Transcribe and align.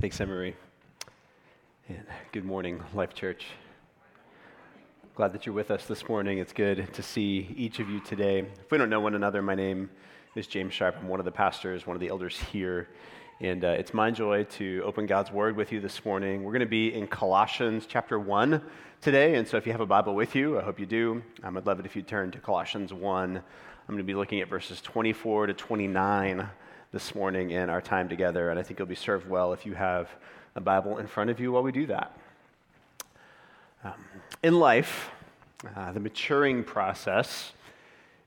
Thanks, 0.00 0.20
Emery. 0.20 0.54
And 1.88 2.04
good 2.32 2.44
morning, 2.44 2.82
Life 2.94 3.14
Church. 3.14 3.46
Glad 5.14 5.32
that 5.32 5.46
you're 5.46 5.54
with 5.54 5.70
us 5.70 5.86
this 5.86 6.08
morning. 6.08 6.38
It's 6.38 6.52
good 6.52 6.92
to 6.92 7.02
see 7.02 7.52
each 7.56 7.80
of 7.80 7.88
you 7.88 8.00
today. 8.00 8.40
If 8.40 8.70
we 8.70 8.78
don't 8.78 8.90
know 8.90 9.00
one 9.00 9.14
another, 9.14 9.42
my 9.42 9.54
name 9.54 9.90
is 10.34 10.46
James 10.46 10.74
Sharp. 10.74 10.96
I'm 11.00 11.08
one 11.08 11.20
of 11.20 11.24
the 11.24 11.32
pastors, 11.32 11.86
one 11.86 11.96
of 11.96 12.00
the 12.00 12.08
elders 12.08 12.36
here. 12.36 12.88
And 13.40 13.64
uh, 13.64 13.68
it's 13.68 13.92
my 13.92 14.10
joy 14.10 14.44
to 14.44 14.82
open 14.84 15.06
God's 15.06 15.32
Word 15.32 15.56
with 15.56 15.72
you 15.72 15.80
this 15.80 16.04
morning. 16.04 16.44
We're 16.44 16.52
going 16.52 16.60
to 16.60 16.66
be 16.66 16.94
in 16.94 17.06
Colossians 17.06 17.86
chapter 17.88 18.18
1 18.18 18.62
today. 19.00 19.34
And 19.34 19.46
so 19.48 19.56
if 19.56 19.66
you 19.66 19.72
have 19.72 19.80
a 19.80 19.86
Bible 19.86 20.14
with 20.14 20.34
you, 20.34 20.58
I 20.58 20.62
hope 20.62 20.78
you 20.78 20.86
do. 20.86 21.22
Um, 21.42 21.56
I'd 21.56 21.66
love 21.66 21.80
it 21.80 21.86
if 21.86 21.96
you 21.96 22.02
turn 22.02 22.30
to 22.32 22.38
Colossians 22.38 22.92
1. 22.92 23.36
I'm 23.36 23.42
going 23.88 23.98
to 23.98 24.04
be 24.04 24.14
looking 24.14 24.40
at 24.40 24.48
verses 24.48 24.80
24 24.80 25.48
to 25.48 25.54
29 25.54 26.48
this 26.94 27.12
morning 27.12 27.50
in 27.50 27.68
our 27.68 27.80
time 27.80 28.08
together. 28.08 28.50
And 28.50 28.58
I 28.58 28.62
think 28.62 28.78
you'll 28.78 28.86
be 28.86 28.94
served 28.94 29.28
well 29.28 29.52
if 29.52 29.66
you 29.66 29.74
have 29.74 30.08
a 30.54 30.60
Bible 30.60 30.98
in 30.98 31.08
front 31.08 31.28
of 31.28 31.40
you 31.40 31.50
while 31.50 31.64
we 31.64 31.72
do 31.72 31.86
that. 31.86 32.16
Um, 33.82 33.94
in 34.44 34.60
life, 34.60 35.10
uh, 35.74 35.90
the 35.90 35.98
maturing 35.98 36.62
process 36.62 37.50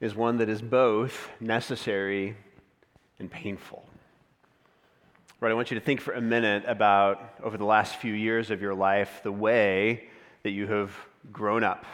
is 0.01 0.15
one 0.15 0.37
that 0.39 0.49
is 0.49 0.61
both 0.61 1.29
necessary 1.39 2.35
and 3.19 3.31
painful. 3.31 3.87
Right, 5.39 5.49
I 5.49 5.55
want 5.55 5.71
you 5.71 5.79
to 5.79 5.85
think 5.85 6.01
for 6.01 6.13
a 6.13 6.21
minute 6.21 6.65
about 6.67 7.35
over 7.41 7.57
the 7.57 7.65
last 7.65 7.95
few 7.95 8.13
years 8.13 8.51
of 8.51 8.61
your 8.61 8.75
life 8.75 9.21
the 9.23 9.31
way 9.31 10.09
that 10.43 10.51
you 10.51 10.67
have 10.67 10.91
grown 11.31 11.63
up, 11.63 11.85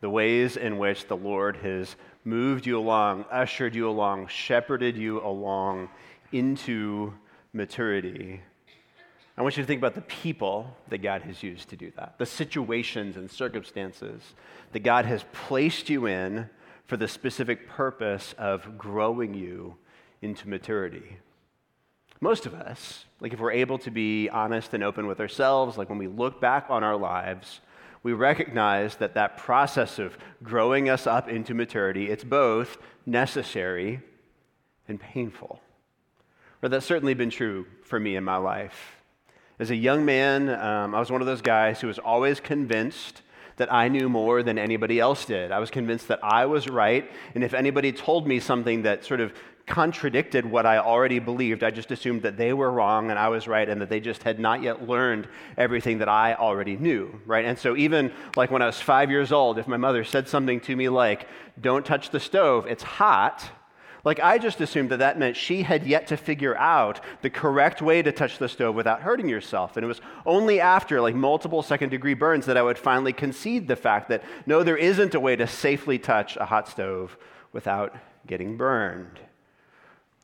the 0.00 0.08
ways 0.08 0.56
in 0.56 0.78
which 0.78 1.08
the 1.08 1.16
Lord 1.16 1.56
has 1.58 1.94
moved 2.30 2.64
you 2.64 2.78
along, 2.78 3.24
ushered 3.28 3.74
you 3.74 3.88
along, 3.88 4.28
shepherded 4.28 4.96
you 4.96 5.20
along 5.20 5.88
into 6.30 7.12
maturity. 7.52 8.40
I 9.36 9.42
want 9.42 9.56
you 9.56 9.64
to 9.64 9.66
think 9.66 9.80
about 9.80 9.96
the 9.96 10.02
people 10.02 10.76
that 10.90 10.98
God 10.98 11.22
has 11.22 11.42
used 11.42 11.70
to 11.70 11.76
do 11.76 11.90
that, 11.96 12.18
the 12.18 12.26
situations 12.26 13.16
and 13.16 13.28
circumstances 13.28 14.22
that 14.70 14.80
God 14.80 15.06
has 15.06 15.24
placed 15.32 15.90
you 15.90 16.06
in 16.06 16.48
for 16.86 16.96
the 16.96 17.08
specific 17.08 17.68
purpose 17.68 18.34
of 18.38 18.78
growing 18.78 19.34
you 19.34 19.74
into 20.22 20.48
maturity. 20.48 21.16
Most 22.20 22.46
of 22.46 22.54
us, 22.54 23.06
like 23.18 23.32
if 23.32 23.40
we're 23.40 23.50
able 23.50 23.78
to 23.78 23.90
be 23.90 24.28
honest 24.28 24.72
and 24.74 24.84
open 24.84 25.06
with 25.08 25.18
ourselves, 25.18 25.76
like 25.76 25.88
when 25.88 25.98
we 25.98 26.06
look 26.06 26.40
back 26.40 26.66
on 26.68 26.84
our 26.84 26.96
lives, 26.96 27.60
we 28.02 28.12
recognize 28.12 28.96
that 28.96 29.14
that 29.14 29.36
process 29.36 29.98
of 29.98 30.16
growing 30.42 30.88
us 30.88 31.06
up 31.06 31.28
into 31.28 31.54
maturity, 31.54 32.10
it's 32.10 32.24
both 32.24 32.78
necessary 33.04 34.00
and 34.88 34.98
painful. 35.00 35.60
Or 36.62 36.68
that's 36.68 36.86
certainly 36.86 37.14
been 37.14 37.30
true 37.30 37.66
for 37.84 38.00
me 38.00 38.16
in 38.16 38.24
my 38.24 38.36
life. 38.36 39.02
As 39.58 39.70
a 39.70 39.76
young 39.76 40.04
man, 40.04 40.48
um, 40.48 40.94
I 40.94 41.00
was 41.00 41.10
one 41.10 41.20
of 41.20 41.26
those 41.26 41.42
guys 41.42 41.80
who 41.80 41.86
was 41.86 41.98
always 41.98 42.40
convinced 42.40 43.22
that 43.56 43.70
I 43.70 43.88
knew 43.88 44.08
more 44.08 44.42
than 44.42 44.58
anybody 44.58 44.98
else 44.98 45.26
did. 45.26 45.52
I 45.52 45.58
was 45.58 45.70
convinced 45.70 46.08
that 46.08 46.20
I 46.22 46.46
was 46.46 46.66
right, 46.66 47.10
and 47.34 47.44
if 47.44 47.52
anybody 47.52 47.92
told 47.92 48.26
me 48.26 48.40
something 48.40 48.82
that 48.82 49.04
sort 49.04 49.20
of 49.20 49.34
contradicted 49.70 50.44
what 50.44 50.66
I 50.66 50.78
already 50.78 51.20
believed. 51.20 51.62
I 51.62 51.70
just 51.70 51.90
assumed 51.92 52.22
that 52.22 52.36
they 52.36 52.52
were 52.52 52.70
wrong 52.70 53.08
and 53.10 53.18
I 53.18 53.28
was 53.28 53.48
right 53.48 53.66
and 53.66 53.80
that 53.80 53.88
they 53.88 54.00
just 54.00 54.22
had 54.24 54.38
not 54.38 54.62
yet 54.62 54.86
learned 54.86 55.28
everything 55.56 55.98
that 55.98 56.08
I 56.08 56.34
already 56.34 56.76
knew, 56.76 57.20
right? 57.24 57.44
And 57.46 57.56
so 57.56 57.76
even 57.76 58.12
like 58.36 58.50
when 58.50 58.60
I 58.60 58.66
was 58.66 58.80
5 58.80 59.10
years 59.10 59.32
old, 59.32 59.58
if 59.58 59.68
my 59.68 59.78
mother 59.78 60.04
said 60.04 60.28
something 60.28 60.60
to 60.60 60.76
me 60.76 60.88
like, 60.88 61.28
"Don't 61.58 61.86
touch 61.86 62.10
the 62.10 62.20
stove, 62.20 62.66
it's 62.66 62.82
hot." 62.82 63.50
Like, 64.02 64.18
I 64.18 64.38
just 64.38 64.60
assumed 64.60 64.90
that 64.90 65.00
that 65.00 65.18
meant 65.18 65.36
she 65.36 65.62
had 65.62 65.86
yet 65.86 66.06
to 66.06 66.16
figure 66.16 66.56
out 66.56 67.00
the 67.20 67.28
correct 67.30 67.82
way 67.82 68.00
to 68.02 68.10
touch 68.12 68.38
the 68.38 68.48
stove 68.48 68.74
without 68.74 69.02
hurting 69.02 69.28
yourself. 69.28 69.76
And 69.76 69.84
it 69.84 69.88
was 69.88 70.00
only 70.24 70.58
after, 70.58 71.02
like, 71.02 71.14
multiple 71.14 71.62
second 71.62 71.90
degree 71.90 72.14
burns 72.14 72.46
that 72.46 72.56
I 72.56 72.62
would 72.62 72.78
finally 72.78 73.12
concede 73.12 73.68
the 73.68 73.76
fact 73.76 74.08
that 74.08 74.24
no, 74.46 74.62
there 74.62 74.78
isn't 74.78 75.14
a 75.14 75.20
way 75.20 75.36
to 75.36 75.46
safely 75.46 75.98
touch 75.98 76.36
a 76.36 76.46
hot 76.46 76.66
stove 76.66 77.18
without 77.52 77.94
getting 78.26 78.56
burned. 78.56 79.20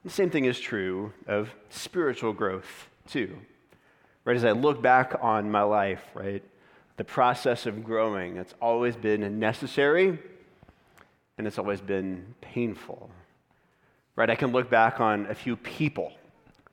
The 0.06 0.12
same 0.12 0.30
thing 0.30 0.44
is 0.44 0.60
true 0.60 1.12
of 1.26 1.50
spiritual 1.68 2.32
growth, 2.32 2.88
too. 3.08 3.38
Right, 4.24 4.36
as 4.36 4.44
I 4.44 4.52
look 4.52 4.80
back 4.80 5.16
on 5.20 5.50
my 5.50 5.62
life, 5.62 6.00
right, 6.14 6.44
the 6.96 7.02
process 7.02 7.66
of 7.66 7.82
growing, 7.82 8.36
it's 8.36 8.54
always 8.62 8.94
been 8.94 9.40
necessary 9.40 10.16
and 11.36 11.44
it's 11.44 11.58
always 11.58 11.80
been 11.80 12.36
painful. 12.40 13.10
Right, 14.14 14.30
I 14.30 14.36
can 14.36 14.52
look 14.52 14.70
back 14.70 15.00
on 15.00 15.26
a 15.26 15.34
few 15.34 15.56
people 15.56 16.12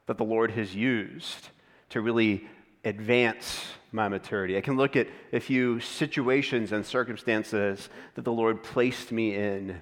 that 0.05 0.19
the 0.19 0.23
Lord 0.23 0.51
has 0.51 0.75
used 0.75 1.49
to 1.89 2.01
really 2.01 2.47
advance 2.85 3.65
my 3.91 4.09
maturity. 4.09 4.57
I 4.57 4.61
can 4.61 4.77
look 4.77 4.95
at 4.95 5.07
a 5.31 5.39
few 5.39 5.79
situations 5.79 6.71
and 6.71 6.85
circumstances 6.85 7.89
that 8.13 8.25
the 8.25 8.31
Lord 8.31 8.61
placed 8.61 9.11
me 9.11 9.33
in. 9.33 9.81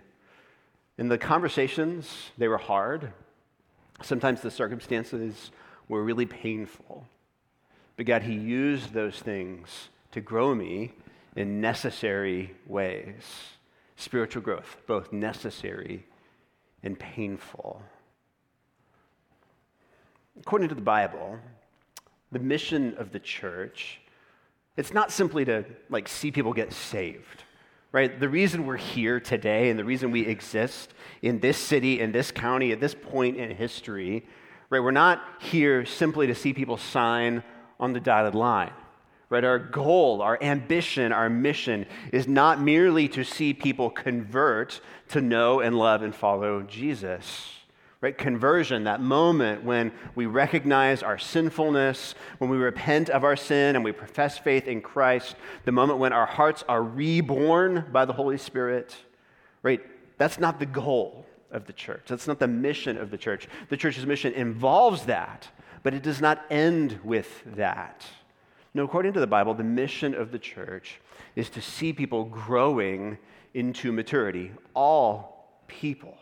In 0.98 1.10
the 1.10 1.18
conversations, 1.18 2.30
they 2.38 2.48
were 2.48 2.58
hard. 2.58 3.12
Sometimes 4.04 4.42
the 4.42 4.52
circumstances 4.52 5.52
were 5.88 6.04
really 6.04 6.26
painful. 6.26 7.06
But 7.98 8.06
God, 8.06 8.24
He 8.24 8.34
used 8.34 8.94
those 8.94 9.20
things 9.20 9.90
to 10.12 10.22
grow 10.22 10.56
me 10.56 10.94
in 11.36 11.62
necessary 11.62 12.56
ways. 12.66 13.24
Spiritual 13.96 14.42
growth, 14.42 14.78
both 14.88 15.14
necessary 15.14 16.06
and 16.84 16.98
painful. 16.98 17.82
According 20.40 20.70
to 20.70 20.76
the 20.76 20.82
Bible, 20.82 21.40
the 22.32 22.40
mission 22.40 22.96
of 22.98 23.12
the 23.12 23.20
church, 23.20 24.02
it's 24.78 24.94
not 24.94 25.12
simply 25.12 25.46
to 25.46 25.66
like 25.90 26.08
see 26.08 26.32
people 26.32 26.54
get 26.54 26.74
saved 26.74 27.44
right? 27.92 28.20
The 28.20 28.30
reason 28.30 28.66
we're 28.66 28.78
here 28.78 29.20
today 29.20 29.70
and 29.70 29.78
the 29.78 29.84
reason 29.84 30.12
we 30.12 30.26
exist 30.26 30.94
in 31.22 31.40
this 31.40 31.58
city, 31.58 32.00
in 32.00 32.12
this 32.12 32.32
county, 32.32 32.72
at 32.72 32.80
this 32.80 32.96
point 32.96 33.38
in 33.38 33.56
history, 33.56 34.26
right? 34.70 34.80
We're 34.80 34.92
not 34.92 35.22
here 35.40 35.86
simply 35.86 36.28
to 36.28 36.36
see 36.36 36.54
people 36.54 36.78
sign 36.78 37.44
on 37.80 37.94
the 37.94 38.00
dotted 38.00 38.36
line. 38.36 38.74
Right? 39.30 39.46
Our 39.46 39.60
goal, 39.60 40.22
our 40.22 40.38
ambition, 40.42 41.14
our 41.14 41.30
mission 41.30 41.86
is 42.12 42.28
not 42.28 42.62
merely 42.62 43.08
to 43.10 43.24
see 43.24 43.54
people 43.54 43.90
convert 43.90 44.82
to 45.10 45.22
know 45.22 45.62
and 45.62 45.78
love 45.78 46.02
and 46.02 46.14
follow 46.14 46.64
Jesus 46.64 47.61
right? 48.02 48.18
Conversion, 48.18 48.84
that 48.86 49.00
moment 49.00 49.64
when 49.64 49.92
we 50.16 50.26
recognize 50.26 51.04
our 51.04 51.20
sinfulness, 51.20 52.16
when 52.40 52.50
we 52.50 52.58
repent 52.58 53.10
of 53.10 53.24
our 53.24 53.36
sin 53.36 53.76
and 53.76 53.86
we 53.86 53.92
profess 53.92 54.40
faith 54.40 54.68
in 54.68 54.82
Christ, 54.82 55.36
the 55.66 55.72
moment 55.72 56.00
when 56.00 56.12
our 56.12 56.26
hearts 56.26 56.64
are 56.68 56.82
reborn 56.82 57.86
by 57.92 58.06
the 58.06 58.14
Holy 58.14 58.40
Spirit, 58.40 58.96
right? 59.62 59.82
That's 60.18 60.40
not 60.40 60.60
the 60.60 60.66
goal 60.66 61.26
of 61.52 61.66
the 61.68 61.74
church. 61.74 62.04
That's 62.08 62.28
not 62.28 62.40
the 62.40 62.48
mission 62.48 62.98
of 62.98 63.12
the 63.12 63.18
church. 63.18 63.48
The 63.70 63.78
church's 63.78 64.06
mission 64.06 64.34
involves 64.34 65.06
that, 65.06 65.48
but 65.84 65.94
it 65.94 66.02
does 66.02 66.22
not 66.22 66.44
end 66.50 67.00
with 67.04 67.44
that. 67.56 68.06
No, 68.74 68.84
according 68.84 69.14
to 69.14 69.20
the 69.20 69.28
Bible, 69.28 69.54
the 69.54 69.64
mission 69.64 70.16
of 70.16 70.32
the 70.32 70.40
church 70.40 71.02
is 71.36 71.50
to 71.52 71.62
see 71.62 71.94
people 71.94 72.24
growing 72.26 73.18
into 73.54 73.92
maturity, 73.92 74.52
all 74.74 75.62
people. 75.68 76.18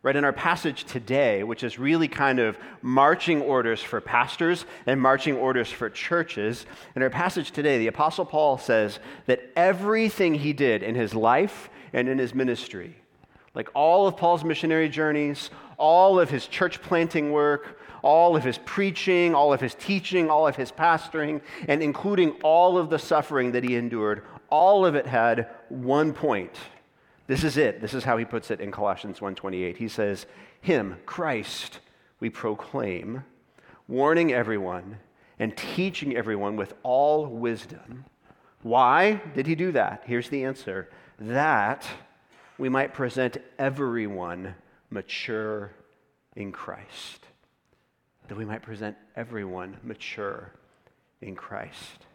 Right, 0.00 0.14
in 0.14 0.24
our 0.24 0.32
passage 0.32 0.84
today, 0.84 1.42
which 1.42 1.64
is 1.64 1.76
really 1.76 2.06
kind 2.06 2.38
of 2.38 2.56
marching 2.82 3.42
orders 3.42 3.82
for 3.82 4.00
pastors 4.00 4.64
and 4.86 5.00
marching 5.00 5.34
orders 5.34 5.72
for 5.72 5.90
churches, 5.90 6.66
in 6.94 7.02
our 7.02 7.10
passage 7.10 7.50
today, 7.50 7.78
the 7.78 7.88
Apostle 7.88 8.24
Paul 8.24 8.58
says 8.58 9.00
that 9.26 9.50
everything 9.56 10.34
he 10.34 10.52
did 10.52 10.84
in 10.84 10.94
his 10.94 11.16
life 11.16 11.68
and 11.92 12.08
in 12.08 12.16
his 12.16 12.32
ministry, 12.32 12.94
like 13.54 13.70
all 13.74 14.06
of 14.06 14.16
Paul's 14.16 14.44
missionary 14.44 14.88
journeys, 14.88 15.50
all 15.78 16.20
of 16.20 16.30
his 16.30 16.46
church 16.46 16.80
planting 16.80 17.32
work, 17.32 17.80
all 18.02 18.36
of 18.36 18.44
his 18.44 18.58
preaching, 18.58 19.34
all 19.34 19.52
of 19.52 19.60
his 19.60 19.74
teaching, 19.74 20.30
all 20.30 20.46
of 20.46 20.54
his 20.54 20.70
pastoring, 20.70 21.40
and 21.66 21.82
including 21.82 22.30
all 22.44 22.78
of 22.78 22.88
the 22.88 23.00
suffering 23.00 23.50
that 23.50 23.64
he 23.64 23.74
endured, 23.74 24.22
all 24.48 24.86
of 24.86 24.94
it 24.94 25.08
had 25.08 25.48
one 25.68 26.12
point 26.12 26.52
this 27.28 27.44
is 27.44 27.56
it. 27.56 27.80
This 27.80 27.94
is 27.94 28.02
how 28.02 28.16
he 28.16 28.24
puts 28.24 28.50
it 28.50 28.60
in 28.60 28.72
Colossians 28.72 29.20
1:28. 29.20 29.76
He 29.76 29.86
says, 29.86 30.26
"Him, 30.60 30.96
Christ, 31.06 31.78
we 32.18 32.28
proclaim, 32.28 33.24
warning 33.86 34.32
everyone 34.32 34.98
and 35.38 35.56
teaching 35.56 36.16
everyone 36.16 36.56
with 36.56 36.74
all 36.82 37.26
wisdom." 37.26 38.06
Why 38.62 39.20
did 39.34 39.46
he 39.46 39.54
do 39.54 39.70
that? 39.72 40.02
Here's 40.04 40.30
the 40.30 40.42
answer. 40.42 40.90
That 41.20 41.88
we 42.58 42.68
might 42.68 42.92
present 42.92 43.36
everyone 43.58 44.56
mature 44.90 45.70
in 46.34 46.50
Christ. 46.50 47.28
That 48.26 48.36
we 48.36 48.44
might 48.44 48.62
present 48.62 48.96
everyone 49.14 49.76
mature 49.84 50.52
in 51.20 51.36
Christ. 51.36 52.07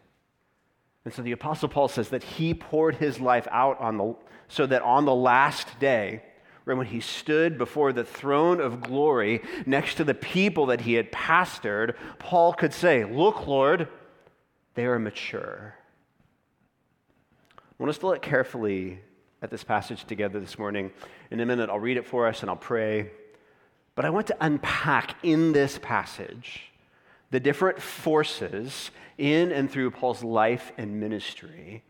And 1.04 1.12
so 1.12 1.22
the 1.22 1.32
Apostle 1.32 1.68
Paul 1.68 1.88
says 1.88 2.08
that 2.10 2.22
he 2.22 2.54
poured 2.54 2.96
his 2.96 3.20
life 3.20 3.46
out 3.50 3.78
on 3.80 3.98
the, 3.98 4.14
so 4.48 4.66
that 4.66 4.82
on 4.82 5.04
the 5.04 5.14
last 5.14 5.78
day, 5.78 6.22
Right 6.64 6.78
when 6.78 6.86
he 6.86 7.00
stood 7.00 7.58
before 7.58 7.92
the 7.92 8.04
throne 8.04 8.58
of 8.58 8.80
glory 8.80 9.42
next 9.66 9.96
to 9.96 10.04
the 10.04 10.14
people 10.14 10.66
that 10.66 10.80
he 10.80 10.94
had 10.94 11.12
pastored, 11.12 11.94
Paul 12.18 12.54
could 12.54 12.72
say, 12.72 13.04
Look, 13.04 13.46
Lord, 13.46 13.88
they 14.74 14.86
are 14.86 14.98
mature. 14.98 15.74
I 17.58 17.62
want 17.78 17.90
us 17.90 17.98
to 17.98 18.06
look 18.06 18.22
carefully 18.22 19.00
at 19.42 19.50
this 19.50 19.62
passage 19.62 20.04
together 20.04 20.40
this 20.40 20.58
morning. 20.58 20.90
In 21.30 21.40
a 21.40 21.46
minute, 21.46 21.68
I'll 21.68 21.78
read 21.78 21.98
it 21.98 22.06
for 22.06 22.26
us 22.26 22.40
and 22.40 22.48
I'll 22.48 22.56
pray. 22.56 23.10
But 23.94 24.06
I 24.06 24.10
want 24.10 24.28
to 24.28 24.36
unpack 24.40 25.16
in 25.22 25.52
this 25.52 25.78
passage 25.78 26.72
the 27.30 27.40
different 27.40 27.82
forces 27.82 28.90
in 29.18 29.52
and 29.52 29.70
through 29.70 29.90
Paul's 29.90 30.24
life 30.24 30.72
and 30.76 31.00
ministry 31.00 31.82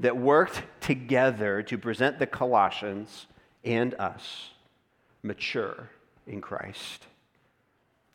that 0.00 0.16
worked 0.16 0.62
together 0.80 1.62
to 1.62 1.78
present 1.78 2.18
the 2.18 2.26
Colossians 2.26 3.26
and 3.64 3.94
us 3.94 4.50
mature 5.22 5.90
in 6.26 6.40
Christ. 6.40 7.06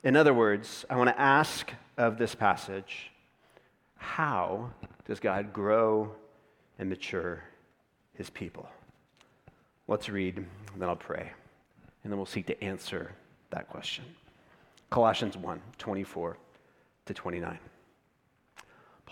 In 0.03 0.15
other 0.15 0.33
words, 0.33 0.85
I 0.89 0.95
want 0.95 1.09
to 1.09 1.19
ask 1.19 1.71
of 1.97 2.17
this 2.17 2.35
passage 2.35 3.11
how 3.95 4.71
does 5.05 5.19
God 5.19 5.53
grow 5.53 6.11
and 6.77 6.89
mature 6.89 7.43
his 8.15 8.29
people? 8.29 8.67
Let's 9.87 10.09
read, 10.09 10.37
and 10.37 10.47
then 10.77 10.89
I'll 10.89 10.95
pray, 10.95 11.31
and 12.03 12.11
then 12.11 12.17
we'll 12.17 12.25
seek 12.25 12.47
to 12.47 12.63
answer 12.63 13.11
that 13.51 13.69
question. 13.69 14.03
Colossians 14.89 15.37
1 15.37 15.61
24 15.77 16.37
to 17.05 17.13
29. 17.13 17.59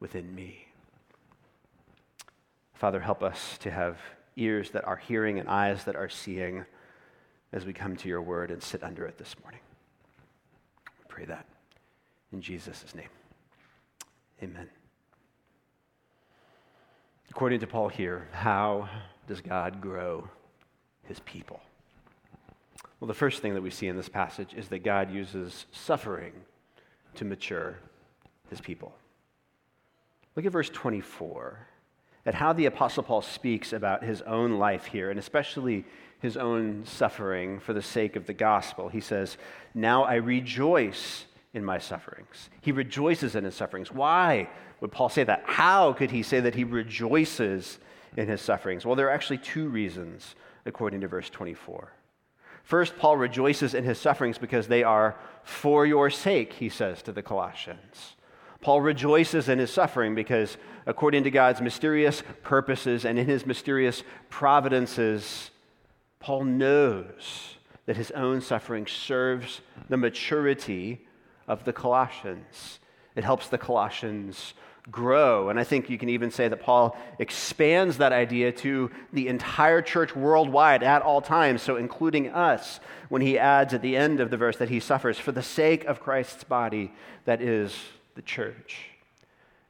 within 0.00 0.34
me. 0.34 0.66
Father, 2.74 3.00
help 3.00 3.22
us 3.22 3.58
to 3.58 3.70
have 3.70 3.98
ears 4.36 4.70
that 4.70 4.86
are 4.86 4.96
hearing 4.96 5.38
and 5.38 5.48
eyes 5.48 5.84
that 5.84 5.96
are 5.96 6.08
seeing 6.08 6.64
as 7.52 7.66
we 7.66 7.72
come 7.72 7.96
to 7.96 8.08
your 8.08 8.22
word 8.22 8.50
and 8.50 8.62
sit 8.62 8.82
under 8.82 9.04
it 9.04 9.18
this 9.18 9.36
morning. 9.42 9.60
We 10.98 11.04
pray 11.08 11.24
that 11.26 11.46
in 12.32 12.40
Jesus' 12.40 12.94
name. 12.94 13.08
Amen. 14.42 14.68
According 17.30 17.60
to 17.60 17.66
Paul 17.66 17.88
here, 17.88 18.28
how 18.32 18.88
does 19.28 19.40
God 19.40 19.80
grow 19.80 20.28
his 21.04 21.20
people? 21.20 21.60
Well, 22.98 23.08
the 23.08 23.14
first 23.14 23.40
thing 23.40 23.54
that 23.54 23.62
we 23.62 23.70
see 23.70 23.88
in 23.88 23.96
this 23.96 24.08
passage 24.08 24.54
is 24.54 24.68
that 24.68 24.80
God 24.80 25.12
uses 25.12 25.66
suffering 25.72 26.32
to 27.14 27.24
mature 27.24 27.78
his 28.48 28.60
people. 28.60 28.94
Look 30.36 30.46
at 30.46 30.52
verse 30.52 30.70
24, 30.70 31.66
at 32.26 32.34
how 32.34 32.52
the 32.52 32.66
Apostle 32.66 33.02
Paul 33.02 33.22
speaks 33.22 33.72
about 33.72 34.04
his 34.04 34.22
own 34.22 34.58
life 34.58 34.86
here, 34.86 35.10
and 35.10 35.18
especially 35.18 35.84
his 36.20 36.36
own 36.36 36.84
suffering 36.84 37.58
for 37.58 37.72
the 37.72 37.82
sake 37.82 38.14
of 38.14 38.26
the 38.26 38.34
gospel. 38.34 38.88
He 38.88 39.00
says, 39.00 39.36
Now 39.74 40.04
I 40.04 40.16
rejoice 40.16 41.24
in 41.52 41.64
my 41.64 41.78
sufferings. 41.78 42.50
He 42.60 42.72
rejoices 42.72 43.34
in 43.34 43.44
his 43.44 43.54
sufferings. 43.54 43.90
Why 43.90 44.48
would 44.80 44.92
Paul 44.92 45.08
say 45.08 45.24
that? 45.24 45.42
How 45.46 45.92
could 45.92 46.10
he 46.10 46.22
say 46.22 46.40
that 46.40 46.54
he 46.54 46.64
rejoices 46.64 47.78
in 48.16 48.28
his 48.28 48.40
sufferings? 48.40 48.86
Well, 48.86 48.96
there 48.96 49.08
are 49.08 49.12
actually 49.12 49.38
two 49.38 49.68
reasons, 49.68 50.36
according 50.64 51.00
to 51.00 51.08
verse 51.08 51.28
24. 51.30 51.92
First, 52.62 52.96
Paul 52.98 53.16
rejoices 53.16 53.74
in 53.74 53.84
his 53.84 53.98
sufferings 53.98 54.38
because 54.38 54.68
they 54.68 54.84
are 54.84 55.18
for 55.42 55.86
your 55.86 56.10
sake, 56.10 56.52
he 56.52 56.68
says 56.68 57.02
to 57.02 57.12
the 57.12 57.22
Colossians. 57.22 58.14
Paul 58.60 58.80
rejoices 58.80 59.48
in 59.48 59.58
his 59.58 59.70
suffering 59.70 60.14
because, 60.14 60.56
according 60.86 61.24
to 61.24 61.30
God's 61.30 61.60
mysterious 61.60 62.22
purposes 62.42 63.04
and 63.04 63.18
in 63.18 63.26
his 63.26 63.46
mysterious 63.46 64.02
providences, 64.28 65.50
Paul 66.18 66.44
knows 66.44 67.56
that 67.86 67.96
his 67.96 68.10
own 68.10 68.40
suffering 68.40 68.86
serves 68.86 69.62
the 69.88 69.96
maturity 69.96 71.06
of 71.48 71.64
the 71.64 71.72
Colossians. 71.72 72.78
It 73.16 73.24
helps 73.24 73.48
the 73.48 73.58
Colossians 73.58 74.54
grow. 74.90 75.48
And 75.48 75.58
I 75.58 75.64
think 75.64 75.90
you 75.90 75.98
can 75.98 76.08
even 76.08 76.30
say 76.30 76.48
that 76.48 76.62
Paul 76.62 76.96
expands 77.18 77.98
that 77.98 78.12
idea 78.12 78.52
to 78.52 78.90
the 79.12 79.28
entire 79.28 79.82
church 79.82 80.14
worldwide 80.14 80.82
at 80.82 81.02
all 81.02 81.20
times, 81.20 81.62
so 81.62 81.76
including 81.76 82.28
us, 82.30 82.80
when 83.08 83.22
he 83.22 83.38
adds 83.38 83.74
at 83.74 83.82
the 83.82 83.96
end 83.96 84.20
of 84.20 84.30
the 84.30 84.36
verse 84.36 84.56
that 84.58 84.68
he 84.68 84.80
suffers 84.80 85.18
for 85.18 85.32
the 85.32 85.42
sake 85.42 85.84
of 85.84 86.00
Christ's 86.00 86.44
body, 86.44 86.92
that 87.24 87.40
is 87.40 87.76
the 88.14 88.22
church. 88.22 88.90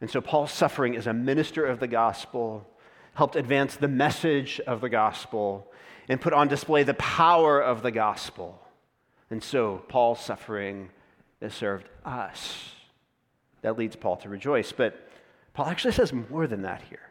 And 0.01 0.11
so 0.11 0.21
Paul's 0.21 0.53
suffering 0.53 0.97
as 0.97 1.07
a 1.07 1.13
minister 1.13 1.65
of 1.67 1.81
the 1.81 1.87
gospel 1.87 2.67
helped 3.15 3.37
advance 3.37 3.77
the 3.77 3.89
message 3.89 4.61
of 4.67 4.81
the 4.81 4.89
gospel 4.89 5.71
and 6.09 6.21
put 6.21 6.33
on 6.33 6.49
display 6.49 6.83
the 6.83 6.95
power 6.95 7.61
of 7.61 7.83
the 7.83 7.91
gospel. 7.91 8.61
And 9.31 9.43
so 9.43 9.83
Paul's 9.89 10.21
suffering 10.21 10.91
has 11.41 11.55
served 11.55 11.89
us. 12.05 12.73
That 13.63 13.79
leads 13.79 13.97
Paul 13.97 14.17
to 14.19 14.29
rejoice. 14.29 14.73
But 14.73 15.09
Paul 15.53 15.67
actually 15.67 15.93
says 15.93 16.13
more 16.13 16.47
than 16.47 16.63
that 16.63 16.83
here. 16.89 17.11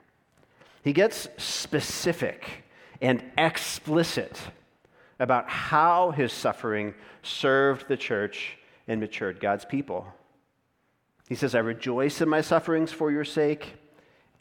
He 0.84 0.94
gets 0.94 1.28
specific 1.38 2.64
and 3.02 3.24
explicit 3.38 4.40
about 5.20 5.50
how 5.50 6.12
his 6.12 6.32
suffering 6.32 6.94
served 7.22 7.88
the 7.88 7.98
church 7.98 8.58
and 8.88 9.00
matured 9.00 9.40
God's 9.40 9.66
people. 9.66 10.08
He 11.30 11.36
says, 11.36 11.56
I 11.56 11.60
rejoice 11.60 12.20
in 12.22 12.28
my 12.28 12.42
sufferings 12.42 12.92
for 12.92 13.12
your 13.12 13.24
sake. 13.24 13.76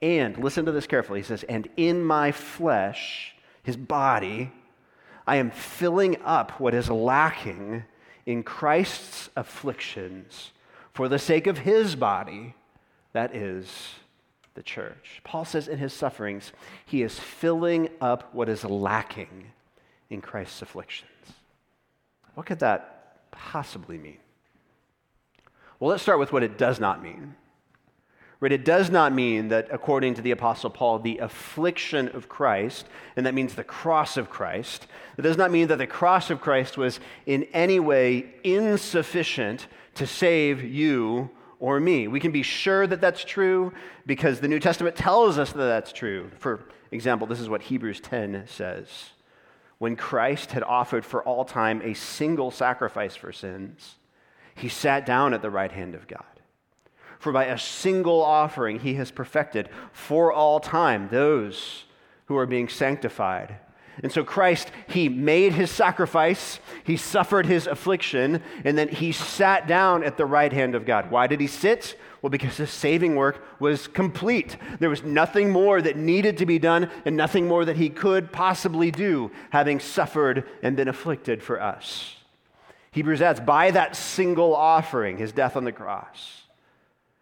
And 0.00 0.38
listen 0.38 0.64
to 0.64 0.72
this 0.72 0.86
carefully. 0.86 1.20
He 1.20 1.24
says, 1.24 1.42
and 1.44 1.68
in 1.76 2.02
my 2.02 2.32
flesh, 2.32 3.34
his 3.62 3.76
body, 3.76 4.50
I 5.26 5.36
am 5.36 5.50
filling 5.50 6.16
up 6.24 6.58
what 6.58 6.72
is 6.72 6.88
lacking 6.88 7.84
in 8.24 8.42
Christ's 8.42 9.28
afflictions 9.36 10.52
for 10.94 11.08
the 11.08 11.18
sake 11.18 11.46
of 11.46 11.58
his 11.58 11.94
body, 11.94 12.54
that 13.12 13.34
is 13.34 13.94
the 14.54 14.62
church. 14.62 15.20
Paul 15.24 15.44
says 15.44 15.68
in 15.68 15.78
his 15.78 15.92
sufferings, 15.92 16.52
he 16.86 17.02
is 17.02 17.18
filling 17.18 17.88
up 18.00 18.34
what 18.34 18.48
is 18.48 18.64
lacking 18.64 19.52
in 20.10 20.20
Christ's 20.20 20.62
afflictions. 20.62 21.10
What 22.34 22.46
could 22.46 22.60
that 22.60 23.30
possibly 23.30 23.98
mean? 23.98 24.18
Well, 25.80 25.90
let's 25.90 26.02
start 26.02 26.18
with 26.18 26.32
what 26.32 26.42
it 26.42 26.58
does 26.58 26.80
not 26.80 27.02
mean. 27.02 27.34
Right? 28.40 28.52
It 28.52 28.64
does 28.64 28.88
not 28.88 29.12
mean 29.12 29.48
that, 29.48 29.68
according 29.72 30.14
to 30.14 30.22
the 30.22 30.30
Apostle 30.30 30.70
Paul, 30.70 31.00
the 31.00 31.18
affliction 31.18 32.08
of 32.10 32.28
Christ, 32.28 32.86
and 33.16 33.26
that 33.26 33.34
means 33.34 33.54
the 33.54 33.64
cross 33.64 34.16
of 34.16 34.30
Christ, 34.30 34.86
it 35.16 35.22
does 35.22 35.36
not 35.36 35.50
mean 35.50 35.66
that 35.68 35.78
the 35.78 35.88
cross 35.88 36.30
of 36.30 36.40
Christ 36.40 36.78
was 36.78 37.00
in 37.26 37.44
any 37.52 37.80
way 37.80 38.26
insufficient 38.44 39.66
to 39.94 40.06
save 40.06 40.62
you 40.62 41.30
or 41.58 41.80
me. 41.80 42.06
We 42.06 42.20
can 42.20 42.30
be 42.30 42.42
sure 42.42 42.86
that 42.86 43.00
that's 43.00 43.24
true 43.24 43.72
because 44.06 44.38
the 44.38 44.48
New 44.48 44.60
Testament 44.60 44.94
tells 44.94 45.36
us 45.36 45.50
that 45.52 45.58
that's 45.58 45.92
true. 45.92 46.30
For 46.38 46.60
example, 46.92 47.26
this 47.26 47.40
is 47.40 47.48
what 47.48 47.62
Hebrews 47.62 48.00
10 48.00 48.44
says. 48.46 49.10
When 49.78 49.96
Christ 49.96 50.52
had 50.52 50.62
offered 50.62 51.04
for 51.04 51.22
all 51.22 51.44
time 51.44 51.82
a 51.82 51.94
single 51.94 52.52
sacrifice 52.52 53.16
for 53.16 53.32
sins, 53.32 53.96
he 54.58 54.68
sat 54.68 55.06
down 55.06 55.34
at 55.34 55.42
the 55.42 55.50
right 55.50 55.72
hand 55.72 55.94
of 55.94 56.06
God. 56.06 56.24
For 57.18 57.32
by 57.32 57.46
a 57.46 57.58
single 57.58 58.22
offering, 58.22 58.80
he 58.80 58.94
has 58.94 59.10
perfected 59.10 59.68
for 59.92 60.32
all 60.32 60.60
time 60.60 61.08
those 61.10 61.84
who 62.26 62.36
are 62.36 62.46
being 62.46 62.68
sanctified. 62.68 63.56
And 64.02 64.12
so 64.12 64.22
Christ, 64.22 64.70
he 64.86 65.08
made 65.08 65.54
his 65.54 65.72
sacrifice, 65.72 66.60
he 66.84 66.96
suffered 66.96 67.46
his 67.46 67.66
affliction, 67.66 68.42
and 68.64 68.78
then 68.78 68.88
he 68.88 69.10
sat 69.10 69.66
down 69.66 70.04
at 70.04 70.16
the 70.16 70.26
right 70.26 70.52
hand 70.52 70.76
of 70.76 70.86
God. 70.86 71.10
Why 71.10 71.26
did 71.26 71.40
he 71.40 71.48
sit? 71.48 71.98
Well, 72.22 72.30
because 72.30 72.56
his 72.56 72.70
saving 72.70 73.16
work 73.16 73.44
was 73.58 73.88
complete. 73.88 74.56
There 74.78 74.90
was 74.90 75.02
nothing 75.02 75.50
more 75.50 75.82
that 75.82 75.96
needed 75.96 76.38
to 76.38 76.46
be 76.46 76.60
done 76.60 76.90
and 77.04 77.16
nothing 77.16 77.48
more 77.48 77.64
that 77.64 77.76
he 77.76 77.90
could 77.90 78.30
possibly 78.30 78.92
do, 78.92 79.32
having 79.50 79.80
suffered 79.80 80.44
and 80.62 80.76
been 80.76 80.88
afflicted 80.88 81.42
for 81.42 81.60
us. 81.60 82.17
Hebrews 82.90 83.22
adds, 83.22 83.40
by 83.40 83.70
that 83.70 83.96
single 83.96 84.54
offering, 84.54 85.18
his 85.18 85.32
death 85.32 85.56
on 85.56 85.64
the 85.64 85.72
cross, 85.72 86.42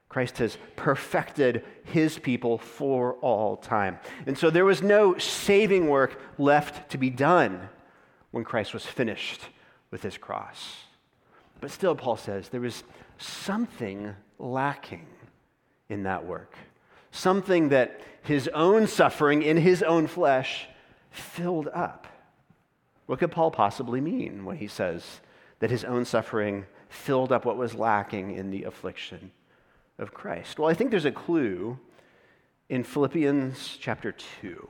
Christ 0.09 0.39
has 0.39 0.57
perfected 0.77 1.65
his 1.85 2.19
people 2.19 2.59
for 2.59 3.15
all 3.15 3.57
time. 3.57 3.99
And 4.27 4.39
so 4.39 4.49
there 4.49 4.65
was 4.65 4.83
no 4.83 5.19
saving 5.19 5.89
work 5.89 6.21
left 6.39 6.91
to 6.93 6.99
be 6.99 7.11
done 7.11 7.69
when 8.31 8.45
Christ 8.45 8.73
was 8.73 8.87
finished 8.87 9.41
with 9.91 10.03
his 10.03 10.17
cross. 10.17 10.77
But 11.61 11.71
still, 11.71 11.95
Paul 11.95 12.17
says 12.17 12.49
there 12.49 12.61
was 12.61 12.85
something 13.19 14.15
lacking 14.39 15.07
in 15.89 16.05
that 16.05 16.25
work, 16.25 16.55
something 17.11 17.71
that 17.71 18.01
his 18.23 18.49
own 18.49 18.87
suffering 18.87 19.43
in 19.43 19.57
his 19.57 19.83
own 19.83 20.07
flesh 20.07 20.67
filled 21.11 21.69
up. 21.69 22.07
What 23.07 23.19
could 23.19 23.31
Paul 23.31 23.51
possibly 23.51 24.01
mean 24.01 24.45
when 24.45 24.57
he 24.57 24.67
says 24.67 25.21
that 25.61 25.71
his 25.71 25.85
own 25.85 26.05
suffering 26.05 26.67
filled 26.89 27.33
up 27.33 27.45
what 27.45 27.57
was 27.57 27.75
lacking 27.75 28.33
in 28.33 28.51
the 28.51 28.65
affliction 28.65 29.31
of 29.99 30.13
Christ? 30.13 30.59
Well, 30.59 30.69
I 30.69 30.75
think 30.75 30.91
there's 30.91 31.05
a 31.05 31.13
clue 31.13 31.79
in 32.69 32.85
Philippians 32.85 33.79
chapter 33.81 34.13
2 34.41 34.69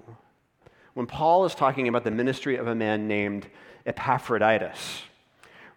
when 0.95 1.07
Paul 1.07 1.45
is 1.45 1.55
talking 1.55 1.89
about 1.89 2.05
the 2.05 2.11
ministry 2.11 2.57
of 2.57 2.67
a 2.67 2.75
man 2.75 3.07
named 3.07 3.49
Epaphroditus. 3.85 5.03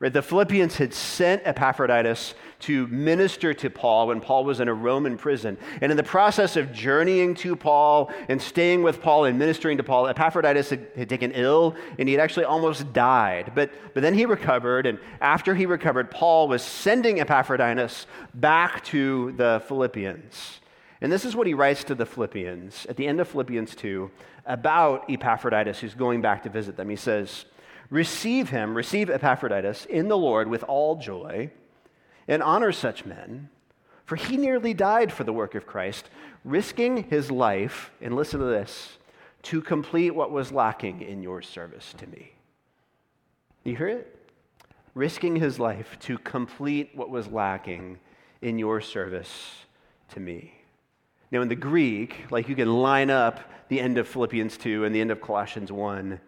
Right, 0.01 0.13
the 0.13 0.21
Philippians 0.21 0.77
had 0.77 0.93
sent 0.93 1.41
Epaphroditus 1.43 2.33
to 2.59 2.87
minister 2.87 3.53
to 3.55 3.69
Paul 3.69 4.07
when 4.07 4.21
Paul 4.21 4.45
was 4.45 4.61
in 4.61 4.69
a 4.69 4.73
Roman 4.73 5.17
prison. 5.17 5.57
And 5.81 5.91
in 5.91 5.97
the 5.97 6.03
process 6.03 6.55
of 6.55 6.71
journeying 6.71 7.35
to 7.35 7.57
Paul 7.57 8.09
and 8.29 8.41
staying 8.41 8.81
with 8.81 9.01
Paul 9.01 9.25
and 9.25 9.37
ministering 9.37 9.75
to 9.75 9.83
Paul, 9.83 10.07
Epaphroditus 10.07 10.69
had, 10.69 10.87
had 10.95 11.09
taken 11.09 11.33
ill 11.33 11.75
and 11.97 12.07
he 12.07 12.15
had 12.15 12.23
actually 12.23 12.45
almost 12.45 12.93
died. 12.93 13.51
But, 13.53 13.71
but 13.93 14.01
then 14.01 14.13
he 14.13 14.25
recovered, 14.25 14.85
and 14.85 14.99
after 15.19 15.53
he 15.53 15.65
recovered, 15.65 16.09
Paul 16.09 16.47
was 16.47 16.63
sending 16.63 17.19
Epaphroditus 17.19 18.07
back 18.33 18.85
to 18.85 19.33
the 19.33 19.61
Philippians. 19.67 20.61
And 21.01 21.11
this 21.11 21.25
is 21.25 21.35
what 21.35 21.45
he 21.45 21.53
writes 21.53 21.83
to 21.85 21.95
the 21.95 22.05
Philippians 22.05 22.85
at 22.85 22.95
the 22.95 23.05
end 23.05 23.19
of 23.19 23.27
Philippians 23.27 23.75
2 23.75 24.09
about 24.45 25.09
Epaphroditus, 25.09 25.79
who's 25.79 25.93
going 25.93 26.21
back 26.21 26.43
to 26.43 26.49
visit 26.49 26.77
them. 26.77 26.89
He 26.89 26.95
says, 26.95 27.43
Receive 27.89 28.50
him, 28.50 28.75
receive 28.75 29.10
Epaphroditus 29.10 29.86
in 29.86 30.08
the 30.08 30.17
Lord 30.17 30.48
with 30.48 30.63
all 30.63 30.96
joy, 30.96 31.51
and 32.27 32.43
honor 32.43 32.72
such 32.72 33.05
men, 33.05 33.50
for 34.05 34.15
he 34.15 34.38
nearly 34.38 34.74
died 34.74 35.12
for 35.12 35.24
the 35.24 35.34
work 35.34 35.55
of 35.55 35.65
Christ, 35.65 36.10
risking 36.43 37.03
his 37.10 37.31
life, 37.31 37.91
and 38.01 38.15
listen 38.15 38.39
to 38.39 38.46
this, 38.46 38.98
to 39.43 39.62
complete 39.62 40.12
what 40.12 40.31
was 40.31 40.51
lacking 40.51 41.01
in 41.01 41.24
your 41.24 41.41
service 41.41 41.93
to 41.98 42.08
me. 42.08 42.34
You 43.63 43.75
hear 43.75 43.88
it? 43.88 44.15
Risking 44.93 45.36
his 45.36 45.60
life 45.60 45.98
to 46.01 46.17
complete 46.19 46.91
what 46.93 47.10
was 47.10 47.27
lacking 47.27 48.00
in 48.41 48.60
your 48.60 48.81
service 48.81 49.65
to 50.10 50.19
me. 50.19 50.53
Now, 51.31 51.41
in 51.41 51.48
the 51.48 51.55
Greek, 51.55 52.25
like 52.31 52.50
you 52.50 52.55
can 52.55 52.81
line 52.81 53.10
up 53.10 53.39
the 53.69 53.79
end 53.79 53.98
of 53.98 54.08
Philippians 54.08 54.58
2 54.58 54.86
and 54.86 54.93
the 54.93 55.01
end 55.01 55.12
of 55.12 55.22
Colossians 55.22 55.72
1 55.72 56.19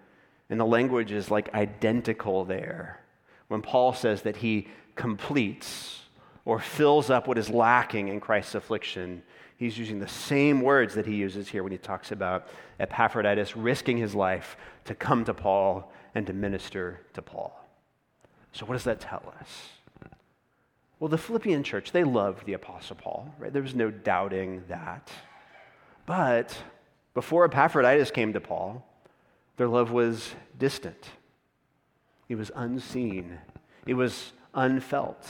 and 0.52 0.60
the 0.60 0.66
language 0.66 1.14
is 1.14 1.32
like 1.32 1.54
identical 1.54 2.44
there. 2.44 3.00
When 3.48 3.62
Paul 3.62 3.94
says 3.94 4.24
that 4.24 4.36
he 4.36 4.68
completes 4.96 6.02
or 6.44 6.60
fills 6.60 7.10
up 7.10 7.28
what 7.28 7.38
is 7.38 7.50
lacking 7.50 8.10
in 8.10 8.20
Christ's 8.20 8.56
affliction, 8.56 9.24
he's 9.56 9.78
using 9.78 10.00
the 10.00 10.10
same 10.10 10.62
words 10.62 10.94
that 10.96 11.06
he 11.06 11.16
uses 11.16 11.48
here 11.48 11.64
when 11.64 11.72
he 11.72 11.78
talks 11.78 12.12
about 12.12 12.50
Epaphroditus 12.82 13.56
risking 13.56 13.98
his 13.98 14.14
life 14.14 14.58
to 14.86 14.94
come 14.94 15.24
to 15.24 15.34
Paul 15.34 15.92
and 16.16 16.28
to 16.28 16.34
minister 16.34 17.00
to 17.14 17.22
Paul. 17.22 17.58
So, 18.52 18.66
what 18.66 18.74
does 18.74 18.84
that 18.84 19.00
tell 19.00 19.34
us? 19.40 20.10
Well, 21.00 21.08
the 21.08 21.18
Philippian 21.18 21.64
church, 21.64 21.94
they 21.94 22.04
loved 22.04 22.46
the 22.46 22.54
Apostle 22.54 22.98
Paul, 22.98 23.34
right? 23.40 23.54
There 23.54 23.62
was 23.62 23.74
no 23.74 23.90
doubting 23.90 24.64
that. 24.68 25.10
But 26.06 26.56
before 27.14 27.46
Epaphroditus 27.46 28.12
came 28.12 28.34
to 28.34 28.42
Paul, 28.42 28.86
their 29.62 29.68
love 29.68 29.92
was 29.92 30.34
distant, 30.58 31.12
it 32.28 32.34
was 32.34 32.50
unseen, 32.56 33.38
it 33.86 33.94
was 33.94 34.34
unfelt. 34.56 35.30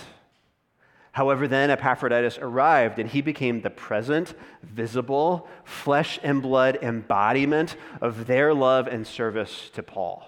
However, 1.12 1.50
then 1.50 1.70
Epaphroditus 1.70 2.38
arrived 2.38 2.98
and 2.98 3.10
he 3.10 3.20
became 3.22 3.60
the 3.60 3.70
present, 3.70 4.34
visible, 4.64 5.50
flesh 5.66 6.18
and 6.24 6.42
blood 6.42 6.80
embodiment 6.82 7.76
of 8.00 8.26
their 8.26 8.54
love 8.54 8.88
and 8.88 9.06
service 9.06 9.70
to 9.74 9.84
Paul. 9.84 10.26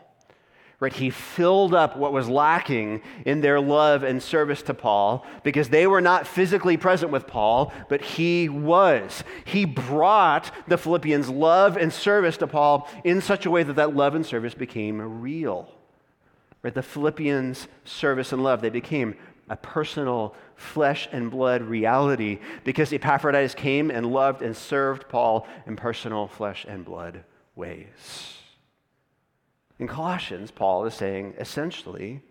Right? 0.83 0.91
He 0.91 1.11
filled 1.11 1.73
up 1.73 1.95
what 1.95 2.11
was 2.11 2.27
lacking 2.27 3.03
in 3.25 3.39
their 3.39 3.61
love 3.61 4.03
and 4.03 4.21
service 4.21 4.61
to 4.63 4.73
Paul 4.73 5.25
because 5.41 5.69
they 5.69 5.87
were 5.87 6.01
not 6.01 6.27
physically 6.27 6.75
present 6.75 7.09
with 7.09 7.25
Paul, 7.25 7.71
but 7.87 8.01
he 8.01 8.49
was. 8.49 9.23
He 9.45 9.63
brought 9.63 10.51
the 10.67 10.77
Philippians' 10.77 11.29
love 11.29 11.77
and 11.77 11.93
service 11.93 12.35
to 12.35 12.47
Paul 12.47 12.89
in 13.05 13.21
such 13.21 13.45
a 13.45 13.49
way 13.49 13.63
that 13.63 13.77
that 13.77 13.95
love 13.95 14.13
and 14.13 14.25
service 14.25 14.55
became 14.55 15.21
real. 15.21 15.71
Right? 16.63 16.73
The 16.73 16.83
Philippians' 16.83 17.69
service 17.85 18.33
and 18.33 18.43
love, 18.43 18.59
they 18.59 18.69
became 18.69 19.15
a 19.49 19.55
personal 19.55 20.35
flesh 20.57 21.07
and 21.13 21.31
blood 21.31 21.61
reality 21.61 22.39
because 22.65 22.91
Epaphroditus 22.91 23.55
came 23.55 23.89
and 23.89 24.11
loved 24.11 24.41
and 24.41 24.53
served 24.53 25.07
Paul 25.07 25.47
in 25.65 25.77
personal 25.77 26.27
flesh 26.27 26.65
and 26.67 26.83
blood 26.83 27.23
ways. 27.55 28.42
In 29.83 29.89
Colossians, 29.89 30.49
Paul 30.49 30.85
is 30.85 30.93
saying 30.93 31.33
essentially 31.37 32.21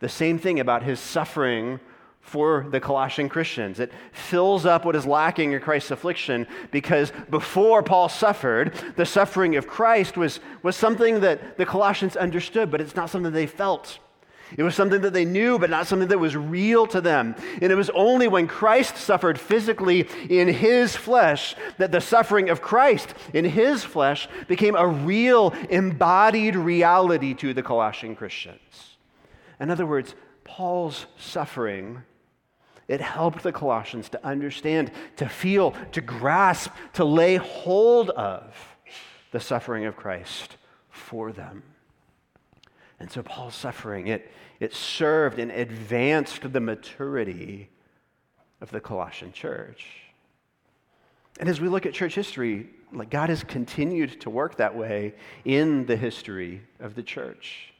the 0.00 0.10
same 0.10 0.38
thing 0.38 0.60
about 0.60 0.82
his 0.82 1.00
suffering 1.00 1.80
for 2.20 2.66
the 2.70 2.80
Colossian 2.80 3.30
Christians. 3.30 3.80
It 3.80 3.90
fills 4.12 4.66
up 4.66 4.84
what 4.84 4.94
is 4.94 5.06
lacking 5.06 5.52
in 5.52 5.60
Christ's 5.60 5.92
affliction 5.92 6.46
because 6.70 7.10
before 7.30 7.82
Paul 7.82 8.10
suffered, 8.10 8.74
the 8.96 9.06
suffering 9.06 9.56
of 9.56 9.66
Christ 9.66 10.18
was, 10.18 10.38
was 10.62 10.76
something 10.76 11.20
that 11.20 11.56
the 11.56 11.64
Colossians 11.64 12.14
understood, 12.14 12.70
but 12.70 12.82
it's 12.82 12.94
not 12.94 13.08
something 13.08 13.32
they 13.32 13.46
felt. 13.46 13.98
It 14.56 14.62
was 14.62 14.74
something 14.74 15.00
that 15.02 15.12
they 15.12 15.24
knew, 15.24 15.58
but 15.58 15.70
not 15.70 15.86
something 15.86 16.08
that 16.08 16.18
was 16.18 16.36
real 16.36 16.86
to 16.88 17.00
them. 17.00 17.34
And 17.60 17.72
it 17.72 17.74
was 17.74 17.90
only 17.90 18.28
when 18.28 18.46
Christ 18.46 18.96
suffered 18.96 19.38
physically 19.38 20.08
in 20.28 20.48
his 20.48 20.94
flesh 20.96 21.54
that 21.78 21.92
the 21.92 22.00
suffering 22.00 22.50
of 22.50 22.60
Christ 22.62 23.14
in 23.32 23.44
his 23.44 23.84
flesh 23.84 24.28
became 24.48 24.76
a 24.76 24.86
real 24.86 25.54
embodied 25.70 26.56
reality 26.56 27.34
to 27.34 27.54
the 27.54 27.62
Colossian 27.62 28.16
Christians. 28.16 28.96
In 29.60 29.70
other 29.70 29.86
words, 29.86 30.14
Paul's 30.44 31.06
suffering 31.16 32.02
it 32.88 33.00
helped 33.00 33.42
the 33.42 33.52
Colossians 33.52 34.08
to 34.10 34.26
understand, 34.26 34.90
to 35.16 35.28
feel, 35.28 35.74
to 35.92 36.00
grasp, 36.00 36.70
to 36.94 37.04
lay 37.04 37.36
hold 37.36 38.10
of 38.10 38.54
the 39.30 39.40
suffering 39.40 39.86
of 39.86 39.96
Christ 39.96 40.56
for 40.90 41.32
them. 41.32 41.62
And 43.02 43.10
so 43.10 43.20
Paul's 43.20 43.56
suffering, 43.56 44.06
it, 44.06 44.30
it 44.60 44.72
served 44.72 45.40
and 45.40 45.50
advanced 45.50 46.52
the 46.52 46.60
maturity 46.60 47.68
of 48.60 48.70
the 48.70 48.80
Colossian 48.80 49.32
church. 49.32 49.88
And 51.40 51.48
as 51.48 51.60
we 51.60 51.66
look 51.66 51.84
at 51.84 51.94
church 51.94 52.14
history, 52.14 52.70
like 52.92 53.10
God 53.10 53.28
has 53.28 53.42
continued 53.42 54.20
to 54.20 54.30
work 54.30 54.58
that 54.58 54.76
way 54.76 55.14
in 55.44 55.84
the 55.86 55.96
history 55.96 56.62
of 56.78 56.94
the 56.94 57.02
church. 57.02 57.72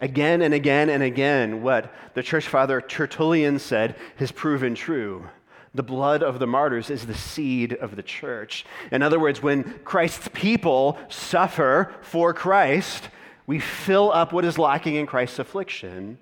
Again 0.00 0.40
and 0.40 0.54
again 0.54 0.88
and 0.88 1.02
again, 1.02 1.60
what 1.64 1.92
the 2.14 2.22
church 2.22 2.46
father 2.46 2.80
Tertullian 2.80 3.58
said 3.58 3.96
has 4.18 4.30
proven 4.30 4.76
true. 4.76 5.26
The 5.74 5.82
blood 5.82 6.22
of 6.22 6.38
the 6.38 6.46
martyrs 6.46 6.90
is 6.90 7.06
the 7.06 7.14
seed 7.14 7.72
of 7.72 7.96
the 7.96 8.04
church. 8.04 8.64
In 8.92 9.02
other 9.02 9.18
words, 9.18 9.42
when 9.42 9.80
Christ's 9.80 10.28
people 10.32 10.96
suffer 11.08 11.92
for 12.02 12.32
Christ, 12.32 13.08
we 13.46 13.58
fill 13.58 14.12
up 14.12 14.32
what 14.32 14.44
is 14.44 14.58
lacking 14.58 14.94
in 14.94 15.06
Christ's 15.06 15.38
affliction, 15.38 16.18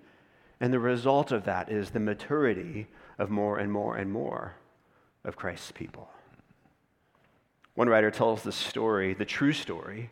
and 0.61 0.73
the 0.73 0.79
result 0.79 1.33
of 1.33 1.45
that 1.45 1.71
is 1.71 1.91
the 1.91 2.01
maturity 2.01 2.89
of 3.19 3.31
more 3.31 3.59
and 3.59 3.71
more 3.71 3.97
and 3.97 4.11
more 4.11 4.55
of 5.25 5.37
Christ's 5.37 5.73
people. 5.73 6.09
One 7.75 7.89
writer 7.89 8.11
tells 8.11 8.43
the 8.43 8.53
story, 8.53 9.15
the 9.15 9.25
true 9.25 9.53
story, 9.53 10.11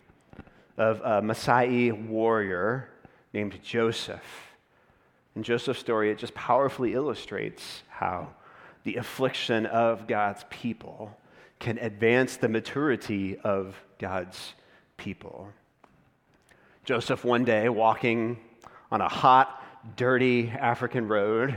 of 0.76 1.00
a 1.00 1.20
Maasai 1.20 2.06
warrior 2.08 2.88
named 3.32 3.62
Joseph. 3.62 4.24
In 5.36 5.42
Joseph's 5.42 5.80
story, 5.80 6.10
it 6.10 6.18
just 6.18 6.34
powerfully 6.34 6.94
illustrates 6.94 7.82
how 7.88 8.28
the 8.84 8.96
affliction 8.96 9.66
of 9.66 10.06
God's 10.06 10.44
people 10.48 11.16
can 11.58 11.76
advance 11.78 12.36
the 12.36 12.48
maturity 12.48 13.36
of 13.38 13.76
God's 13.98 14.54
people. 14.96 15.52
Joseph 16.90 17.24
one 17.24 17.44
day 17.44 17.68
walking 17.68 18.36
on 18.90 19.00
a 19.00 19.08
hot, 19.08 19.62
dirty 19.94 20.48
African 20.48 21.06
road. 21.06 21.56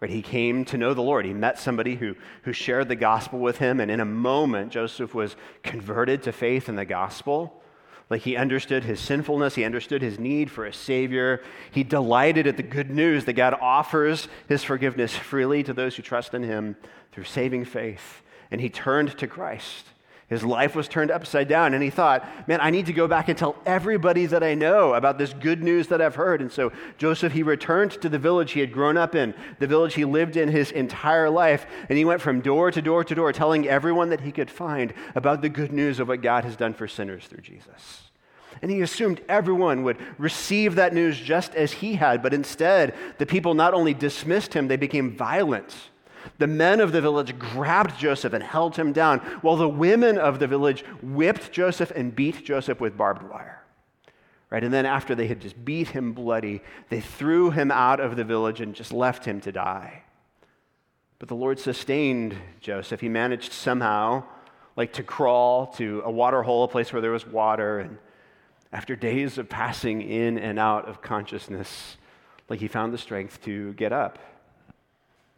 Right, 0.00 0.10
he 0.10 0.20
came 0.20 0.64
to 0.64 0.76
know 0.76 0.94
the 0.94 1.00
Lord. 1.00 1.24
He 1.24 1.32
met 1.32 1.60
somebody 1.60 1.94
who, 1.94 2.16
who 2.42 2.52
shared 2.52 2.88
the 2.88 2.96
gospel 2.96 3.38
with 3.38 3.58
him, 3.58 3.78
and 3.78 3.88
in 3.88 4.00
a 4.00 4.04
moment, 4.04 4.72
Joseph 4.72 5.14
was 5.14 5.36
converted 5.62 6.24
to 6.24 6.32
faith 6.32 6.68
in 6.68 6.74
the 6.74 6.84
gospel. 6.84 7.62
Like 8.10 8.22
he 8.22 8.34
understood 8.34 8.82
his 8.82 8.98
sinfulness, 8.98 9.54
he 9.54 9.62
understood 9.62 10.02
his 10.02 10.18
need 10.18 10.50
for 10.50 10.66
a 10.66 10.72
Savior. 10.72 11.40
He 11.70 11.84
delighted 11.84 12.48
at 12.48 12.56
the 12.56 12.64
good 12.64 12.90
news 12.90 13.26
that 13.26 13.34
God 13.34 13.56
offers 13.60 14.26
his 14.48 14.64
forgiveness 14.64 15.14
freely 15.14 15.62
to 15.62 15.72
those 15.72 15.94
who 15.94 16.02
trust 16.02 16.34
in 16.34 16.42
him 16.42 16.74
through 17.12 17.24
saving 17.26 17.66
faith. 17.66 18.22
And 18.50 18.60
he 18.60 18.70
turned 18.70 19.16
to 19.18 19.28
Christ. 19.28 19.86
His 20.34 20.42
life 20.42 20.74
was 20.74 20.88
turned 20.88 21.12
upside 21.12 21.46
down, 21.46 21.74
and 21.74 21.82
he 21.82 21.90
thought, 21.90 22.26
man, 22.48 22.58
I 22.60 22.70
need 22.70 22.86
to 22.86 22.92
go 22.92 23.06
back 23.06 23.28
and 23.28 23.38
tell 23.38 23.54
everybody 23.64 24.26
that 24.26 24.42
I 24.42 24.54
know 24.54 24.94
about 24.94 25.16
this 25.16 25.32
good 25.32 25.62
news 25.62 25.86
that 25.86 26.02
I've 26.02 26.16
heard. 26.16 26.40
And 26.40 26.50
so 26.50 26.72
Joseph, 26.98 27.32
he 27.32 27.44
returned 27.44 27.92
to 28.02 28.08
the 28.08 28.18
village 28.18 28.50
he 28.50 28.58
had 28.58 28.72
grown 28.72 28.96
up 28.96 29.14
in, 29.14 29.32
the 29.60 29.68
village 29.68 29.94
he 29.94 30.04
lived 30.04 30.36
in 30.36 30.48
his 30.48 30.72
entire 30.72 31.30
life, 31.30 31.66
and 31.88 31.96
he 31.96 32.04
went 32.04 32.20
from 32.20 32.40
door 32.40 32.72
to 32.72 32.82
door 32.82 33.04
to 33.04 33.14
door, 33.14 33.32
telling 33.32 33.68
everyone 33.68 34.08
that 34.10 34.22
he 34.22 34.32
could 34.32 34.50
find 34.50 34.92
about 35.14 35.40
the 35.40 35.48
good 35.48 35.70
news 35.70 36.00
of 36.00 36.08
what 36.08 36.20
God 36.20 36.42
has 36.42 36.56
done 36.56 36.74
for 36.74 36.88
sinners 36.88 37.28
through 37.28 37.42
Jesus. 37.42 38.10
And 38.60 38.72
he 38.72 38.80
assumed 38.80 39.20
everyone 39.28 39.84
would 39.84 39.98
receive 40.18 40.74
that 40.74 40.92
news 40.92 41.16
just 41.16 41.54
as 41.54 41.74
he 41.74 41.94
had, 41.94 42.24
but 42.24 42.34
instead, 42.34 42.92
the 43.18 43.26
people 43.26 43.54
not 43.54 43.72
only 43.72 43.94
dismissed 43.94 44.52
him, 44.52 44.66
they 44.66 44.76
became 44.76 45.16
violent 45.16 45.76
the 46.38 46.46
men 46.46 46.80
of 46.80 46.92
the 46.92 47.00
village 47.00 47.38
grabbed 47.38 47.98
Joseph 47.98 48.32
and 48.32 48.42
held 48.42 48.76
him 48.76 48.92
down, 48.92 49.18
while 49.40 49.56
the 49.56 49.68
women 49.68 50.18
of 50.18 50.38
the 50.38 50.46
village 50.46 50.84
whipped 51.02 51.52
Joseph 51.52 51.90
and 51.90 52.14
beat 52.14 52.44
Joseph 52.44 52.80
with 52.80 52.96
barbed 52.96 53.22
wire. 53.22 53.62
Right? 54.50 54.62
And 54.62 54.72
then, 54.72 54.86
after 54.86 55.14
they 55.14 55.26
had 55.26 55.40
just 55.40 55.64
beat 55.64 55.88
him 55.88 56.12
bloody, 56.12 56.62
they 56.88 57.00
threw 57.00 57.50
him 57.50 57.70
out 57.70 57.98
of 57.98 58.14
the 58.14 58.24
village 58.24 58.60
and 58.60 58.74
just 58.74 58.92
left 58.92 59.24
him 59.24 59.40
to 59.40 59.50
die. 59.50 60.02
But 61.18 61.28
the 61.28 61.34
Lord 61.34 61.58
sustained 61.58 62.36
Joseph. 62.60 63.00
He 63.00 63.08
managed 63.08 63.52
somehow, 63.52 64.24
like, 64.76 64.92
to 64.92 65.02
crawl 65.02 65.68
to 65.78 66.02
a 66.04 66.10
water 66.10 66.42
hole, 66.42 66.64
a 66.64 66.68
place 66.68 66.92
where 66.92 67.02
there 67.02 67.10
was 67.10 67.26
water. 67.26 67.80
And 67.80 67.98
after 68.72 68.94
days 68.94 69.38
of 69.38 69.48
passing 69.48 70.02
in 70.02 70.38
and 70.38 70.58
out 70.58 70.86
of 70.86 71.02
consciousness, 71.02 71.96
like, 72.48 72.60
he 72.60 72.68
found 72.68 72.92
the 72.92 72.98
strength 72.98 73.42
to 73.44 73.72
get 73.72 73.92
up. 73.92 74.18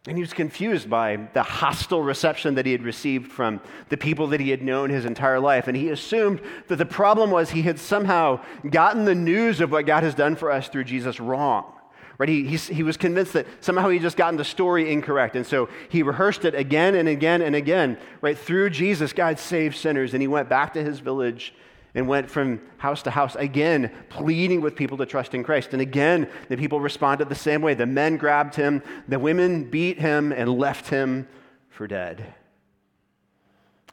And 0.07 0.17
he 0.17 0.21
was 0.21 0.31
confused 0.31 0.89
by 0.89 1.17
the 1.33 1.43
hostile 1.43 2.01
reception 2.01 2.55
that 2.55 2.65
he 2.65 2.71
had 2.71 2.83
received 2.83 3.29
from 3.29 3.59
the 3.89 3.97
people 3.97 4.27
that 4.27 4.39
he 4.39 4.49
had 4.49 4.61
known 4.61 4.89
his 4.89 5.03
entire 5.03 5.39
life. 5.39 5.67
And 5.67 5.75
he 5.75 5.89
assumed 5.89 6.41
that 6.67 6.77
the 6.77 6.85
problem 6.85 7.29
was 7.29 7.49
he 7.49 7.63
had 7.63 7.77
somehow 7.77 8.39
gotten 8.69 9.03
the 9.03 9.13
news 9.13 9.59
of 9.59 9.69
what 9.69 9.85
God 9.85 10.03
has 10.03 10.15
done 10.15 10.37
for 10.37 10.49
us 10.49 10.69
through 10.69 10.85
Jesus 10.85 11.19
wrong. 11.19 11.73
Right? 12.17 12.29
He, 12.29 12.47
he, 12.47 12.55
he 12.55 12.83
was 12.83 12.95
convinced 12.95 13.33
that 13.33 13.47
somehow 13.59 13.89
he 13.89 13.99
just 13.99 14.17
gotten 14.17 14.37
the 14.37 14.45
story 14.45 14.91
incorrect. 14.91 15.35
And 15.35 15.45
so 15.45 15.67
he 15.89 16.03
rehearsed 16.03 16.45
it 16.45 16.55
again 16.55 16.95
and 16.95 17.09
again 17.09 17.41
and 17.41 17.53
again. 17.53 17.97
Right? 18.21 18.37
Through 18.37 18.69
Jesus, 18.69 19.11
God 19.11 19.37
saved 19.37 19.75
sinners. 19.75 20.13
And 20.13 20.21
he 20.21 20.27
went 20.27 20.47
back 20.47 20.73
to 20.73 20.83
his 20.83 20.99
village 20.99 21.53
and 21.95 22.07
went 22.07 22.29
from 22.29 22.61
house 22.77 23.01
to 23.03 23.11
house 23.11 23.35
again, 23.35 23.91
pleading 24.09 24.61
with 24.61 24.75
people 24.75 24.97
to 24.97 25.05
trust 25.05 25.33
in 25.33 25.43
Christ. 25.43 25.73
And 25.73 25.81
again, 25.81 26.29
the 26.49 26.57
people 26.57 26.79
responded 26.79 27.29
the 27.29 27.35
same 27.35 27.61
way. 27.61 27.73
The 27.73 27.85
men 27.85 28.17
grabbed 28.17 28.55
him, 28.55 28.83
the 29.07 29.19
women 29.19 29.63
beat 29.69 29.99
him, 29.99 30.31
and 30.31 30.57
left 30.57 30.89
him 30.89 31.27
for 31.69 31.87
dead. 31.87 32.33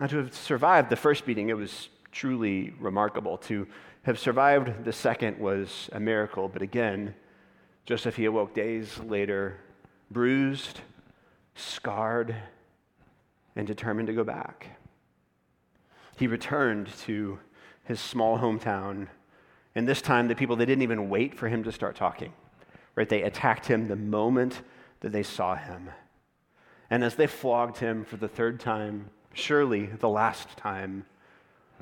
And 0.01 0.11
to 0.11 0.19
have 0.19 0.35
survived 0.35 0.91
the 0.91 0.97
first 0.97 1.25
beating, 1.25 1.49
it 1.49 1.57
was 1.57 1.89
truly 2.11 2.75
remarkable. 2.79 3.39
To 3.39 3.67
have 4.03 4.19
survived 4.19 4.85
the 4.85 4.93
second 4.93 5.39
was 5.39 5.89
a 5.93 6.01
miracle. 6.01 6.49
But 6.49 6.63
again, 6.63 7.15
Joseph, 7.87 8.17
he 8.17 8.25
awoke 8.25 8.55
days 8.55 8.99
later, 8.99 9.61
bruised, 10.11 10.81
scarred, 11.55 12.35
and 13.57 13.67
determined 13.67 14.09
to 14.09 14.15
go 14.15 14.25
back. 14.25 14.79
He 16.17 16.27
returned 16.27 16.89
to 17.03 17.39
his 17.85 18.01
small 18.01 18.39
hometown. 18.39 19.09
And 19.75 19.87
this 19.87 20.03
time, 20.03 20.29
the 20.29 20.35
people, 20.35 20.57
they 20.57 20.67
didn't 20.67 20.83
even 20.83 21.09
wait 21.09 21.35
for 21.35 21.49
him 21.49 21.65
to 21.65 21.73
start 21.73 21.97
talking, 21.97 22.33
right? 22.95 23.09
They 23.09 23.23
attacked 23.23 23.67
him 23.67 23.89
the 23.89 23.97
moment 23.97 24.63
that 25.01 25.13
they 25.13 25.23
saw 25.23 25.55
him. 25.55 25.91
And 26.91 27.03
as 27.03 27.15
they 27.15 27.27
flogged 27.27 27.79
him 27.79 28.05
for 28.05 28.17
the 28.17 28.29
third 28.29 28.61
time, 28.61 29.11
surely 29.33 29.87
the 29.87 30.09
last 30.09 30.57
time, 30.57 31.07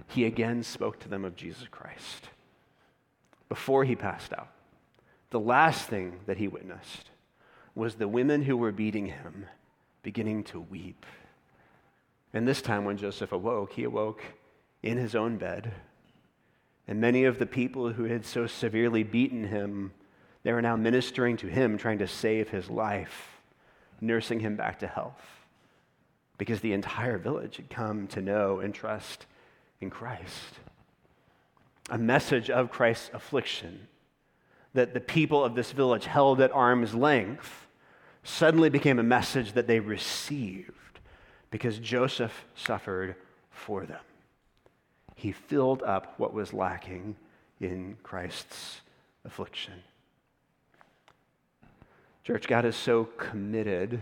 he 0.09 0.25
again 0.25 0.63
spoke 0.63 0.99
to 1.01 1.09
them 1.09 1.25
of 1.25 1.37
Jesus 1.37 1.67
Christ. 1.71 2.29
Before 3.49 3.85
he 3.85 3.95
passed 3.95 4.33
out, 4.33 4.49
the 5.31 5.41
last 5.41 5.89
thing 5.89 6.21
that 6.27 6.39
he 6.39 6.49
witnessed 6.49 7.11
was 7.75 7.95
the 7.95 8.09
women 8.09 8.43
who 8.43 8.57
were 8.57 8.73
beating 8.73 9.07
him 9.07 9.47
beginning 10.03 10.45
to 10.45 10.61
weep. 10.61 11.07
And 12.33 12.49
this 12.49 12.63
time, 12.63 12.85
when 12.85 12.97
Joseph 12.97 13.33
awoke, 13.33 13.73
he 13.73 13.85
awoke 13.85 14.23
in 14.83 14.99
his 14.99 15.15
own 15.15 15.37
bed 15.37 15.73
and 16.89 17.01
many 17.01 17.25
of 17.25 17.39
the 17.39 17.47
people 17.47 17.93
who 17.93 18.05
had 18.05 18.25
so 18.25 18.47
severely 18.47 19.03
beaten 19.03 19.45
him, 19.45 19.93
they 20.43 20.53
were 20.53 20.63
now 20.63 20.77
ministering 20.77 21.37
to 21.39 21.47
him, 21.47 21.79
trying 21.79 21.99
to 21.99 22.09
save 22.09 22.49
his 22.49 22.69
life, 22.69 23.41
nursing 24.01 24.41
him 24.41 24.57
back 24.57 24.81
to 24.81 24.87
health. 24.87 25.23
Because 26.39 26.61
the 26.61 26.73
entire 26.73 27.19
village 27.19 27.57
had 27.57 27.71
come 27.71 28.09
to 28.09 28.21
know 28.21 28.59
and 28.59 28.75
trust 28.75 29.27
in 29.81 29.91
Christ. 29.91 30.59
A 31.91 31.99
message 31.99 32.51
of 32.51 32.71
Christ's 32.71 33.11
affliction 33.13 33.87
that 34.75 34.95
the 34.95 35.01
people 35.01 35.45
of 35.45 35.55
this 35.55 35.73
village 35.73 36.07
held 36.07 36.41
at 36.41 36.51
arm's 36.53 36.95
length 36.95 37.67
suddenly 38.25 38.71
became 38.71 38.99
a 38.99 39.05
message 39.05 39.53
that 39.53 39.67
they 39.67 39.79
received 39.79 40.73
because 41.51 41.79
Joseph 41.79 42.47
suffered 42.55 43.15
for 43.51 43.85
them 43.85 44.01
he 45.23 45.31
filled 45.31 45.85
up 45.85 46.15
what 46.19 46.35
was 46.35 46.53
lacking 46.53 47.15
in 47.61 47.97
Christ's 48.03 48.81
affliction. 49.25 49.75
Church, 52.25 52.49
God 52.49 52.65
is 52.65 52.75
so 52.75 53.05
committed 53.05 54.01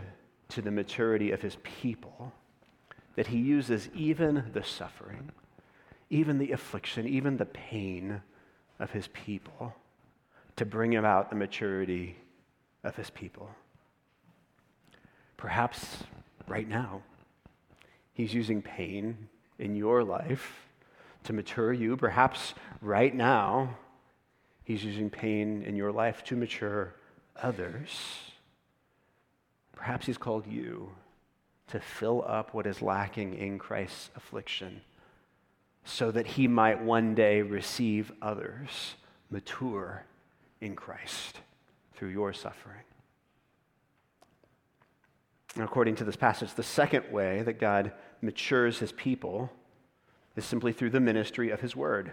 to 0.49 0.63
the 0.63 0.71
maturity 0.71 1.31
of 1.31 1.43
his 1.43 1.59
people 1.63 2.33
that 3.17 3.27
he 3.27 3.37
uses 3.37 3.91
even 3.95 4.47
the 4.55 4.65
suffering, 4.65 5.31
even 6.09 6.39
the 6.39 6.53
affliction, 6.53 7.07
even 7.07 7.37
the 7.37 7.45
pain 7.45 8.23
of 8.79 8.93
his 8.93 9.09
people 9.09 9.75
to 10.57 10.65
bring 10.65 10.97
about 10.97 11.29
the 11.29 11.37
maturity 11.37 12.17
of 12.83 12.97
his 12.97 13.11
people. 13.11 13.51
Perhaps 15.37 15.99
right 16.49 16.67
now, 16.67 17.03
he's 18.15 18.33
using 18.33 18.63
pain 18.63 19.29
in 19.59 19.77
your 19.77 20.03
life 20.03 20.70
to 21.25 21.33
mature 21.33 21.73
you. 21.73 21.97
Perhaps 21.97 22.55
right 22.81 23.15
now, 23.15 23.77
He's 24.65 24.85
using 24.85 25.11
pain 25.11 25.63
in 25.63 25.75
your 25.75 25.91
life 25.91 26.23
to 26.25 26.37
mature 26.37 26.95
others. 27.43 27.91
Perhaps 29.75 30.07
He's 30.07 30.19
called 30.19 30.47
you 30.47 30.93
to 31.69 31.81
fill 31.81 32.25
up 32.27 32.55
what 32.55 32.67
is 32.67 32.83
lacking 32.83 33.35
in 33.35 33.59
Christ's 33.59 34.11
affliction 34.17 34.81
so 35.85 36.11
that 36.11 36.27
He 36.27 36.47
might 36.47 36.83
one 36.83 37.15
day 37.15 37.43
receive 37.43 38.13
others 38.23 38.95
mature 39.31 40.05
in 40.61 40.77
Christ 40.77 41.41
through 41.95 42.11
your 42.11 42.33
suffering. 42.33 42.83
According 45.57 45.97
to 45.97 46.05
this 46.05 46.17
passage, 46.17 46.55
the 46.55 46.63
second 46.63 47.11
way 47.11 47.43
that 47.43 47.59
God 47.59 47.93
matures 48.23 48.79
his 48.79 48.93
people 48.93 49.51
is 50.37 50.45
simply 50.45 50.73
through 50.73 50.91
the 50.91 51.01
ministry 51.01 51.51
of 51.51 51.61
His 51.61 51.75
Word. 51.75 52.13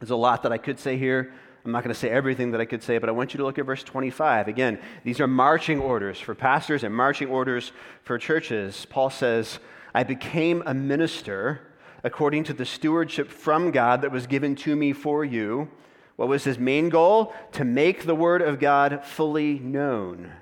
There's 0.00 0.10
a 0.10 0.16
lot 0.16 0.42
that 0.42 0.52
I 0.52 0.58
could 0.58 0.78
say 0.78 0.96
here. 0.96 1.32
I'm 1.64 1.72
not 1.72 1.82
going 1.82 1.92
to 1.92 2.00
say 2.00 2.08
everything 2.08 2.52
that 2.52 2.60
I 2.60 2.64
could 2.64 2.82
say, 2.82 2.98
but 2.98 3.08
I 3.08 3.12
want 3.12 3.34
you 3.34 3.38
to 3.38 3.44
look 3.44 3.58
at 3.58 3.66
verse 3.66 3.82
25. 3.82 4.48
Again, 4.48 4.78
these 5.04 5.20
are 5.20 5.26
marching 5.26 5.80
orders 5.80 6.18
for 6.18 6.34
pastors 6.34 6.84
and 6.84 6.94
marching 6.94 7.28
orders 7.28 7.72
for 8.04 8.16
churches. 8.16 8.86
Paul 8.88 9.10
says, 9.10 9.58
I 9.94 10.04
became 10.04 10.62
a 10.64 10.72
minister 10.72 11.60
according 12.04 12.44
to 12.44 12.52
the 12.52 12.64
stewardship 12.64 13.28
from 13.28 13.70
God 13.70 14.02
that 14.02 14.12
was 14.12 14.26
given 14.26 14.54
to 14.56 14.76
me 14.76 14.92
for 14.92 15.24
you. 15.24 15.68
What 16.16 16.28
was 16.28 16.44
his 16.44 16.58
main 16.58 16.88
goal? 16.88 17.34
To 17.52 17.64
make 17.64 18.04
the 18.04 18.14
word 18.14 18.40
of 18.40 18.60
God 18.60 19.04
fully 19.04 19.58
known, 19.58 20.32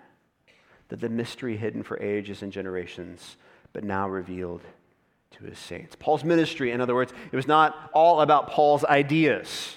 that 0.88 1.00
the 1.00 1.08
mystery 1.08 1.56
hidden 1.56 1.82
for 1.82 2.00
ages 2.02 2.42
and 2.42 2.52
generations, 2.52 3.36
but 3.72 3.84
now 3.84 4.08
revealed 4.08 4.62
to 5.32 5.44
his 5.44 5.58
saints. 5.58 5.96
Paul's 5.98 6.24
ministry, 6.24 6.70
in 6.70 6.80
other 6.80 6.94
words, 6.94 7.12
it 7.30 7.36
was 7.36 7.46
not 7.46 7.90
all 7.92 8.20
about 8.20 8.50
Paul's 8.50 8.84
ideas. 8.84 9.76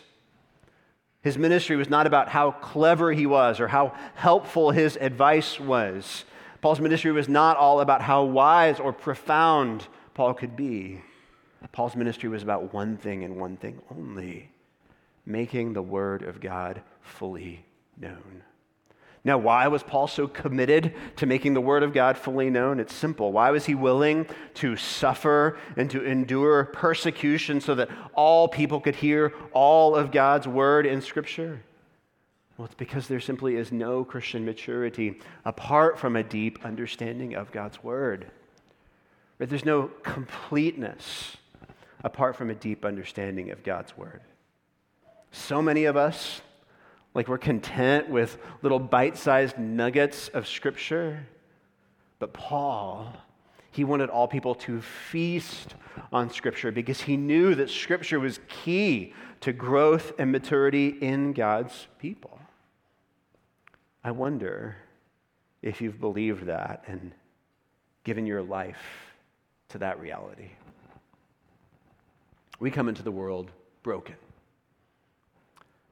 His 1.22 1.38
ministry 1.38 1.76
was 1.76 1.90
not 1.90 2.08
about 2.08 2.30
how 2.30 2.52
clever 2.52 3.12
he 3.12 3.26
was 3.26 3.60
or 3.60 3.68
how 3.68 3.94
helpful 4.16 4.72
his 4.72 4.96
advice 4.96 5.60
was. 5.60 6.24
Paul's 6.62 6.80
ministry 6.80 7.12
was 7.12 7.28
not 7.28 7.58
all 7.58 7.82
about 7.82 8.02
how 8.02 8.24
wise 8.24 8.80
or 8.80 8.94
profound 8.94 9.88
Paul 10.14 10.34
could 10.34 10.56
be. 10.56 11.02
Paul's 11.72 11.96
ministry 11.96 12.30
was 12.30 12.42
about 12.42 12.74
one 12.74 12.98
thing 12.98 13.24
and 13.24 13.36
one 13.36 13.58
thing 13.58 13.82
only 13.92 14.50
making 15.26 15.74
the 15.74 15.82
Word 15.82 16.24
of 16.24 16.40
God 16.40 16.82
fully 17.02 17.66
known. 17.98 18.44
Now, 19.24 19.38
why 19.38 19.68
was 19.68 19.84
Paul 19.84 20.08
so 20.08 20.28
committed 20.28 20.94
to 21.18 21.26
making 21.26 21.54
the 21.54 21.62
Word 21.62 21.84
of 21.84 21.94
God 21.94 22.18
fully 22.18 22.50
known? 22.50 22.80
It's 22.80 22.94
simple. 22.94 23.32
Why 23.34 23.52
was 23.52 23.66
he 23.66 23.76
willing 23.76 24.26
to 24.56 24.78
suffer 24.78 25.58
and 25.76 25.92
to 25.92 26.04
endure 26.04 26.66
persecution 26.66 27.60
so 27.60 27.76
that 27.76 27.90
all 28.14 28.48
people 28.48 28.80
could 28.80 28.96
hear 28.96 29.34
all 29.52 29.96
of 29.96 30.12
God's 30.12 30.48
Word 30.48 30.86
in 30.86 31.02
Scripture? 31.02 31.62
Well, 32.58 32.66
it's 32.66 32.76
because 32.76 33.08
there 33.08 33.20
simply 33.20 33.56
is 33.56 33.72
no 33.72 34.04
Christian 34.04 34.46
maturity 34.46 35.20
apart 35.46 36.00
from 36.00 36.16
a 36.16 36.24
deep 36.24 36.60
understanding 36.64 37.36
of 37.36 37.52
God's 37.52 37.84
Word. 37.84 38.28
Right? 39.38 39.50
There's 39.50 39.66
no 39.66 39.92
completeness 40.04 41.38
apart 42.04 42.36
from 42.36 42.50
a 42.50 42.56
deep 42.56 42.86
understanding 42.86 43.52
of 43.52 43.64
God's 43.64 43.98
Word. 43.98 44.22
So 45.32 45.62
many 45.62 45.86
of 45.86 45.96
us, 45.96 46.42
like 47.14 47.28
we're 47.28 47.38
content 47.38 48.10
with 48.10 48.38
little 48.62 48.80
bite 48.80 49.18
sized 49.18 49.58
nuggets 49.58 50.30
of 50.30 50.48
Scripture. 50.48 51.26
But 52.20 52.34
Paul, 52.34 53.14
he 53.72 53.84
wanted 53.84 54.10
all 54.10 54.28
people 54.28 54.56
to 54.56 54.82
feast 54.82 55.76
on 56.12 56.30
Scripture 56.30 56.72
because 56.72 57.02
he 57.02 57.18
knew 57.18 57.56
that 57.56 57.70
Scripture 57.70 58.20
was 58.20 58.40
key 58.48 59.14
to 59.42 59.54
growth 59.54 60.14
and 60.20 60.32
maturity 60.32 60.90
in 60.90 61.34
God's 61.34 61.88
people. 62.00 62.40
I 64.04 64.12
wonder 64.12 64.78
if 65.62 65.82
you've 65.82 66.00
believed 66.00 66.46
that 66.46 66.84
and 66.88 67.12
given 68.04 68.26
your 68.26 68.42
life 68.42 69.14
to 69.70 69.78
that 69.80 70.00
reality. 70.00 70.50
We 72.60 72.72
come 72.72 72.90
into 72.90 73.04
the 73.04 73.12
world 73.12 73.52
broken. 73.84 74.16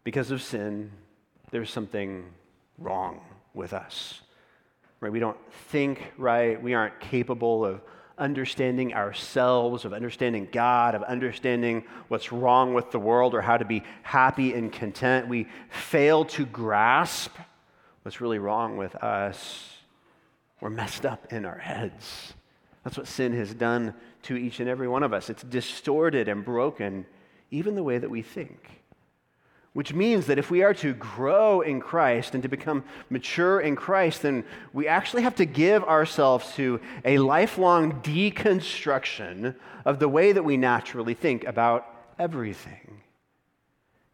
Because 0.03 0.31
of 0.31 0.41
sin, 0.41 0.91
there's 1.51 1.69
something 1.69 2.25
wrong 2.77 3.21
with 3.53 3.73
us. 3.73 4.21
Right? 4.99 5.11
We 5.11 5.19
don't 5.19 5.37
think 5.69 6.13
right. 6.17 6.61
We 6.61 6.73
aren't 6.73 6.99
capable 6.99 7.65
of 7.65 7.81
understanding 8.17 8.93
ourselves, 8.93 9.85
of 9.85 9.93
understanding 9.93 10.47
God, 10.51 10.95
of 10.95 11.03
understanding 11.03 11.83
what's 12.07 12.31
wrong 12.31 12.73
with 12.73 12.91
the 12.91 12.99
world 12.99 13.35
or 13.35 13.41
how 13.41 13.57
to 13.57 13.65
be 13.65 13.83
happy 14.01 14.53
and 14.53 14.71
content. 14.71 15.27
We 15.27 15.47
fail 15.69 16.25
to 16.25 16.45
grasp 16.45 17.35
what's 18.01 18.19
really 18.19 18.39
wrong 18.39 18.77
with 18.77 18.95
us. 18.95 19.69
We're 20.61 20.71
messed 20.71 21.05
up 21.05 21.31
in 21.31 21.45
our 21.45 21.59
heads. 21.59 22.33
That's 22.83 22.97
what 22.97 23.07
sin 23.07 23.33
has 23.33 23.53
done 23.53 23.93
to 24.23 24.35
each 24.35 24.59
and 24.59 24.67
every 24.67 24.87
one 24.87 25.03
of 25.03 25.13
us. 25.13 25.29
It's 25.29 25.43
distorted 25.43 26.27
and 26.27 26.43
broken 26.43 27.05
even 27.51 27.75
the 27.75 27.83
way 27.83 27.97
that 27.97 28.09
we 28.09 28.21
think. 28.21 28.81
Which 29.77 29.93
means 29.93 30.25
that 30.25 30.39
if 30.39 30.49
we 30.49 30.63
are 30.63 30.73
to 30.73 30.95
grow 30.95 31.61
in 31.61 31.79
Christ 31.79 32.33
and 32.33 32.41
to 32.41 32.49
become 32.49 32.83
mature 33.11 33.59
in 33.59 33.75
Christ, 33.75 34.23
then 34.23 34.43
we 34.73 34.87
actually 34.87 35.21
have 35.21 35.35
to 35.35 35.45
give 35.45 35.83
ourselves 35.83 36.51
to 36.55 36.81
a 37.05 37.19
lifelong 37.19 38.01
deconstruction 38.01 39.53
of 39.85 39.99
the 39.99 40.09
way 40.09 40.31
that 40.31 40.41
we 40.41 40.57
naturally 40.57 41.13
think 41.13 41.43
about 41.43 41.85
everything. 42.17 43.01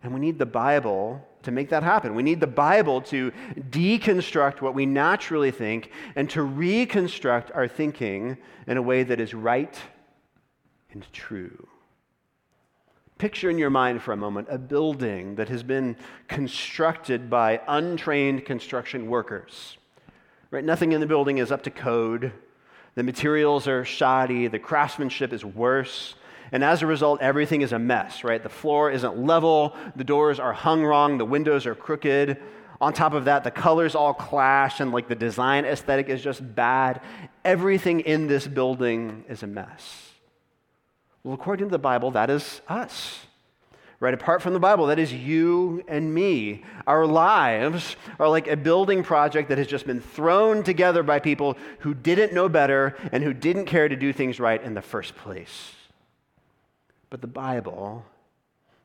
And 0.04 0.14
we 0.14 0.20
need 0.20 0.38
the 0.38 0.46
Bible 0.46 1.26
to 1.44 1.52
make 1.52 1.70
that 1.70 1.82
happen. 1.82 2.14
We 2.14 2.24
need 2.24 2.42
the 2.42 2.46
Bible 2.46 3.00
to 3.04 3.32
deconstruct 3.58 4.60
what 4.60 4.74
we 4.74 4.86
naturally 4.86 5.52
think 5.52 5.92
and 6.18 6.30
to 6.32 6.42
reconstruct 6.42 7.54
our 7.54 7.70
thinking 7.70 8.38
in 8.68 8.76
a 8.76 8.82
way 8.82 9.04
that 9.04 9.22
is 9.22 9.34
right 9.34 9.80
and 10.92 11.06
true. 11.14 11.70
Picture 13.18 13.50
in 13.50 13.58
your 13.58 13.70
mind 13.70 14.02
for 14.02 14.12
a 14.12 14.18
moment 14.18 14.48
a 14.50 14.58
building 14.58 15.36
that 15.36 15.50
has 15.50 15.64
been 15.64 15.96
constructed 16.28 17.30
by 17.30 17.62
untrained 17.68 18.46
construction 18.46 19.08
workers. 19.08 19.78
Right? 20.52 20.64
Nothing 20.64 20.92
in 20.92 21.02
the 21.02 21.08
building 21.08 21.38
is 21.38 21.52
up 21.52 21.64
to 21.64 21.72
code. 21.72 22.32
The 22.96 23.04
materials 23.04 23.68
are 23.68 23.84
shoddy, 23.86 24.48
the 24.48 24.60
craftsmanship 24.60 25.34
is 25.34 25.44
worse, 25.44 26.16
and 26.52 26.64
as 26.64 26.84
a 26.84 26.88
result, 26.88 27.22
everything 27.22 27.62
is 27.62 27.72
a 27.72 27.80
mess, 27.80 28.24
right? 28.24 28.42
The 28.42 28.50
floor 28.50 28.92
isn't 28.92 29.18
level, 29.18 29.76
the 29.96 30.04
doors 30.04 30.40
are 30.40 30.54
hung 30.54 30.86
wrong, 30.86 31.18
the 31.18 31.26
windows 31.26 31.66
are 31.66 31.74
crooked. 31.74 32.38
On 32.80 32.94
top 32.94 33.14
of 33.14 33.26
that, 33.26 33.44
the 33.44 33.50
colors 33.50 33.96
all 33.96 34.14
clash, 34.14 34.80
and 34.80 34.92
like 34.92 35.08
the 35.08 35.16
design 35.16 35.66
aesthetic 35.66 36.10
is 36.10 36.22
just 36.22 36.56
bad. 36.56 37.02
Everything 37.44 38.02
in 38.02 38.28
this 38.28 38.46
building 38.46 39.26
is 39.28 39.42
a 39.42 39.48
mess. 39.48 40.13
Well, 41.24 41.34
according 41.34 41.68
to 41.68 41.72
the 41.72 41.80
Bible, 41.80 42.12
that 42.12 42.30
is 42.30 42.62
us. 42.68 43.20
Right? 44.00 44.14
Apart 44.14 44.42
from 44.42 44.52
the 44.52 44.60
Bible, 44.60 44.88
that 44.88 45.00
is 45.00 45.14
you 45.14 45.82
and 45.88 46.14
me. 46.14 46.66
Our 46.86 47.06
lives 47.06 47.96
are 48.20 48.28
like 48.28 48.48
a 48.48 48.58
building 48.58 49.02
project 49.02 49.48
that 49.48 49.58
has 49.58 49.68
just 49.68 49.88
been 49.88 50.02
thrown 50.02 50.64
together 50.64 51.04
by 51.04 51.20
people 51.20 51.58
who 51.80 51.94
didn't 51.94 52.34
know 52.34 52.50
better 52.50 52.98
and 53.14 53.24
who 53.24 53.34
didn't 53.34 53.66
care 53.66 53.88
to 53.88 53.96
do 53.96 54.12
things 54.12 54.42
right 54.42 54.62
in 54.62 54.74
the 54.74 54.82
first 54.82 55.16
place. 55.16 55.72
But 57.10 57.22
the 57.22 57.28
Bible, 57.28 58.04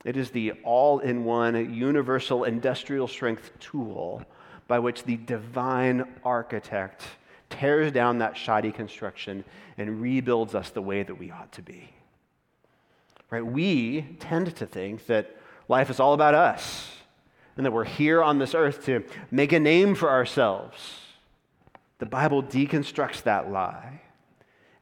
it 0.05 0.17
is 0.17 0.31
the 0.31 0.53
all 0.63 1.01
in 1.01 1.25
one 1.25 1.75
universal 1.75 2.45
industrial 2.45 3.09
strength 3.09 3.51
tool 3.59 4.23
by 4.69 4.79
which 4.79 5.03
the 5.03 5.17
divine 5.17 6.05
architect 6.23 7.03
tears 7.51 7.91
down 7.91 8.19
that 8.19 8.37
shoddy 8.37 8.71
construction 8.71 9.45
and 9.79 10.01
rebuilds 10.01 10.55
us 10.55 10.71
the 10.71 10.83
way 10.83 11.03
that 11.03 11.17
we 11.17 11.33
ought 11.33 11.51
to 11.53 11.63
be. 11.63 11.91
Right? 13.31 13.45
We 13.45 14.17
tend 14.21 14.55
to 14.57 14.67
think 14.67 15.07
that 15.07 15.37
life 15.69 15.91
is 15.91 16.01
all 16.01 16.15
about 16.15 16.35
us 16.35 16.89
and 17.57 17.67
that 17.67 17.73
we're 17.73 17.85
here 17.85 18.23
on 18.23 18.39
this 18.39 18.55
earth 18.55 18.85
to 18.87 19.05
make 19.31 19.53
a 19.53 19.61
name 19.61 19.95
for 19.95 20.11
ourselves. 20.11 20.77
The 21.99 22.07
Bible 22.07 22.43
deconstructs 22.43 23.23
that 23.25 23.51
lie 23.51 24.01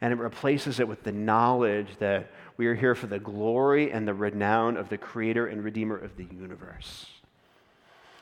and 0.00 0.12
it 0.12 0.18
replaces 0.18 0.78
it 0.78 0.86
with 0.86 1.02
the 1.02 1.12
knowledge 1.12 1.88
that 1.98 2.30
we 2.56 2.66
are 2.66 2.74
here 2.74 2.94
for 2.94 3.06
the 3.06 3.18
glory 3.18 3.90
and 3.90 4.06
the 4.06 4.14
renown 4.14 4.76
of 4.76 4.88
the 4.88 4.98
creator 4.98 5.46
and 5.46 5.64
redeemer 5.64 5.96
of 5.96 6.16
the 6.16 6.24
universe. 6.24 7.06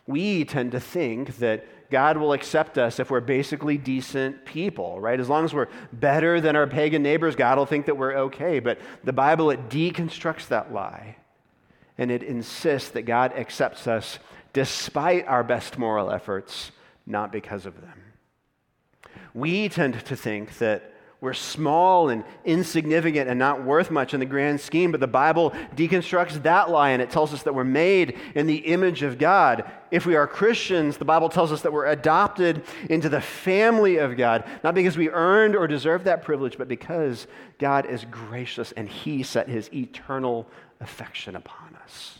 We 0.07 0.45
tend 0.45 0.73
to 0.73 0.81
think 0.81 1.38
that 1.38 1.67
God 1.90 2.17
will 2.17 2.33
accept 2.33 2.77
us 2.77 2.99
if 2.99 3.11
we're 3.11 3.21
basically 3.21 3.79
decent 3.79 4.45
people, 4.45 5.01
right? 5.01 5.21
As 5.21 5.29
long 5.29 5.45
as 5.45 5.55
we're 5.55 5.69
better 5.93 6.40
than 6.40 6.57
our 6.57 6.67
pagan 6.67 7.03
neighbors, 7.03 7.37
God 7.37 7.57
will 7.57 7.67
think 7.67 7.87
that 7.87 7.97
we're 7.97 8.17
okay. 8.17 8.59
But 8.59 8.79
the 9.05 9.12
Bible, 9.12 9.51
it 9.51 9.69
deconstructs 9.69 10.49
that 10.49 10.73
lie. 10.73 11.17
And 11.97 12.11
it 12.11 12.23
insists 12.23 12.90
that 12.90 13.03
God 13.03 13.33
accepts 13.35 13.87
us 13.87 14.19
despite 14.53 15.27
our 15.27 15.45
best 15.45 15.79
moral 15.79 16.11
efforts, 16.11 16.73
not 17.07 17.31
because 17.31 17.67
of 17.67 17.81
them. 17.81 18.03
We 19.33 19.69
tend 19.69 20.05
to 20.05 20.17
think 20.17 20.59
that 20.59 20.94
we're 21.25 21.33
small 21.33 22.11
and 22.11 22.23
insignificant 22.45 23.31
and 23.31 23.39
not 23.39 23.65
worth 23.65 23.91
much 23.91 24.13
in 24.13 24.21
the 24.21 24.27
grand 24.27 24.61
scheme, 24.61 24.91
but 24.91 25.01
the 25.01 25.07
Bible 25.07 25.53
deconstructs 25.75 26.43
that 26.43 26.69
lie 26.69 26.91
and 26.91 27.01
it 27.01 27.09
tells 27.09 27.33
us 27.33 27.45
that 27.45 27.55
we're 27.55 27.65
made 27.65 28.19
in 28.35 28.47
the 28.47 28.59
image 28.59 29.03
of 29.03 29.17
God. 29.17 29.65
If 29.91 30.05
we 30.05 30.17
are 30.17 30.27
Christians, 30.27 30.99
the 30.99 31.07
Bible 31.07 31.31
tells 31.31 31.51
us 31.51 31.63
that 31.63 31.73
we're 31.73 31.87
adopted 31.87 32.63
into 32.91 33.09
the 33.09 33.23
family 33.23 33.97
of 33.97 34.19
God, 34.19 34.45
not 34.63 34.75
because 34.75 34.99
we 34.99 35.09
earned 35.09 35.57
or 35.57 35.67
deserved 35.67 36.05
that 36.05 36.23
privilege, 36.23 36.59
but 36.59 36.69
because 36.69 37.27
God 37.59 37.87
is 37.87 38.05
gracious 38.11 38.73
and 38.73 38.87
He 38.87 39.23
set 39.23 39.49
His 39.49 39.73
eternal 39.73 40.47
affection 40.81 41.37
upon 41.37 41.75
us. 41.83 42.19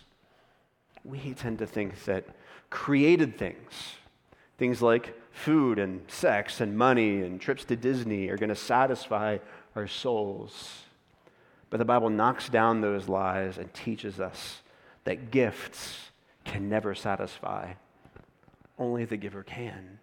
We 1.05 1.35
tend 1.35 1.59
to 1.59 1.67
think 1.67 2.05
that 2.07 2.25
created 2.71 3.37
things, 3.37 3.97
things 4.57 4.81
like 4.81 5.15
food 5.35 5.81
and 5.81 6.01
sex 6.09 6.61
and 6.61 6.79
money 6.79 7.21
and 7.21 7.41
trips 7.41 7.65
to 7.65 7.77
Disney 7.77 8.29
are 8.29 8.37
going 8.37 8.49
to 8.49 8.55
satisfy 8.55 9.39
our 9.75 9.89
souls. 9.89 10.85
But 11.71 11.79
the 11.79 11.85
Bible 11.85 12.09
knocks 12.09 12.49
down 12.49 12.81
those 12.81 13.09
lies 13.09 13.59
and 13.59 13.73
teaches 13.75 14.21
us 14.21 14.63
that 15.03 15.33
gifts 15.33 16.11
can 16.45 16.69
never 16.69 16.95
satisfy, 16.95 17.73
only 18.79 19.05
the 19.05 19.17
giver 19.17 19.43
can. 19.43 19.99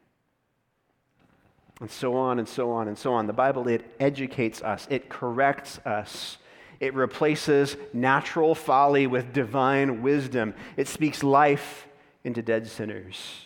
And 1.80 1.90
so 1.90 2.16
on 2.16 2.38
and 2.38 2.48
so 2.48 2.70
on 2.72 2.88
and 2.88 2.98
so 2.98 3.14
on. 3.14 3.26
The 3.26 3.34
Bible, 3.34 3.68
it 3.68 3.96
educates 4.00 4.62
us, 4.62 4.86
it 4.92 5.10
corrects 5.10 5.80
us. 5.80 6.38
It 6.80 6.96
replaces 6.96 7.78
natural 7.94 8.56
folly 8.56 9.06
with 9.06 9.34
divine 9.34 10.02
wisdom. 10.02 10.56
It 10.78 10.88
speaks 10.88 11.22
life 11.22 11.88
into 12.24 12.42
dead 12.42 12.66
sinners 12.68 13.46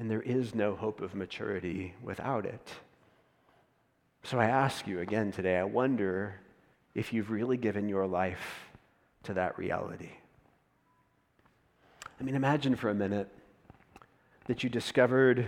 and 0.00 0.10
there 0.10 0.22
is 0.22 0.54
no 0.54 0.74
hope 0.74 1.02
of 1.02 1.14
maturity 1.14 1.92
without 2.02 2.46
it. 2.46 2.68
So 4.22 4.40
I 4.40 4.46
ask 4.46 4.86
you 4.86 5.00
again 5.00 5.30
today, 5.30 5.58
I 5.58 5.64
wonder 5.64 6.40
if 6.94 7.12
you've 7.12 7.30
really 7.30 7.58
given 7.58 7.86
your 7.86 8.06
life 8.06 8.70
to 9.24 9.34
that 9.34 9.58
reality. 9.58 10.08
I 12.18 12.24
mean, 12.24 12.34
imagine 12.34 12.76
for 12.76 12.88
a 12.88 12.94
minute 12.94 13.28
that 14.46 14.64
you 14.64 14.70
discovered 14.70 15.46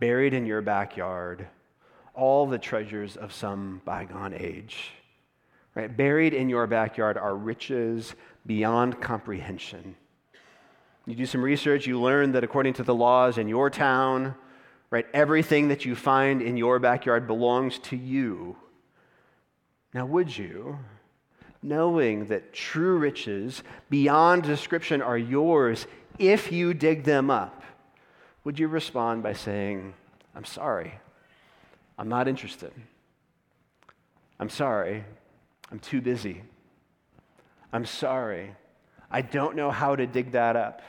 buried 0.00 0.34
in 0.34 0.44
your 0.44 0.60
backyard 0.60 1.46
all 2.14 2.46
the 2.46 2.58
treasures 2.58 3.16
of 3.16 3.32
some 3.32 3.80
bygone 3.84 4.34
age. 4.34 4.90
Right? 5.76 5.96
Buried 5.96 6.34
in 6.34 6.48
your 6.48 6.66
backyard 6.66 7.16
are 7.16 7.36
riches 7.36 8.16
beyond 8.44 9.00
comprehension 9.00 9.94
You 11.06 11.14
do 11.14 11.26
some 11.26 11.42
research, 11.42 11.86
you 11.86 12.00
learn 12.00 12.32
that 12.32 12.44
according 12.44 12.74
to 12.74 12.82
the 12.82 12.94
laws 12.94 13.36
in 13.36 13.46
your 13.46 13.68
town, 13.68 14.34
right, 14.90 15.06
everything 15.12 15.68
that 15.68 15.84
you 15.84 15.94
find 15.94 16.40
in 16.40 16.56
your 16.56 16.78
backyard 16.78 17.26
belongs 17.26 17.78
to 17.80 17.96
you. 17.96 18.56
Now, 19.92 20.06
would 20.06 20.36
you, 20.36 20.78
knowing 21.62 22.26
that 22.26 22.52
true 22.52 22.96
riches 22.96 23.62
beyond 23.90 24.44
description 24.44 25.02
are 25.02 25.18
yours 25.18 25.86
if 26.18 26.50
you 26.50 26.72
dig 26.72 27.04
them 27.04 27.30
up, 27.30 27.62
would 28.44 28.58
you 28.58 28.68
respond 28.68 29.22
by 29.22 29.34
saying, 29.34 29.92
I'm 30.34 30.44
sorry, 30.44 30.94
I'm 31.98 32.08
not 32.08 32.28
interested? 32.28 32.72
I'm 34.40 34.48
sorry, 34.48 35.04
I'm 35.70 35.78
too 35.78 36.00
busy. 36.00 36.42
I'm 37.72 37.84
sorry, 37.84 38.54
I 39.10 39.22
don't 39.22 39.56
know 39.56 39.70
how 39.70 39.96
to 39.96 40.06
dig 40.06 40.32
that 40.32 40.56
up. 40.56 40.82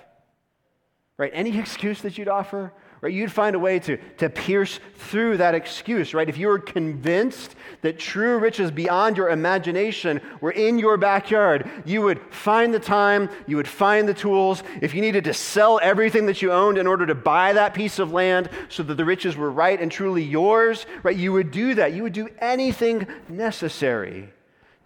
Right? 1.18 1.32
Any 1.34 1.58
excuse 1.60 2.02
that 2.02 2.18
you'd 2.18 2.28
offer, 2.28 2.74
right? 3.02 3.14
You'd 3.14 3.32
find 3.32 3.56
a 3.56 3.60
way 3.60 3.80
to, 3.80 3.98
to 4.18 4.30
pierce 4.30 4.80
through 4.96 5.38
that 5.38 5.54
excuse, 5.54 6.14
right? 6.14 6.28
If 6.28 6.38
you 6.38 6.48
were 6.48 6.60
convinced 6.60 7.56
that 7.82 8.00
true 8.00 8.40
riches 8.40 8.72
beyond 8.72 9.16
your 9.16 9.30
imagination 9.30 10.20
were 10.42 10.52
in 10.52 10.80
your 10.80 10.98
backyard, 10.98 11.70
you 11.86 12.02
would 12.02 12.20
find 12.34 12.74
the 12.74 12.80
time, 12.80 13.30
you 13.48 13.58
would 13.58 13.68
find 13.68 14.08
the 14.08 14.14
tools. 14.14 14.64
If 14.82 14.94
you 14.94 15.02
needed 15.02 15.24
to 15.26 15.34
sell 15.34 15.80
everything 15.84 16.26
that 16.26 16.42
you 16.42 16.52
owned 16.52 16.78
in 16.78 16.88
order 16.88 17.06
to 17.06 17.16
buy 17.16 17.54
that 17.54 17.74
piece 17.74 18.00
of 18.00 18.12
land 18.12 18.50
so 18.70 18.82
that 18.84 18.96
the 18.96 19.06
riches 19.06 19.38
were 19.38 19.52
right 19.52 19.80
and 19.80 19.92
truly 19.92 20.24
yours, 20.24 20.86
right? 21.04 21.16
You 21.16 21.32
would 21.34 21.52
do 21.52 21.76
that. 21.76 21.94
You 21.94 22.04
would 22.04 22.14
do 22.14 22.30
anything 22.40 23.08
necessary 23.30 24.30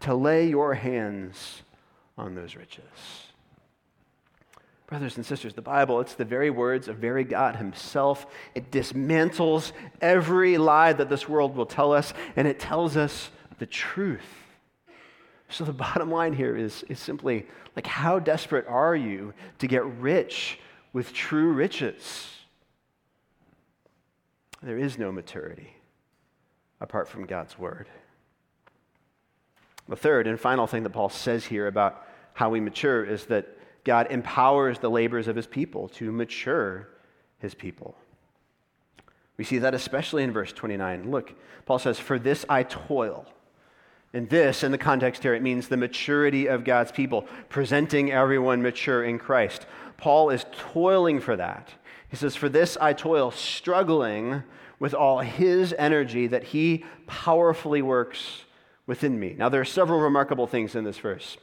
to 0.02 0.14
lay 0.14 0.50
your 0.50 0.74
hands 0.74 1.62
on 2.18 2.36
those 2.36 2.56
riches. 2.56 3.29
Brothers 4.90 5.18
and 5.18 5.26
sisters, 5.26 5.54
the 5.54 5.62
Bible, 5.62 6.00
it's 6.00 6.16
the 6.16 6.26
very 6.26 6.50
words 6.50 6.88
of 6.88 6.96
very 6.96 7.24
God 7.24 7.58
Himself. 7.58 8.26
It 8.56 8.72
dismantles 8.72 9.72
every 10.02 10.58
lie 10.58 10.94
that 10.94 11.10
this 11.10 11.30
world 11.30 11.56
will 11.56 11.68
tell 11.68 11.94
us, 11.94 12.12
and 12.36 12.48
it 12.48 12.60
tells 12.60 12.98
us 12.98 13.30
the 13.60 13.68
truth. 13.68 14.26
So 15.48 15.64
the 15.64 15.74
bottom 15.86 16.10
line 16.10 16.34
here 16.34 16.58
is, 16.58 16.84
is 16.90 16.98
simply 16.98 17.46
like, 17.76 17.86
how 17.86 18.18
desperate 18.18 18.66
are 18.68 18.96
you 18.96 19.36
to 19.60 19.68
get 19.68 19.86
rich 19.86 20.58
with 20.92 21.14
true 21.14 21.54
riches? 21.54 22.28
There 24.64 24.80
is 24.80 24.98
no 24.98 25.12
maturity 25.12 25.76
apart 26.82 27.08
from 27.08 27.28
God's 27.28 27.60
Word. 27.60 27.88
The 29.88 29.96
third 29.96 30.26
and 30.26 30.40
final 30.40 30.66
thing 30.66 30.82
that 30.82 30.90
Paul 30.90 31.10
says 31.10 31.46
here 31.46 31.68
about 31.68 32.08
how 32.34 32.50
we 32.50 32.60
mature 32.60 33.06
is 33.06 33.26
that 33.26 33.56
God 33.90 34.12
empowers 34.12 34.78
the 34.78 34.92
labors 34.92 35.28
of 35.28 35.36
his 35.36 35.48
people 35.48 35.88
to 35.88 36.12
mature 36.12 36.88
his 37.40 37.56
people. 37.56 37.98
We 39.36 39.44
see 39.44 39.58
that 39.58 39.74
especially 39.74 40.22
in 40.22 40.32
verse 40.32 40.54
29. 40.54 41.10
Look, 41.10 41.34
Paul 41.66 41.80
says, 41.80 41.98
For 41.98 42.20
this 42.20 42.46
I 42.48 42.62
toil. 42.62 43.26
And 44.14 44.30
this, 44.30 44.64
in 44.64 44.72
the 44.72 44.78
context 44.78 45.24
here, 45.24 45.34
it 45.34 45.42
means 45.42 45.68
the 45.68 45.76
maturity 45.76 46.46
of 46.46 46.66
God's 46.66 46.92
people, 46.92 47.28
presenting 47.50 48.12
everyone 48.12 48.62
mature 48.62 49.04
in 49.04 49.18
Christ. 49.18 49.66
Paul 49.98 50.30
is 50.30 50.46
toiling 50.52 51.20
for 51.20 51.36
that. 51.36 51.70
He 52.10 52.16
says, 52.16 52.36
For 52.36 52.48
this 52.48 52.78
I 52.80 52.94
toil, 52.94 53.32
struggling 53.32 54.44
with 54.78 54.94
all 54.94 55.22
his 55.22 55.74
energy 55.80 56.28
that 56.28 56.44
he 56.44 56.86
powerfully 57.08 57.82
works 57.82 58.44
within 58.86 59.20
me. 59.20 59.34
Now, 59.36 59.50
there 59.50 59.62
are 59.62 59.66
several 59.66 60.00
remarkable 60.00 60.46
things 60.46 60.76
in 60.76 60.84
this 60.84 61.00
verse 61.00 61.40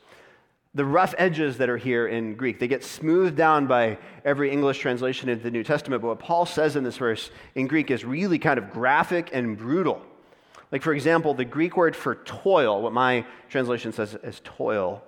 the 0.77 0.85
rough 0.85 1.15
edges 1.17 1.57
that 1.57 1.71
are 1.71 1.79
here 1.79 2.07
in 2.07 2.35
Greek, 2.35 2.59
they 2.59 2.69
get 2.69 2.85
smoothed 2.85 3.35
down 3.35 3.67
by 3.67 3.97
every 4.27 4.51
English 4.51 4.79
translation 4.79 5.31
into 5.31 5.43
the 5.43 5.51
New 5.51 5.65
Testament. 5.65 6.03
But 6.03 6.09
what 6.09 6.19
Paul 6.19 6.45
says 6.45 6.77
in 6.77 6.85
this 6.85 6.99
verse 6.99 7.31
in 7.55 7.67
Greek 7.67 7.91
is 7.91 8.05
really 8.05 8.39
kind 8.39 8.59
of 8.59 8.71
graphic 8.71 9.31
and 9.33 9.57
brutal. 9.57 10.03
Like, 10.71 10.83
for 10.83 10.93
example, 10.93 11.33
the 11.33 11.47
Greek 11.47 11.79
word 11.79 11.97
for 11.97 12.17
toil, 12.17 12.83
what 12.83 12.93
my 12.93 13.25
translation 13.49 13.91
says 13.91 14.17
as 14.17 14.43
toil, 14.45 15.03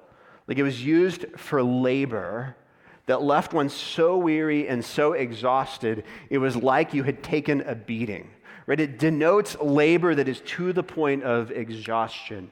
like 0.46 0.57
it 0.57 0.62
was 0.62 0.83
used 0.83 1.26
for 1.37 1.62
labor 1.62 2.57
that 3.04 3.20
left 3.20 3.52
one 3.52 3.68
so 3.68 4.16
weary 4.16 4.68
and 4.68 4.83
so 4.83 5.12
exhausted, 5.12 6.04
it 6.31 6.38
was 6.38 6.57
like 6.57 6.94
you 6.94 7.02
had 7.02 7.22
taken 7.22 7.61
a 7.62 7.74
beating. 7.74 8.31
Right? 8.66 8.81
It 8.81 8.98
denotes 8.98 9.54
labor 9.61 10.14
that 10.14 10.28
is 10.28 10.40
to 10.40 10.72
the 10.72 10.83
point 10.83 11.24
of 11.24 11.50
exhaustion. 11.50 12.50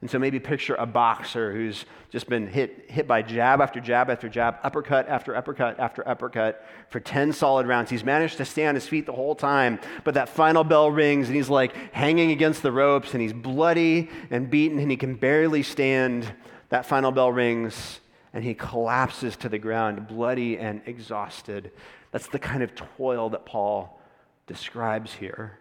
And 0.00 0.10
so 0.10 0.18
maybe 0.18 0.40
picture 0.40 0.74
a 0.76 0.86
boxer 0.86 1.52
who's 1.52 1.84
just 2.08 2.26
been 2.26 2.46
hit, 2.46 2.90
hit 2.90 3.06
by 3.06 3.20
jab 3.20 3.60
after 3.60 3.80
jab 3.80 4.08
after 4.08 4.30
jab, 4.30 4.56
uppercut 4.62 5.06
after 5.08 5.36
uppercut 5.36 5.78
after 5.78 6.06
uppercut 6.08 6.64
for 6.88 7.00
10 7.00 7.34
solid 7.34 7.66
rounds. 7.66 7.90
He's 7.90 8.02
managed 8.02 8.38
to 8.38 8.46
stay 8.46 8.66
on 8.66 8.74
his 8.74 8.88
feet 8.88 9.04
the 9.04 9.12
whole 9.12 9.34
time, 9.34 9.78
but 10.04 10.14
that 10.14 10.30
final 10.30 10.64
bell 10.64 10.90
rings 10.90 11.26
and 11.26 11.36
he's 11.36 11.50
like 11.50 11.74
hanging 11.92 12.30
against 12.30 12.62
the 12.62 12.72
ropes 12.72 13.12
and 13.12 13.20
he's 13.20 13.34
bloody 13.34 14.08
and 14.30 14.48
beaten 14.48 14.78
and 14.78 14.90
he 14.90 14.96
can 14.96 15.16
barely 15.16 15.62
stand. 15.62 16.32
That 16.70 16.86
final 16.86 17.12
bell 17.12 17.30
rings 17.30 18.00
and 18.32 18.42
he 18.42 18.54
collapses 18.54 19.36
to 19.38 19.50
the 19.50 19.58
ground, 19.58 20.08
bloody 20.08 20.56
and 20.56 20.80
exhausted. 20.86 21.72
That's 22.10 22.28
the 22.28 22.38
kind 22.38 22.62
of 22.62 22.74
toil 22.74 23.28
that 23.30 23.44
Paul 23.44 24.00
describes 24.46 25.12
here. 25.12 25.58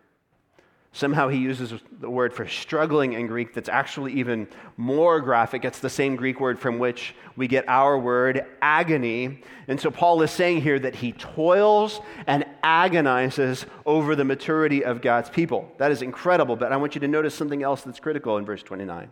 Somehow 0.91 1.29
he 1.29 1.37
uses 1.37 1.73
the 1.99 2.09
word 2.09 2.33
for 2.33 2.47
struggling 2.47 3.13
in 3.13 3.27
Greek 3.27 3.53
that's 3.53 3.69
actually 3.69 4.13
even 4.13 4.47
more 4.75 5.21
graphic. 5.21 5.63
It's 5.63 5.79
the 5.79 5.89
same 5.89 6.15
Greek 6.15 6.39
word 6.39 6.57
from 6.57 6.79
which 6.79 7.13
we 7.35 7.47
get 7.47 7.63
our 7.67 7.97
word 7.97 8.43
agony. 8.59 9.43
And 9.67 9.79
so 9.79 9.91
Paul 9.91 10.21
is 10.23 10.31
saying 10.31 10.61
here 10.61 10.79
that 10.79 10.95
he 10.95 11.11
toils 11.11 12.01
and 12.25 12.43
agonizes 12.63 13.67
over 13.85 14.15
the 14.15 14.25
maturity 14.25 14.83
of 14.83 15.01
God's 15.01 15.29
people. 15.29 15.71
That 15.77 15.91
is 15.91 16.01
incredible, 16.01 16.55
but 16.55 16.71
I 16.71 16.77
want 16.77 16.95
you 16.95 17.01
to 17.01 17.07
notice 17.07 17.35
something 17.35 17.61
else 17.61 17.83
that's 17.83 17.99
critical 17.99 18.37
in 18.37 18.45
verse 18.45 18.63
29. 18.63 19.09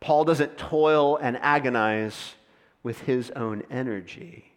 Paul 0.00 0.24
doesn't 0.24 0.56
toil 0.56 1.18
and 1.18 1.36
agonize 1.42 2.36
with 2.82 3.02
his 3.02 3.30
own 3.32 3.62
energy, 3.70 4.54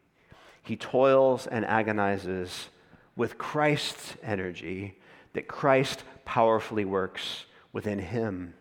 he 0.63 0.77
toils 0.77 1.45
and 1.45 1.65
agonizes 1.65 2.69
with 3.17 3.37
Christ's 3.37 4.15
energy 4.23 4.97
that 5.33 5.47
Christ 5.47 6.03
powerfully 6.25 6.85
works 6.85 7.45
within 7.71 7.99
him. 7.99 8.53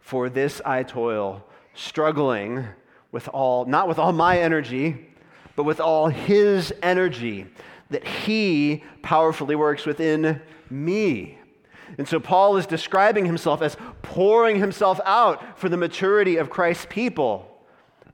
For 0.00 0.28
this 0.28 0.60
I 0.64 0.82
toil, 0.82 1.44
struggling 1.74 2.66
with 3.12 3.28
all, 3.28 3.64
not 3.64 3.88
with 3.88 3.98
all 3.98 4.12
my 4.12 4.38
energy, 4.38 5.08
but 5.54 5.64
with 5.64 5.80
all 5.80 6.08
his 6.08 6.72
energy 6.82 7.46
that 7.90 8.06
he 8.06 8.84
powerfully 9.02 9.54
works 9.54 9.86
within 9.86 10.40
me. 10.70 11.38
And 11.98 12.06
so 12.06 12.18
Paul 12.18 12.56
is 12.56 12.66
describing 12.66 13.26
himself 13.26 13.62
as 13.62 13.76
pouring 14.02 14.58
himself 14.58 15.00
out 15.04 15.58
for 15.58 15.68
the 15.68 15.76
maturity 15.76 16.36
of 16.36 16.50
Christ's 16.50 16.86
people 16.88 17.55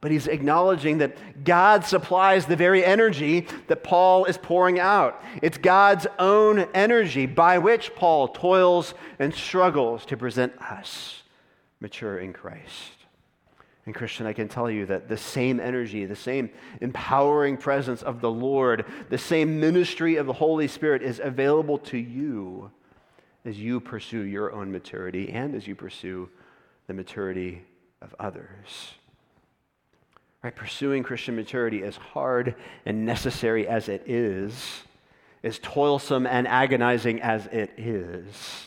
but 0.03 0.11
he's 0.11 0.27
acknowledging 0.27 0.99
that 0.99 1.45
God 1.45 1.85
supplies 1.87 2.45
the 2.45 2.57
very 2.57 2.85
energy 2.85 3.47
that 3.69 3.85
Paul 3.85 4.25
is 4.25 4.37
pouring 4.37 4.81
out. 4.81 5.23
It's 5.41 5.57
God's 5.57 6.09
own 6.19 6.67
energy 6.75 7.25
by 7.25 7.59
which 7.59 7.95
Paul 7.95 8.27
toils 8.29 8.95
and 9.21 9.33
struggles 9.33 10.05
to 10.07 10.17
present 10.17 10.61
us 10.61 11.23
mature 11.79 12.19
in 12.19 12.33
Christ. 12.33 12.93
And, 13.87 13.95
Christian, 13.95 14.27
I 14.27 14.33
can 14.33 14.49
tell 14.49 14.69
you 14.69 14.87
that 14.87 15.09
the 15.09 15.17
same 15.17 15.61
energy, 15.61 16.05
the 16.05 16.17
same 16.17 16.51
empowering 16.81 17.57
presence 17.57 18.03
of 18.03 18.21
the 18.21 18.31
Lord, 18.31 18.85
the 19.09 19.19
same 19.19 19.61
ministry 19.61 20.17
of 20.17 20.27
the 20.27 20.33
Holy 20.33 20.67
Spirit 20.67 21.03
is 21.03 21.21
available 21.23 21.79
to 21.79 21.97
you 21.97 22.73
as 23.45 23.57
you 23.57 23.79
pursue 23.79 24.23
your 24.23 24.53
own 24.53 24.73
maturity 24.73 25.31
and 25.31 25.55
as 25.55 25.69
you 25.69 25.77
pursue 25.77 26.29
the 26.89 26.95
maturity 26.95 27.63
of 28.01 28.15
others. 28.19 28.95
Right? 30.43 30.55
Pursuing 30.55 31.03
Christian 31.03 31.37
maturity, 31.37 31.83
as 31.85 31.97
hard 31.97 32.57
and 32.85 33.07
necessary 33.07 33.69
as 33.69 33.89
it 33.89 34.03
is, 34.07 34.83
as 35.45 35.59
toilsome 35.59 36.27
and 36.27 36.47
agonizing 36.47 37.21
as 37.21 37.47
it 37.47 37.73
is, 37.77 38.67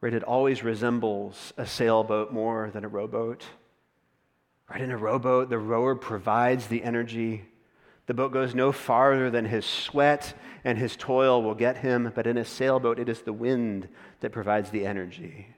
right? 0.00 0.14
It 0.14 0.24
always 0.24 0.62
resembles 0.62 1.52
a 1.56 1.66
sailboat 1.66 2.32
more 2.32 2.70
than 2.72 2.84
a 2.84 2.88
rowboat. 2.88 3.44
Right? 4.70 4.80
In 4.80 4.90
a 4.90 4.96
rowboat, 4.96 5.50
the 5.50 5.58
rower 5.58 5.94
provides 5.94 6.66
the 6.66 6.82
energy. 6.84 7.44
The 8.06 8.14
boat 8.14 8.32
goes 8.32 8.54
no 8.54 8.72
farther 8.72 9.30
than 9.30 9.46
his 9.46 9.64
sweat 9.64 10.34
and 10.64 10.78
his 10.78 10.96
toil 10.96 11.42
will 11.42 11.54
get 11.54 11.78
him, 11.78 12.12
but 12.14 12.26
in 12.26 12.36
a 12.36 12.44
sailboat, 12.44 12.98
it 12.98 13.08
is 13.08 13.22
the 13.22 13.32
wind 13.32 13.88
that 14.20 14.32
provides 14.32 14.70
the 14.70 14.86
energy. 14.86 15.54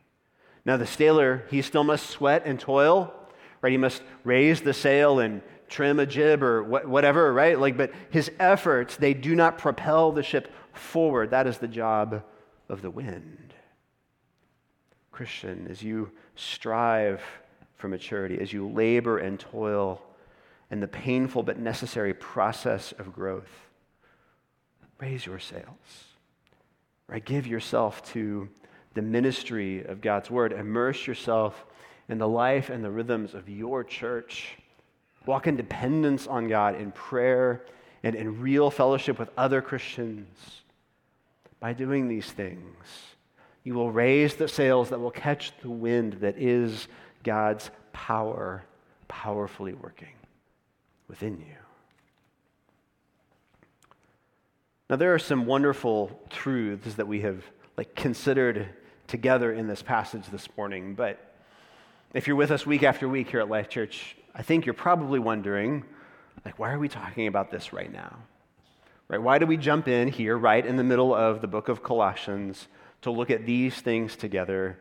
Now, 0.64 0.76
the 0.76 0.86
sailor, 0.86 1.44
he 1.50 1.62
still 1.62 1.84
must 1.84 2.10
sweat 2.10 2.42
and 2.44 2.60
toil, 2.60 3.12
right? 3.62 3.72
He 3.72 3.78
must 3.78 4.02
raise 4.24 4.60
the 4.60 4.74
sail 4.74 5.20
and 5.20 5.42
trim 5.68 6.00
a 6.00 6.06
jib 6.06 6.42
or 6.42 6.62
whatever, 6.62 7.32
right? 7.32 7.58
Like, 7.58 7.76
but 7.76 7.92
his 8.10 8.30
efforts, 8.38 8.96
they 8.96 9.14
do 9.14 9.34
not 9.34 9.58
propel 9.58 10.12
the 10.12 10.22
ship 10.22 10.52
forward. 10.72 11.30
That 11.30 11.46
is 11.46 11.58
the 11.58 11.68
job 11.68 12.22
of 12.68 12.82
the 12.82 12.90
wind. 12.90 13.54
Christian, 15.12 15.66
as 15.70 15.82
you 15.82 16.10
strive 16.34 17.22
for 17.76 17.88
maturity, 17.88 18.40
as 18.40 18.52
you 18.52 18.68
labor 18.68 19.18
and 19.18 19.38
toil, 19.38 20.02
in 20.70 20.80
the 20.80 20.88
painful 20.88 21.42
but 21.42 21.58
necessary 21.58 22.14
process 22.14 22.92
of 22.92 23.12
growth. 23.12 23.50
Raise 24.98 25.26
your 25.26 25.38
sails. 25.38 26.04
Right? 27.08 27.24
Give 27.24 27.46
yourself 27.46 28.02
to 28.12 28.48
the 28.94 29.02
ministry 29.02 29.84
of 29.84 30.00
God's 30.00 30.30
word. 30.30 30.52
Immerse 30.52 31.06
yourself 31.06 31.66
in 32.10 32.18
the 32.18 32.28
life 32.28 32.70
and 32.70 32.84
the 32.84 32.90
rhythms 32.90 33.34
of 33.34 33.48
your 33.48 33.84
church. 33.84 34.56
Walk 35.26 35.46
in 35.46 35.56
dependence 35.56 36.26
on 36.26 36.48
God 36.48 36.74
in 36.74 36.92
prayer 36.92 37.62
and 38.02 38.14
in 38.14 38.40
real 38.40 38.70
fellowship 38.70 39.18
with 39.18 39.30
other 39.36 39.62
Christians. 39.62 40.62
By 41.60 41.72
doing 41.72 42.08
these 42.08 42.30
things, 42.30 42.86
you 43.64 43.74
will 43.74 43.92
raise 43.92 44.34
the 44.34 44.48
sails 44.48 44.88
that 44.88 44.98
will 44.98 45.10
catch 45.10 45.52
the 45.60 45.70
wind 45.70 46.14
that 46.14 46.38
is 46.38 46.88
God's 47.22 47.70
power 47.92 48.64
powerfully 49.08 49.74
working 49.74 50.14
within 51.06 51.38
you. 51.38 51.56
Now 54.88 54.96
there 54.96 55.14
are 55.14 55.18
some 55.18 55.46
wonderful 55.46 56.18
truths 56.30 56.94
that 56.94 57.06
we 57.06 57.20
have 57.20 57.44
like 57.76 57.94
considered 57.94 58.68
together 59.06 59.52
in 59.52 59.68
this 59.68 59.82
passage 59.82 60.26
this 60.32 60.48
morning, 60.56 60.94
but 60.94 61.29
if 62.12 62.26
you're 62.26 62.36
with 62.36 62.50
us 62.50 62.66
week 62.66 62.82
after 62.82 63.08
week 63.08 63.30
here 63.30 63.40
at 63.40 63.48
Life 63.48 63.68
Church, 63.68 64.16
I 64.34 64.42
think 64.42 64.66
you're 64.66 64.74
probably 64.74 65.18
wondering 65.18 65.84
like 66.44 66.58
why 66.58 66.72
are 66.72 66.78
we 66.78 66.88
talking 66.88 67.26
about 67.26 67.50
this 67.50 67.72
right 67.72 67.92
now? 67.92 68.16
Right? 69.08 69.20
Why 69.20 69.38
do 69.38 69.46
we 69.46 69.56
jump 69.56 69.88
in 69.88 70.08
here 70.08 70.36
right 70.36 70.64
in 70.64 70.76
the 70.76 70.84
middle 70.84 71.14
of 71.14 71.40
the 71.40 71.48
book 71.48 71.68
of 71.68 71.82
Colossians 71.82 72.68
to 73.02 73.10
look 73.10 73.30
at 73.30 73.46
these 73.46 73.80
things 73.80 74.16
together 74.16 74.78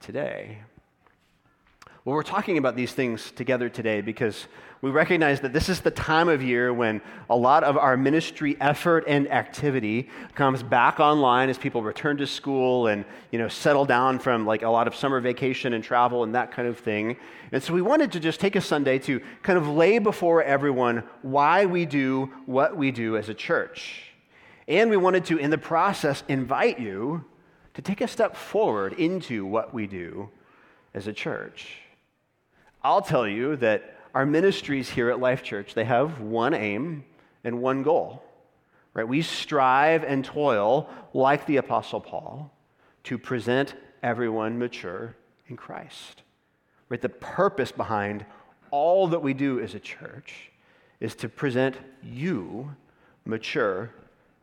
today? 0.00 0.58
Well, 2.04 2.16
we're 2.16 2.24
talking 2.24 2.58
about 2.58 2.74
these 2.74 2.92
things 2.92 3.30
together 3.30 3.68
today 3.68 4.00
because 4.00 4.48
we 4.80 4.90
recognize 4.90 5.40
that 5.42 5.52
this 5.52 5.68
is 5.68 5.82
the 5.82 5.92
time 5.92 6.28
of 6.28 6.42
year 6.42 6.74
when 6.74 7.00
a 7.30 7.36
lot 7.36 7.62
of 7.62 7.78
our 7.78 7.96
ministry 7.96 8.56
effort 8.60 9.04
and 9.06 9.30
activity 9.30 10.10
comes 10.34 10.64
back 10.64 10.98
online 10.98 11.48
as 11.48 11.58
people 11.58 11.80
return 11.80 12.16
to 12.16 12.26
school 12.26 12.88
and 12.88 13.04
you 13.30 13.38
know 13.38 13.46
settle 13.46 13.84
down 13.84 14.18
from 14.18 14.44
like 14.44 14.62
a 14.62 14.68
lot 14.68 14.88
of 14.88 14.96
summer 14.96 15.20
vacation 15.20 15.74
and 15.74 15.84
travel 15.84 16.24
and 16.24 16.34
that 16.34 16.50
kind 16.50 16.66
of 16.66 16.76
thing. 16.76 17.16
And 17.52 17.62
so 17.62 17.72
we 17.72 17.82
wanted 17.82 18.10
to 18.10 18.18
just 18.18 18.40
take 18.40 18.56
a 18.56 18.60
Sunday 18.60 18.98
to 18.98 19.20
kind 19.44 19.56
of 19.56 19.68
lay 19.68 20.00
before 20.00 20.42
everyone 20.42 21.04
why 21.22 21.66
we 21.66 21.86
do 21.86 22.32
what 22.46 22.76
we 22.76 22.90
do 22.90 23.16
as 23.16 23.28
a 23.28 23.34
church. 23.34 24.12
And 24.66 24.90
we 24.90 24.96
wanted 24.96 25.24
to 25.26 25.36
in 25.36 25.50
the 25.50 25.58
process 25.58 26.24
invite 26.26 26.80
you 26.80 27.24
to 27.74 27.80
take 27.80 28.00
a 28.00 28.08
step 28.08 28.34
forward 28.34 28.94
into 28.94 29.46
what 29.46 29.72
we 29.72 29.86
do 29.86 30.30
as 30.94 31.06
a 31.06 31.12
church. 31.12 31.81
I'll 32.84 33.02
tell 33.02 33.28
you 33.28 33.56
that 33.56 33.96
our 34.14 34.26
ministries 34.26 34.90
here 34.90 35.10
at 35.10 35.20
Life 35.20 35.42
Church, 35.42 35.74
they 35.74 35.84
have 35.84 36.20
one 36.20 36.54
aim 36.54 37.04
and 37.44 37.60
one 37.60 37.82
goal. 37.82 38.22
Right? 38.94 39.06
We 39.08 39.22
strive 39.22 40.04
and 40.04 40.24
toil 40.24 40.88
like 41.14 41.46
the 41.46 41.56
apostle 41.56 42.00
Paul 42.00 42.52
to 43.04 43.18
present 43.18 43.74
everyone 44.02 44.58
mature 44.58 45.16
in 45.48 45.56
Christ. 45.56 46.22
Right? 46.88 47.00
The 47.00 47.08
purpose 47.08 47.72
behind 47.72 48.26
all 48.70 49.08
that 49.08 49.20
we 49.20 49.32
do 49.32 49.60
as 49.60 49.74
a 49.74 49.80
church 49.80 50.50
is 51.00 51.14
to 51.16 51.28
present 51.28 51.76
you 52.02 52.74
mature 53.24 53.90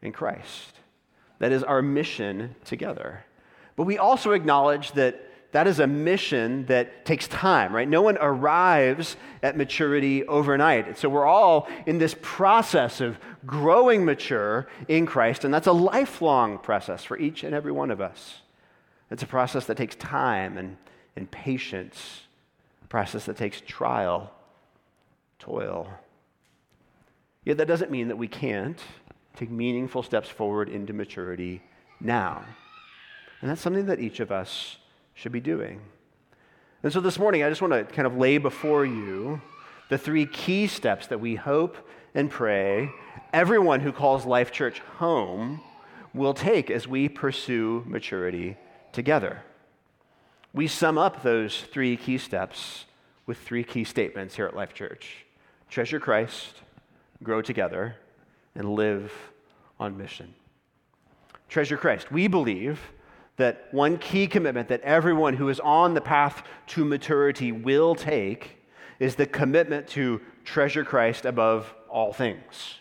in 0.01 0.11
Christ. 0.11 0.79
That 1.39 1.51
is 1.51 1.63
our 1.63 1.81
mission 1.81 2.55
together. 2.65 3.25
But 3.75 3.83
we 3.83 3.97
also 3.97 4.31
acknowledge 4.31 4.91
that 4.93 5.28
that 5.51 5.65
is 5.65 5.79
a 5.79 5.87
mission 5.87 6.65
that 6.67 7.05
takes 7.05 7.27
time, 7.27 7.73
right? 7.75 7.87
No 7.87 8.03
one 8.03 8.17
arrives 8.19 9.17
at 9.41 9.57
maturity 9.57 10.23
overnight. 10.25 10.87
And 10.87 10.97
so 10.97 11.09
we're 11.09 11.25
all 11.25 11.67
in 11.87 11.97
this 11.97 12.15
process 12.21 13.01
of 13.01 13.17
growing 13.45 14.05
mature 14.05 14.67
in 14.87 15.07
Christ, 15.07 15.43
and 15.43 15.53
that's 15.53 15.67
a 15.67 15.71
lifelong 15.71 16.59
process 16.59 17.03
for 17.03 17.17
each 17.17 17.43
and 17.43 17.55
every 17.55 17.71
one 17.71 17.89
of 17.89 17.99
us. 17.99 18.41
It's 19.09 19.23
a 19.23 19.27
process 19.27 19.65
that 19.65 19.77
takes 19.77 19.95
time 19.95 20.57
and, 20.57 20.77
and 21.15 21.29
patience, 21.31 22.21
a 22.83 22.87
process 22.87 23.25
that 23.25 23.37
takes 23.37 23.61
trial, 23.61 24.31
toil. 25.39 25.89
Yet 27.43 27.57
that 27.57 27.67
doesn't 27.67 27.89
mean 27.89 28.09
that 28.09 28.17
we 28.17 28.27
can't 28.27 28.79
take 29.35 29.49
meaningful 29.49 30.03
steps 30.03 30.29
forward 30.29 30.69
into 30.69 30.93
maturity 30.93 31.63
now. 31.99 32.43
And 33.41 33.49
that's 33.49 33.61
something 33.61 33.85
that 33.85 33.99
each 33.99 34.19
of 34.19 34.31
us 34.31 34.77
should 35.19 35.31
be 35.33 35.41
doing. 35.41 35.81
And 36.81 36.93
so 36.93 37.01
this 37.01 37.19
morning, 37.19 37.43
I 37.43 37.49
just 37.49 37.61
want 37.61 37.73
to 37.73 37.83
kind 37.83 38.07
of 38.07 38.15
lay 38.15 38.37
before 38.37 38.85
you 38.85 39.41
the 39.89 39.97
three 39.97 40.25
key 40.25 40.65
steps 40.67 41.07
that 41.07 41.19
we 41.19 41.35
hope 41.35 41.75
and 42.15 42.29
pray 42.29 42.89
everyone 43.33 43.81
who 43.81 43.91
calls 43.91 44.25
Life 44.25 44.53
Church 44.53 44.79
home 44.97 45.59
will 46.13 46.33
take 46.33 46.71
as 46.71 46.87
we 46.87 47.09
pursue 47.09 47.83
maturity 47.85 48.55
together. 48.93 49.41
We 50.53 50.67
sum 50.67 50.97
up 50.97 51.21
those 51.21 51.61
three 51.63 51.97
key 51.97 52.17
steps 52.17 52.85
with 53.25 53.39
three 53.39 53.65
key 53.65 53.83
statements 53.83 54.35
here 54.35 54.45
at 54.45 54.55
Life 54.55 54.73
Church 54.73 55.25
treasure 55.69 55.99
Christ, 55.99 56.61
grow 57.21 57.41
together, 57.41 57.97
and 58.55 58.73
live 58.73 59.11
on 59.81 59.97
mission. 59.97 60.33
Treasure 61.49 61.77
Christ. 61.77 62.09
We 62.09 62.27
believe 62.27 62.79
that 63.39 63.67
one 63.71 63.97
key 63.97 64.27
commitment 64.27 64.67
that 64.67 64.81
everyone 64.81 65.33
who 65.33 65.49
is 65.49 65.59
on 65.61 65.93
the 65.93 66.01
path 66.01 66.43
to 66.67 66.85
maturity 66.85 67.51
will 67.51 67.95
take 67.95 68.57
is 68.99 69.15
the 69.15 69.25
commitment 69.25 69.87
to 69.87 70.21
treasure 70.43 70.83
Christ 70.83 71.25
above 71.25 71.73
all 71.89 72.13
things. 72.13 72.75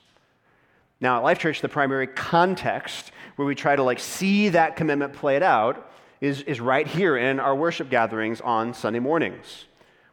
Now, 1.01 1.19
at 1.19 1.23
Life 1.23 1.39
Church, 1.39 1.61
the 1.61 1.69
primary 1.69 2.09
context 2.09 3.13
where 3.37 3.47
we 3.47 3.55
try 3.55 3.77
to 3.77 3.85
like 3.85 4.01
see 4.01 4.49
that 4.49 4.75
commitment 4.75 5.13
played 5.13 5.45
out 5.45 5.91
is, 6.21 6.43
is 6.43 6.61
right 6.61 6.87
here 6.87 7.17
in 7.17 7.39
our 7.39 7.55
worship 7.55 7.89
gatherings 7.89 8.41
on 8.41 8.75
Sunday 8.75 8.99
mornings 8.99 9.67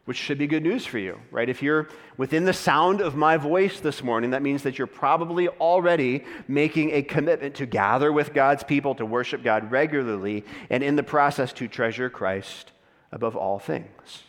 which 0.06 0.16
should 0.16 0.38
be 0.38 0.46
good 0.46 0.62
news 0.62 0.86
for 0.86 0.98
you, 0.98 1.20
right? 1.32 1.48
If 1.48 1.62
you're 1.62 1.88
within 2.16 2.44
the 2.44 2.52
sound 2.52 3.00
of 3.00 3.16
my 3.16 3.36
voice 3.36 3.80
this 3.80 4.04
morning, 4.04 4.30
that 4.30 4.40
means 4.40 4.62
that 4.62 4.78
you're 4.78 4.86
probably 4.86 5.48
already 5.48 6.24
making 6.46 6.92
a 6.92 7.02
commitment 7.02 7.56
to 7.56 7.66
gather 7.66 8.12
with 8.12 8.32
God's 8.32 8.62
people, 8.62 8.94
to 8.94 9.04
worship 9.04 9.42
God 9.42 9.70
regularly, 9.72 10.44
and 10.70 10.84
in 10.84 10.94
the 10.94 11.02
process 11.02 11.52
to 11.54 11.66
treasure 11.66 12.08
Christ 12.08 12.70
above 13.10 13.34
all 13.34 13.58
things. 13.58 14.22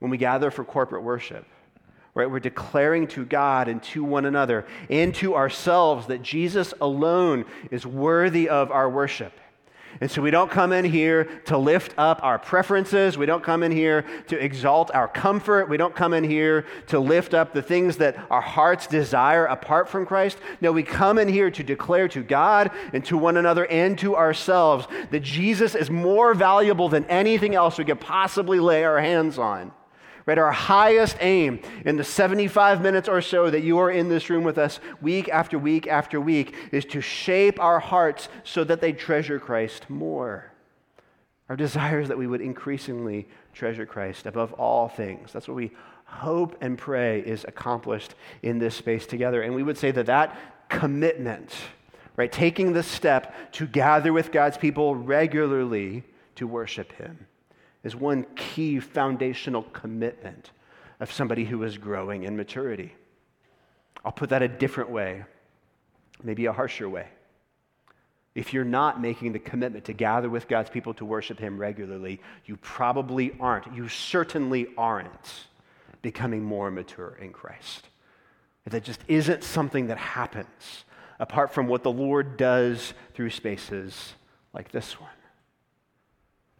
When 0.00 0.10
we 0.10 0.18
gather 0.18 0.50
for 0.50 0.64
corporate 0.64 1.04
worship, 1.04 1.46
right, 2.14 2.28
we're 2.28 2.40
declaring 2.40 3.06
to 3.08 3.24
God 3.24 3.68
and 3.68 3.80
to 3.84 4.02
one 4.02 4.26
another 4.26 4.66
and 4.90 5.14
to 5.16 5.36
ourselves 5.36 6.08
that 6.08 6.22
Jesus 6.22 6.74
alone 6.80 7.44
is 7.70 7.86
worthy 7.86 8.48
of 8.48 8.72
our 8.72 8.90
worship 8.90 9.32
and 10.00 10.10
so 10.10 10.20
we 10.20 10.30
don't 10.30 10.50
come 10.50 10.72
in 10.72 10.84
here 10.84 11.24
to 11.46 11.56
lift 11.56 11.94
up 11.96 12.20
our 12.22 12.38
preferences. 12.38 13.16
We 13.16 13.26
don't 13.26 13.42
come 13.42 13.62
in 13.62 13.72
here 13.72 14.04
to 14.28 14.38
exalt 14.38 14.90
our 14.94 15.08
comfort. 15.08 15.68
We 15.68 15.76
don't 15.76 15.94
come 15.94 16.12
in 16.12 16.24
here 16.24 16.66
to 16.88 16.98
lift 16.98 17.32
up 17.32 17.52
the 17.52 17.62
things 17.62 17.96
that 17.96 18.16
our 18.30 18.40
hearts 18.40 18.86
desire 18.86 19.46
apart 19.46 19.88
from 19.88 20.04
Christ. 20.04 20.38
No, 20.60 20.72
we 20.72 20.82
come 20.82 21.18
in 21.18 21.28
here 21.28 21.50
to 21.50 21.62
declare 21.62 22.08
to 22.08 22.22
God 22.22 22.70
and 22.92 23.04
to 23.06 23.16
one 23.16 23.36
another 23.36 23.66
and 23.66 23.98
to 23.98 24.16
ourselves 24.16 24.86
that 25.10 25.20
Jesus 25.20 25.74
is 25.74 25.90
more 25.90 26.34
valuable 26.34 26.88
than 26.88 27.04
anything 27.06 27.54
else 27.54 27.78
we 27.78 27.84
could 27.84 28.00
possibly 28.00 28.60
lay 28.60 28.84
our 28.84 29.00
hands 29.00 29.38
on. 29.38 29.72
Right? 30.26 30.38
Our 30.38 30.50
highest 30.50 31.16
aim 31.20 31.60
in 31.84 31.96
the 31.96 32.02
75 32.04 32.82
minutes 32.82 33.08
or 33.08 33.22
so 33.22 33.48
that 33.48 33.62
you 33.62 33.78
are 33.78 33.92
in 33.92 34.08
this 34.08 34.28
room 34.28 34.42
with 34.42 34.58
us 34.58 34.80
week 35.00 35.28
after 35.28 35.56
week 35.56 35.86
after 35.86 36.20
week 36.20 36.54
is 36.72 36.84
to 36.86 37.00
shape 37.00 37.60
our 37.60 37.78
hearts 37.78 38.28
so 38.42 38.64
that 38.64 38.80
they 38.80 38.92
treasure 38.92 39.38
Christ 39.38 39.88
more. 39.88 40.52
Our 41.48 41.54
desire 41.54 42.00
is 42.00 42.08
that 42.08 42.18
we 42.18 42.26
would 42.26 42.40
increasingly 42.40 43.28
treasure 43.54 43.86
Christ 43.86 44.26
above 44.26 44.52
all 44.54 44.88
things. 44.88 45.32
That's 45.32 45.46
what 45.46 45.56
we 45.56 45.70
hope 46.06 46.56
and 46.60 46.76
pray 46.76 47.20
is 47.20 47.44
accomplished 47.46 48.16
in 48.42 48.58
this 48.58 48.74
space 48.74 49.06
together. 49.06 49.42
And 49.42 49.54
we 49.54 49.62
would 49.62 49.78
say 49.78 49.92
that 49.92 50.06
that 50.06 50.36
commitment, 50.68 51.54
right, 52.16 52.32
taking 52.32 52.72
the 52.72 52.82
step 52.82 53.52
to 53.52 53.66
gather 53.68 54.12
with 54.12 54.32
God's 54.32 54.58
people 54.58 54.96
regularly 54.96 56.02
to 56.34 56.48
worship 56.48 56.90
Him 56.90 57.28
is 57.86 57.94
one 57.94 58.26
key 58.34 58.80
foundational 58.80 59.62
commitment 59.62 60.50
of 60.98 61.12
somebody 61.12 61.44
who 61.44 61.62
is 61.62 61.78
growing 61.78 62.24
in 62.24 62.36
maturity. 62.36 62.92
I'll 64.04 64.10
put 64.10 64.30
that 64.30 64.42
a 64.42 64.48
different 64.48 64.90
way, 64.90 65.24
maybe 66.20 66.46
a 66.46 66.52
harsher 66.52 66.88
way. 66.88 67.06
If 68.34 68.52
you're 68.52 68.64
not 68.64 69.00
making 69.00 69.34
the 69.34 69.38
commitment 69.38 69.84
to 69.84 69.92
gather 69.92 70.28
with 70.28 70.48
God's 70.48 70.68
people 70.68 70.94
to 70.94 71.04
worship 71.04 71.38
Him 71.38 71.58
regularly, 71.58 72.20
you 72.44 72.56
probably 72.56 73.36
aren't. 73.38 73.72
You 73.72 73.88
certainly 73.88 74.66
aren't 74.76 75.46
becoming 76.02 76.42
more 76.42 76.72
mature 76.72 77.16
in 77.20 77.32
Christ. 77.32 77.88
That 78.68 78.82
just 78.82 79.00
isn't 79.06 79.44
something 79.44 79.86
that 79.86 79.98
happens 79.98 80.84
apart 81.20 81.54
from 81.54 81.68
what 81.68 81.84
the 81.84 81.92
Lord 81.92 82.36
does 82.36 82.94
through 83.14 83.30
spaces 83.30 84.14
like 84.52 84.72
this 84.72 85.00
one. 85.00 85.10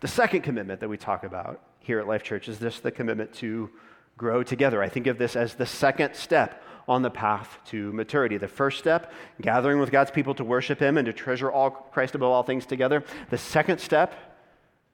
The 0.01 0.09
second 0.09 0.43
commitment 0.43 0.81
that 0.81 0.89
we 0.89 0.99
talk 0.99 1.25
about 1.25 1.61
here 1.79 1.99
at 1.99 2.07
Life 2.07 2.23
Church 2.23 2.49
is 2.49 2.59
this 2.59 2.81
the 2.81 2.91
commitment 2.91 3.33
to 3.35 3.71
grow 4.19 4.43
together. 4.43 4.83
I 4.83 4.89
think 4.89 5.07
of 5.07 5.17
this 5.17 5.37
as 5.37 5.55
the 5.55 5.65
second 5.65 6.15
step 6.15 6.63
on 6.87 7.03
the 7.03 7.11
path 7.11 7.59
to 7.67 7.93
maturity. 7.93 8.37
The 8.37 8.47
first 8.47 8.79
step, 8.79 9.13
gathering 9.41 9.79
with 9.79 9.91
God's 9.91 10.11
people 10.11 10.35
to 10.35 10.45
worship 10.45 10.81
Him 10.81 10.99
and 10.99 11.07
to 11.07 11.13
treasure 11.13 11.51
all 11.51 11.71
Christ 11.71 12.15
above 12.15 12.31
all 12.31 12.43
things 12.43 12.67
together. 12.67 13.05
The 13.31 13.39
second 13.39 13.81
step 13.81 14.15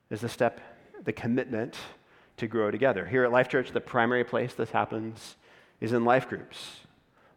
is 0.09 0.21
the 0.21 0.29
step, 0.29 0.61
the 1.05 1.13
commitment 1.13 1.77
to 2.37 2.47
grow 2.47 2.71
together. 2.71 3.05
Here 3.05 3.25
at 3.25 3.33
Life 3.33 3.49
Church, 3.49 3.73
the 3.73 3.81
primary 3.81 4.25
place 4.25 4.55
this 4.55 4.71
happens 4.71 5.37
is 5.81 5.93
in 5.93 6.05
life 6.05 6.29
groups. 6.29 6.82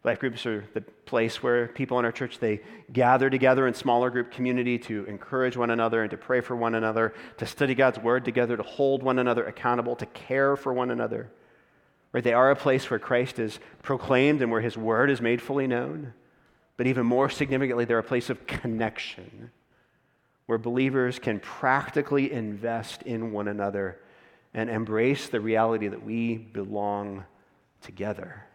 Life 0.06 0.20
groups 0.20 0.46
are 0.46 0.64
the 0.72 0.82
place 0.82 1.42
where 1.42 1.66
people 1.66 1.98
in 1.98 2.04
our 2.04 2.12
church 2.12 2.38
they 2.38 2.60
gather 2.92 3.28
together 3.28 3.66
in 3.66 3.74
smaller 3.74 4.08
group 4.08 4.30
community 4.30 4.78
to 4.78 5.04
encourage 5.06 5.56
one 5.56 5.70
another 5.70 6.02
and 6.02 6.10
to 6.12 6.16
pray 6.16 6.40
for 6.40 6.54
one 6.54 6.76
another, 6.76 7.12
to 7.38 7.44
study 7.44 7.74
God's 7.74 7.98
word 7.98 8.24
together, 8.24 8.56
to 8.56 8.62
hold 8.62 9.02
one 9.02 9.18
another 9.18 9.44
accountable, 9.44 9.96
to 9.96 10.06
care 10.06 10.54
for 10.54 10.72
one 10.72 10.92
another. 10.92 11.28
Right? 12.12 12.22
They 12.22 12.34
are 12.34 12.52
a 12.52 12.56
place 12.56 12.88
where 12.88 13.00
Christ 13.00 13.40
is 13.40 13.58
proclaimed 13.82 14.42
and 14.42 14.52
where 14.52 14.60
his 14.60 14.76
word 14.76 15.10
is 15.10 15.20
made 15.20 15.42
fully 15.42 15.66
known. 15.66 16.14
But 16.76 16.86
even 16.86 17.04
more 17.04 17.28
significantly, 17.28 17.84
they're 17.84 17.98
a 17.98 18.04
place 18.04 18.30
of 18.30 18.46
connection 18.46 19.50
where 20.46 20.56
believers 20.56 21.18
can 21.18 21.40
practically 21.40 22.30
invest 22.30 23.02
in 23.02 23.32
one 23.32 23.48
another 23.48 23.98
and 24.54 24.70
embrace 24.70 25.28
the 25.28 25.40
reality 25.40 25.88
that 25.88 26.04
we 26.04 26.36
belong 26.36 27.24
together. 27.82 28.45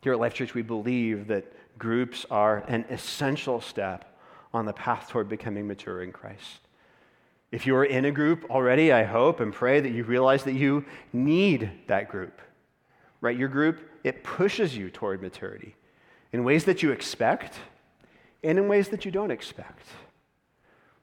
Here 0.00 0.12
at 0.12 0.20
Life 0.20 0.34
Church, 0.34 0.54
we 0.54 0.62
believe 0.62 1.26
that 1.26 1.52
groups 1.76 2.24
are 2.30 2.58
an 2.68 2.84
essential 2.88 3.60
step 3.60 4.16
on 4.54 4.64
the 4.64 4.72
path 4.72 5.08
toward 5.08 5.28
becoming 5.28 5.66
mature 5.66 6.02
in 6.02 6.12
Christ. 6.12 6.60
If 7.50 7.66
you 7.66 7.74
are 7.74 7.84
in 7.84 8.04
a 8.04 8.12
group 8.12 8.48
already, 8.48 8.92
I 8.92 9.02
hope 9.02 9.40
and 9.40 9.52
pray 9.52 9.80
that 9.80 9.90
you 9.90 10.04
realize 10.04 10.44
that 10.44 10.52
you 10.52 10.84
need 11.12 11.70
that 11.88 12.08
group. 12.08 12.40
Right? 13.20 13.36
Your 13.36 13.48
group, 13.48 13.90
it 14.04 14.22
pushes 14.22 14.76
you 14.76 14.88
toward 14.88 15.20
maturity 15.20 15.74
in 16.32 16.44
ways 16.44 16.64
that 16.66 16.82
you 16.82 16.92
expect 16.92 17.56
and 18.44 18.56
in 18.56 18.68
ways 18.68 18.90
that 18.90 19.04
you 19.04 19.10
don't 19.10 19.32
expect. 19.32 19.86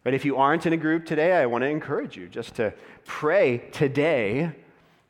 But 0.04 0.14
if 0.14 0.24
you 0.24 0.38
aren't 0.38 0.66
in 0.66 0.72
a 0.72 0.78
group 0.78 1.06
today, 1.06 1.34
I 1.34 1.48
want 1.48 1.64
to 1.64 1.68
encourage 1.68 2.16
you 2.16 2.30
just 2.30 2.56
to 2.56 2.74
pray 3.04 3.58
today 3.74 4.52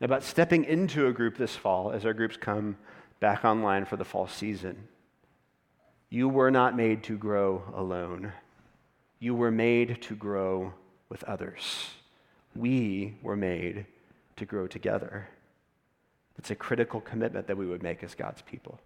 about 0.01 0.23
stepping 0.23 0.63
into 0.63 1.07
a 1.07 1.13
group 1.13 1.37
this 1.37 1.55
fall 1.55 1.91
as 1.91 2.05
our 2.05 2.13
groups 2.13 2.37
come 2.37 2.77
back 3.19 3.45
online 3.45 3.85
for 3.85 3.97
the 3.97 4.05
fall 4.05 4.27
season. 4.27 4.87
You 6.09 6.29
were 6.29 6.51
not 6.51 6.75
made 6.75 7.03
to 7.03 7.17
grow 7.17 7.63
alone. 7.73 8.31
You 9.19 9.35
were 9.35 9.51
made 9.51 10.01
to 10.03 10.15
grow 10.15 10.73
with 11.09 11.23
others. 11.23 11.89
We 12.55 13.15
were 13.21 13.35
made 13.35 13.85
to 14.37 14.45
grow 14.45 14.67
together. 14.67 15.27
It's 16.37 16.51
a 16.51 16.55
critical 16.55 17.01
commitment 17.01 17.47
that 17.47 17.57
we 17.57 17.65
would 17.65 17.83
make 17.83 18.03
as 18.03 18.15
God's 18.15 18.41
people. 18.41 18.79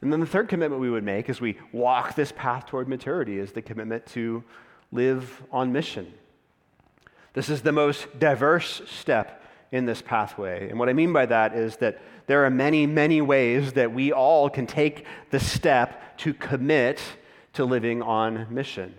And 0.00 0.12
then 0.12 0.20
the 0.20 0.26
third 0.26 0.48
commitment 0.48 0.80
we 0.80 0.90
would 0.90 1.04
make 1.04 1.28
as 1.28 1.40
we 1.40 1.58
walk 1.72 2.14
this 2.14 2.32
path 2.32 2.66
toward 2.66 2.88
maturity 2.88 3.38
is 3.38 3.52
the 3.52 3.62
commitment 3.62 4.06
to 4.06 4.42
live 4.92 5.42
on 5.52 5.72
mission. 5.72 6.12
This 7.34 7.48
is 7.48 7.62
the 7.62 7.72
most 7.72 8.18
diverse 8.18 8.82
step 8.86 9.39
in 9.72 9.86
this 9.86 10.02
pathway. 10.02 10.68
And 10.68 10.78
what 10.78 10.88
I 10.88 10.92
mean 10.92 11.12
by 11.12 11.26
that 11.26 11.54
is 11.54 11.76
that 11.76 12.00
there 12.26 12.44
are 12.44 12.50
many, 12.50 12.86
many 12.86 13.20
ways 13.20 13.72
that 13.74 13.92
we 13.92 14.12
all 14.12 14.50
can 14.50 14.66
take 14.66 15.06
the 15.30 15.40
step 15.40 16.18
to 16.18 16.34
commit 16.34 17.00
to 17.52 17.64
living 17.64 18.02
on 18.02 18.46
mission. 18.50 18.94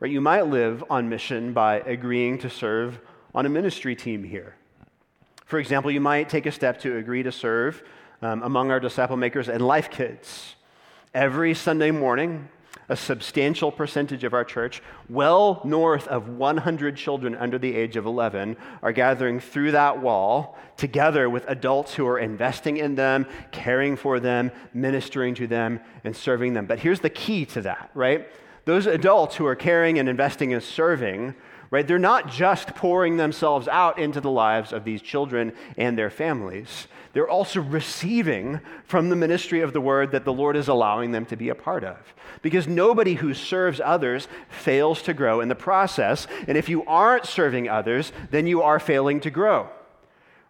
Right? 0.00 0.10
You 0.10 0.20
might 0.20 0.46
live 0.46 0.84
on 0.90 1.08
mission 1.08 1.52
by 1.52 1.80
agreeing 1.80 2.38
to 2.38 2.50
serve 2.50 3.00
on 3.34 3.46
a 3.46 3.48
ministry 3.48 3.94
team 3.96 4.24
here. 4.24 4.56
For 5.44 5.58
example, 5.58 5.90
you 5.90 6.00
might 6.00 6.28
take 6.28 6.46
a 6.46 6.52
step 6.52 6.80
to 6.80 6.96
agree 6.96 7.22
to 7.22 7.32
serve 7.32 7.82
um, 8.20 8.42
among 8.42 8.70
our 8.70 8.80
disciple 8.80 9.16
makers 9.16 9.48
and 9.48 9.66
life 9.66 9.90
kids. 9.90 10.56
Every 11.14 11.54
Sunday 11.54 11.90
morning, 11.90 12.48
a 12.88 12.96
substantial 12.96 13.70
percentage 13.70 14.24
of 14.24 14.34
our 14.34 14.44
church, 14.44 14.82
well 15.08 15.60
north 15.64 16.06
of 16.08 16.28
100 16.28 16.96
children 16.96 17.34
under 17.34 17.58
the 17.58 17.74
age 17.74 17.96
of 17.96 18.06
11, 18.06 18.56
are 18.82 18.92
gathering 18.92 19.40
through 19.40 19.72
that 19.72 20.00
wall 20.00 20.58
together 20.76 21.28
with 21.28 21.44
adults 21.48 21.94
who 21.94 22.06
are 22.06 22.18
investing 22.18 22.76
in 22.76 22.94
them, 22.94 23.26
caring 23.50 23.96
for 23.96 24.20
them, 24.20 24.50
ministering 24.72 25.34
to 25.34 25.46
them, 25.46 25.80
and 26.04 26.16
serving 26.16 26.54
them. 26.54 26.66
But 26.66 26.78
here's 26.78 27.00
the 27.00 27.10
key 27.10 27.44
to 27.46 27.62
that, 27.62 27.90
right? 27.94 28.28
those 28.68 28.86
adults 28.86 29.34
who 29.36 29.46
are 29.46 29.56
caring 29.56 29.98
and 29.98 30.10
investing 30.10 30.52
and 30.52 30.62
serving, 30.62 31.34
right, 31.70 31.88
they're 31.88 31.98
not 31.98 32.30
just 32.30 32.74
pouring 32.74 33.16
themselves 33.16 33.66
out 33.66 33.98
into 33.98 34.20
the 34.20 34.30
lives 34.30 34.74
of 34.74 34.84
these 34.84 35.00
children 35.00 35.54
and 35.78 35.96
their 35.96 36.10
families. 36.10 36.86
They're 37.12 37.28
also 37.28 37.60
receiving 37.60 38.60
from 38.84 39.08
the 39.08 39.16
ministry 39.16 39.60
of 39.60 39.72
the 39.72 39.80
word 39.80 40.12
that 40.12 40.24
the 40.24 40.32
Lord 40.32 40.56
is 40.56 40.68
allowing 40.68 41.12
them 41.12 41.24
to 41.26 41.36
be 41.36 41.48
a 41.48 41.54
part 41.54 41.84
of. 41.84 41.96
Because 42.42 42.68
nobody 42.68 43.14
who 43.14 43.34
serves 43.34 43.80
others 43.82 44.28
fails 44.48 45.02
to 45.02 45.14
grow 45.14 45.40
in 45.40 45.48
the 45.48 45.54
process. 45.54 46.26
And 46.46 46.58
if 46.58 46.68
you 46.68 46.84
aren't 46.84 47.26
serving 47.26 47.68
others, 47.68 48.12
then 48.30 48.46
you 48.46 48.62
are 48.62 48.78
failing 48.78 49.20
to 49.20 49.30
grow. 49.30 49.68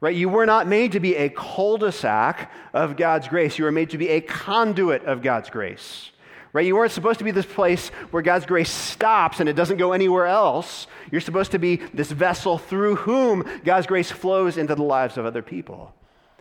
Right? 0.01 0.17
You 0.17 0.29
were 0.29 0.47
not 0.47 0.69
made 0.69 0.93
to 0.93 1.01
be 1.01 1.17
a 1.17 1.29
cul 1.29 1.79
de 1.79 1.91
sac 1.91 2.53
of 2.73 2.97
God's 2.97 3.29
grace. 3.29 3.59
You 3.59 3.65
were 3.65 3.73
made 3.73 3.91
to 3.91 3.99
be 3.99 4.09
a 4.09 4.21
conduit 4.21 5.05
of 5.05 5.23
God's 5.23 5.51
grace 5.51 6.11
right? 6.53 6.67
You 6.67 6.77
weren't 6.77 6.93
supposed 6.93 7.19
to 7.19 7.25
be 7.25 7.31
this 7.31 7.47
place 7.47 7.91
where 8.11 8.23
God's 8.23 8.47
grace 8.47 8.71
stops 8.71 9.41
and 9.41 9.49
it 9.49 9.53
doesn't 9.53 9.77
go 9.77 9.93
anywhere 9.93 10.27
else. 10.27 10.87
You're 11.11 11.21
supposed 11.21 11.53
to 11.53 11.59
be 11.59 11.77
this 11.77 12.11
vessel 12.11 12.59
through 12.59 12.97
whom 12.97 13.45
God's 13.65 13.87
grace 13.87 14.11
flows 14.11 14.57
into 14.57 14.75
the 14.75 14.83
lives 14.83 15.17
of 15.19 15.27
other 15.27 15.43
people. 15.43 15.95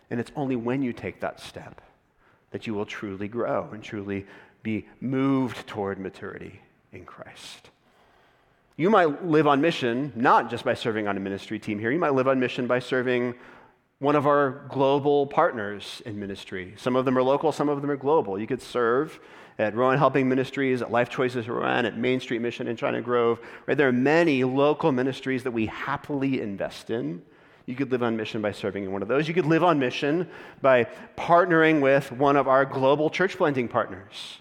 And 0.10 0.20
it's 0.20 0.32
only 0.36 0.55
when 0.55 0.82
you 0.82 0.93
take 0.93 1.20
that 1.22 1.39
step 1.39 1.82
that 2.51 2.66
you 2.66 2.74
will 2.74 2.86
truly 2.86 3.28
grow 3.28 3.70
and 3.72 3.84
truly 3.84 4.26
be 4.64 4.86
moved 5.01 5.68
toward 5.68 5.99
maturity 5.99 6.62
in 6.91 7.05
Christ. 7.05 7.70
You 8.78 8.89
might 8.89 9.26
live 9.26 9.47
on 9.47 9.60
mission 9.60 10.14
not 10.16 10.49
just 10.49 10.64
by 10.64 10.76
serving 10.76 11.08
on 11.08 11.18
a 11.18 11.20
ministry 11.20 11.60
team 11.60 11.80
here, 11.80 11.91
you 11.91 11.99
might 11.99 12.14
live 12.14 12.28
on 12.28 12.39
mission 12.39 12.68
by 12.68 12.80
serving 12.80 13.34
one 13.99 14.16
of 14.16 14.28
our 14.28 14.68
global 14.70 15.26
partners 15.26 16.01
in 16.05 16.20
ministry. 16.20 16.76
Some 16.78 16.95
of 16.95 17.03
them 17.03 17.18
are 17.18 17.24
local, 17.24 17.51
some 17.51 17.70
of 17.70 17.82
them 17.82 17.89
are 17.89 17.97
global. 17.97 18.39
You 18.39 18.45
could 18.45 18.62
serve 18.62 19.20
at 19.58 19.76
Rowan 19.76 19.97
Helping 19.97 20.30
Ministries, 20.30 20.84
at 20.84 20.91
Life 20.91 21.10
Choices 21.10 21.49
Rowan, 21.49 21.86
at 21.86 21.97
Main 21.97 22.20
Street 22.20 22.41
Mission 22.41 22.68
in 22.68 22.76
China 22.76 23.01
Grove. 23.01 23.39
Right? 23.66 23.76
There 23.76 23.88
are 23.88 23.93
many 23.93 24.43
local 24.43 24.91
ministries 24.91 25.43
that 25.43 25.51
we 25.51 25.66
happily 25.66 26.39
invest 26.41 26.91
in. 26.91 27.24
You 27.68 27.76
could 27.76 27.91
live 27.91 28.01
on 28.01 28.15
mission 28.15 28.41
by 28.41 28.53
serving 28.53 28.86
in 28.86 28.93
one 28.93 29.01
of 29.01 29.09
those. 29.09 29.28
You 29.28 29.34
could 29.34 29.45
live 29.45 29.63
on 29.63 29.78
mission 29.78 30.28
by 30.61 30.88
partnering 31.18 31.82
with 31.82 32.11
one 32.13 32.38
of 32.38 32.47
our 32.47 32.65
global 32.65 33.09
church 33.09 33.38
planting 33.38 33.68
partners 33.68 34.39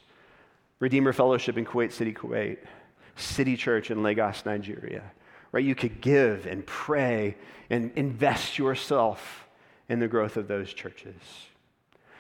Redeemer 0.79 1.13
Fellowship 1.13 1.57
in 1.57 1.65
Kuwait 1.65 1.91
City, 1.91 2.13
Kuwait, 2.13 2.59
City 3.17 3.57
Church 3.57 3.91
in 3.91 4.03
Lagos, 4.03 4.45
Nigeria. 4.45 5.03
Right? 5.51 5.65
You 5.65 5.75
could 5.75 6.01
give 6.01 6.47
and 6.47 6.65
pray 6.67 7.37
and 7.71 7.91
invest 7.97 8.59
yourself 8.59 9.49
in 9.89 9.99
the 10.01 10.09
growth 10.09 10.37
of 10.37 10.49
those 10.49 10.73
churches. 10.73 11.15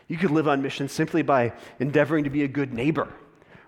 You 0.08 0.16
could 0.16 0.30
live 0.30 0.48
on 0.48 0.62
mission 0.62 0.88
simply 0.88 1.22
by 1.22 1.52
endeavoring 1.78 2.24
to 2.24 2.30
be 2.30 2.44
a 2.44 2.48
good 2.48 2.72
neighbor, 2.72 3.08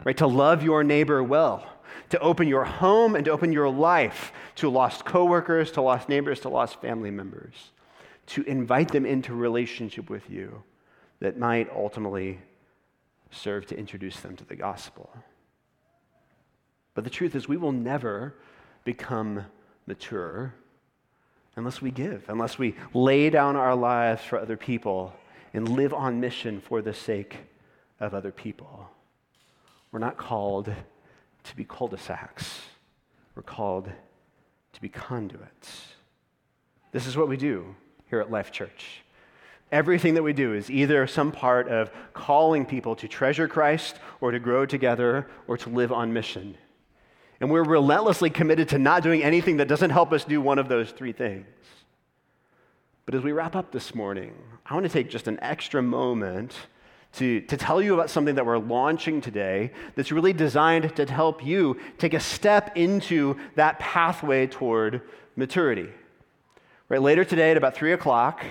right? 0.05 0.17
To 0.17 0.27
love 0.27 0.63
your 0.63 0.83
neighbor 0.83 1.23
well, 1.23 1.67
to 2.11 2.19
open 2.21 2.49
your 2.49 2.65
home 2.65 3.15
and 3.15 3.25
to 3.25 3.31
open 3.31 3.53
your 3.53 3.69
life 3.69 4.33
to 4.57 4.69
lost 4.69 5.05
coworkers, 5.05 5.71
to 5.73 5.81
lost 5.81 6.09
neighbors, 6.09 6.41
to 6.41 6.49
lost 6.49 6.81
family 6.81 7.13
members, 7.13 7.71
to 8.27 8.43
invite 8.43 8.89
them 8.89 9.07
into 9.07 9.33
relationship 9.33 10.11
with 10.11 10.29
you 10.29 10.63
that 11.21 11.39
might 11.39 11.71
ultimately 11.71 12.41
serve 13.31 13.67
to 13.67 13.79
introduce 13.79 14.19
them 14.21 14.35
to 14.37 14.45
the 14.45 14.57
gospel. 14.57 15.11
But 16.95 17.05
the 17.05 17.11
truth 17.11 17.37
is, 17.37 17.47
we 17.47 17.57
will 17.57 17.73
never 17.73 18.35
become 18.85 19.45
mature 19.87 20.55
unless 21.55 21.81
we 21.81 21.93
give, 21.93 22.25
unless 22.29 22.59
we 22.59 22.75
lay 22.93 23.31
down 23.31 23.55
our 23.55 23.77
lives 23.77 24.23
for 24.25 24.39
other 24.39 24.57
people 24.57 25.15
and 25.55 25.69
live 25.69 25.95
on 25.95 26.19
mission 26.21 26.61
for 26.61 26.83
the 26.83 26.95
sake 26.95 27.37
of 28.01 28.13
other 28.13 28.33
people. 28.33 28.91
We're 29.93 30.01
not 30.01 30.17
called 30.17 30.73
to 31.49 31.57
be 31.57 31.65
cul 31.65 31.89
de 31.89 31.99
sacs, 31.99 32.61
we're 33.35 33.43
called 33.43 33.91
to 34.73 34.81
be 34.81 34.89
conduits. 34.89 35.89
This 36.93 37.07
is 37.07 37.17
what 37.17 37.29
we 37.29 37.37
do 37.37 37.75
here 38.09 38.21
at 38.21 38.31
Life 38.31 38.51
Church. 38.51 39.03
Everything 39.71 40.15
that 40.15 40.23
we 40.23 40.33
do 40.33 40.55
is 40.55 40.71
either 40.71 41.07
some 41.07 41.31
part 41.31 41.69
of 41.69 41.91
calling 42.15 42.65
people 42.65 42.97
to 42.97 43.09
treasure 43.09 43.47
Christ 43.47 43.97
or 44.21 44.31
to 44.31 44.39
grow 44.39 44.65
together 44.65 45.29
or 45.47 45.59
to 45.59 45.69
live 45.69 45.93
on 45.93 46.13
mission. 46.13 46.57
And 47.41 47.51
we're 47.51 47.65
relentlessly 47.65 48.31
committed 48.31 48.71
to 48.71 48.79
not 48.79 49.03
doing 49.03 49.23
anything 49.23 49.59
that 49.59 49.69
doesn't 49.69 49.91
help 49.91 50.13
us 50.13 50.25
do 50.25 50.41
one 50.41 50.59
of 50.59 50.69
those 50.69 50.91
three 50.91 51.13
things. 51.13 51.47
But 53.05 53.15
as 53.15 53.23
we 53.23 53.33
wrap 53.33 53.57
up 53.57 53.71
this 53.73 53.95
morning, 53.95 54.35
I 54.67 54.75
want 54.75 54.85
to 54.85 54.93
take 54.93 55.11
just 55.11 55.29
an 55.29 55.39
extra 55.41 55.83
moment 55.83 56.55
to, 57.15 57.41
to 57.43 57.57
tell 57.57 57.81
you 57.83 57.95
about 57.95 58.11
something 58.11 58.35
that 58.35 58.47
we're 58.47 58.59
launching 58.59 59.21
today 59.21 59.73
that's 59.95 60.13
really 60.13 60.33
designed 60.33 60.95
to 60.97 61.07
help 61.07 61.45
you 61.45 61.79
take 61.99 62.15
a 62.15 62.21
step 62.21 62.77
into 62.77 63.37
that 63.57 63.79
pathway 63.79 64.47
toward 64.47 65.03
maturity. 65.37 65.89
Right, 66.89 67.03
later 67.03 67.25
today 67.25 67.51
at 67.51 67.57
about 67.57 67.75
3 67.75 67.93
o'clock, 67.93 68.45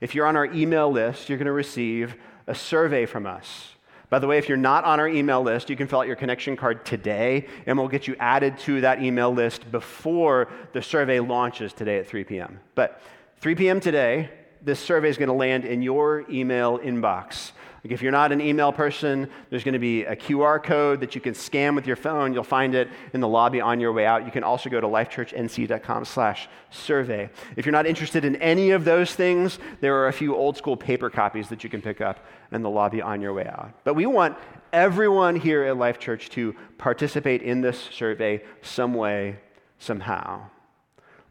if 0.00 0.14
you're 0.14 0.26
on 0.26 0.36
our 0.36 0.46
email 0.46 0.90
list, 0.90 1.28
you're 1.28 1.38
going 1.38 1.46
to 1.46 1.52
receive 1.52 2.14
a 2.46 2.54
survey 2.54 3.06
from 3.06 3.26
us. 3.26 3.74
By 4.10 4.18
the 4.18 4.26
way, 4.26 4.38
if 4.38 4.48
you're 4.48 4.58
not 4.58 4.84
on 4.84 4.98
our 4.98 5.08
email 5.08 5.40
list, 5.40 5.70
you 5.70 5.76
can 5.76 5.86
fill 5.86 6.00
out 6.00 6.06
your 6.08 6.16
connection 6.16 6.56
card 6.56 6.84
today, 6.84 7.46
and 7.66 7.78
we'll 7.78 7.88
get 7.88 8.08
you 8.08 8.16
added 8.18 8.58
to 8.60 8.80
that 8.80 9.02
email 9.02 9.32
list 9.32 9.70
before 9.70 10.48
the 10.72 10.82
survey 10.82 11.20
launches 11.20 11.72
today 11.72 11.98
at 11.98 12.08
3 12.08 12.24
p.m. 12.24 12.58
But 12.74 13.00
3 13.40 13.54
p.m. 13.54 13.78
today, 13.78 14.30
this 14.62 14.80
survey 14.80 15.08
is 15.08 15.16
going 15.16 15.28
to 15.28 15.34
land 15.34 15.64
in 15.64 15.80
your 15.80 16.26
email 16.28 16.78
inbox. 16.80 17.52
Like 17.82 17.92
if 17.92 18.02
you're 18.02 18.12
not 18.12 18.30
an 18.30 18.40
email 18.42 18.72
person, 18.72 19.30
there's 19.48 19.64
going 19.64 19.72
to 19.72 19.78
be 19.78 20.04
a 20.04 20.14
QR 20.14 20.62
code 20.62 21.00
that 21.00 21.14
you 21.14 21.20
can 21.20 21.32
scan 21.32 21.74
with 21.74 21.86
your 21.86 21.96
phone. 21.96 22.34
You'll 22.34 22.44
find 22.44 22.74
it 22.74 22.88
in 23.14 23.20
the 23.20 23.28
lobby 23.28 23.60
on 23.60 23.80
your 23.80 23.92
way 23.92 24.04
out. 24.04 24.26
You 24.26 24.30
can 24.30 24.44
also 24.44 24.68
go 24.68 24.80
to 24.80 24.86
lifechurchnc.com 24.86 26.04
slash 26.04 26.48
survey. 26.70 27.30
If 27.56 27.64
you're 27.64 27.72
not 27.72 27.86
interested 27.86 28.24
in 28.24 28.36
any 28.36 28.70
of 28.70 28.84
those 28.84 29.14
things, 29.14 29.58
there 29.80 29.96
are 29.96 30.08
a 30.08 30.12
few 30.12 30.36
old 30.36 30.58
school 30.58 30.76
paper 30.76 31.08
copies 31.08 31.48
that 31.48 31.64
you 31.64 31.70
can 31.70 31.80
pick 31.80 32.02
up 32.02 32.26
in 32.52 32.62
the 32.62 32.70
lobby 32.70 33.00
on 33.00 33.22
your 33.22 33.32
way 33.32 33.46
out. 33.46 33.72
But 33.84 33.94
we 33.94 34.04
want 34.04 34.36
everyone 34.74 35.36
here 35.36 35.64
at 35.64 35.76
Life 35.78 35.98
Church 35.98 36.28
to 36.30 36.54
participate 36.76 37.40
in 37.40 37.62
this 37.62 37.80
survey 37.80 38.42
some 38.60 38.92
way, 38.92 39.38
somehow. 39.78 40.42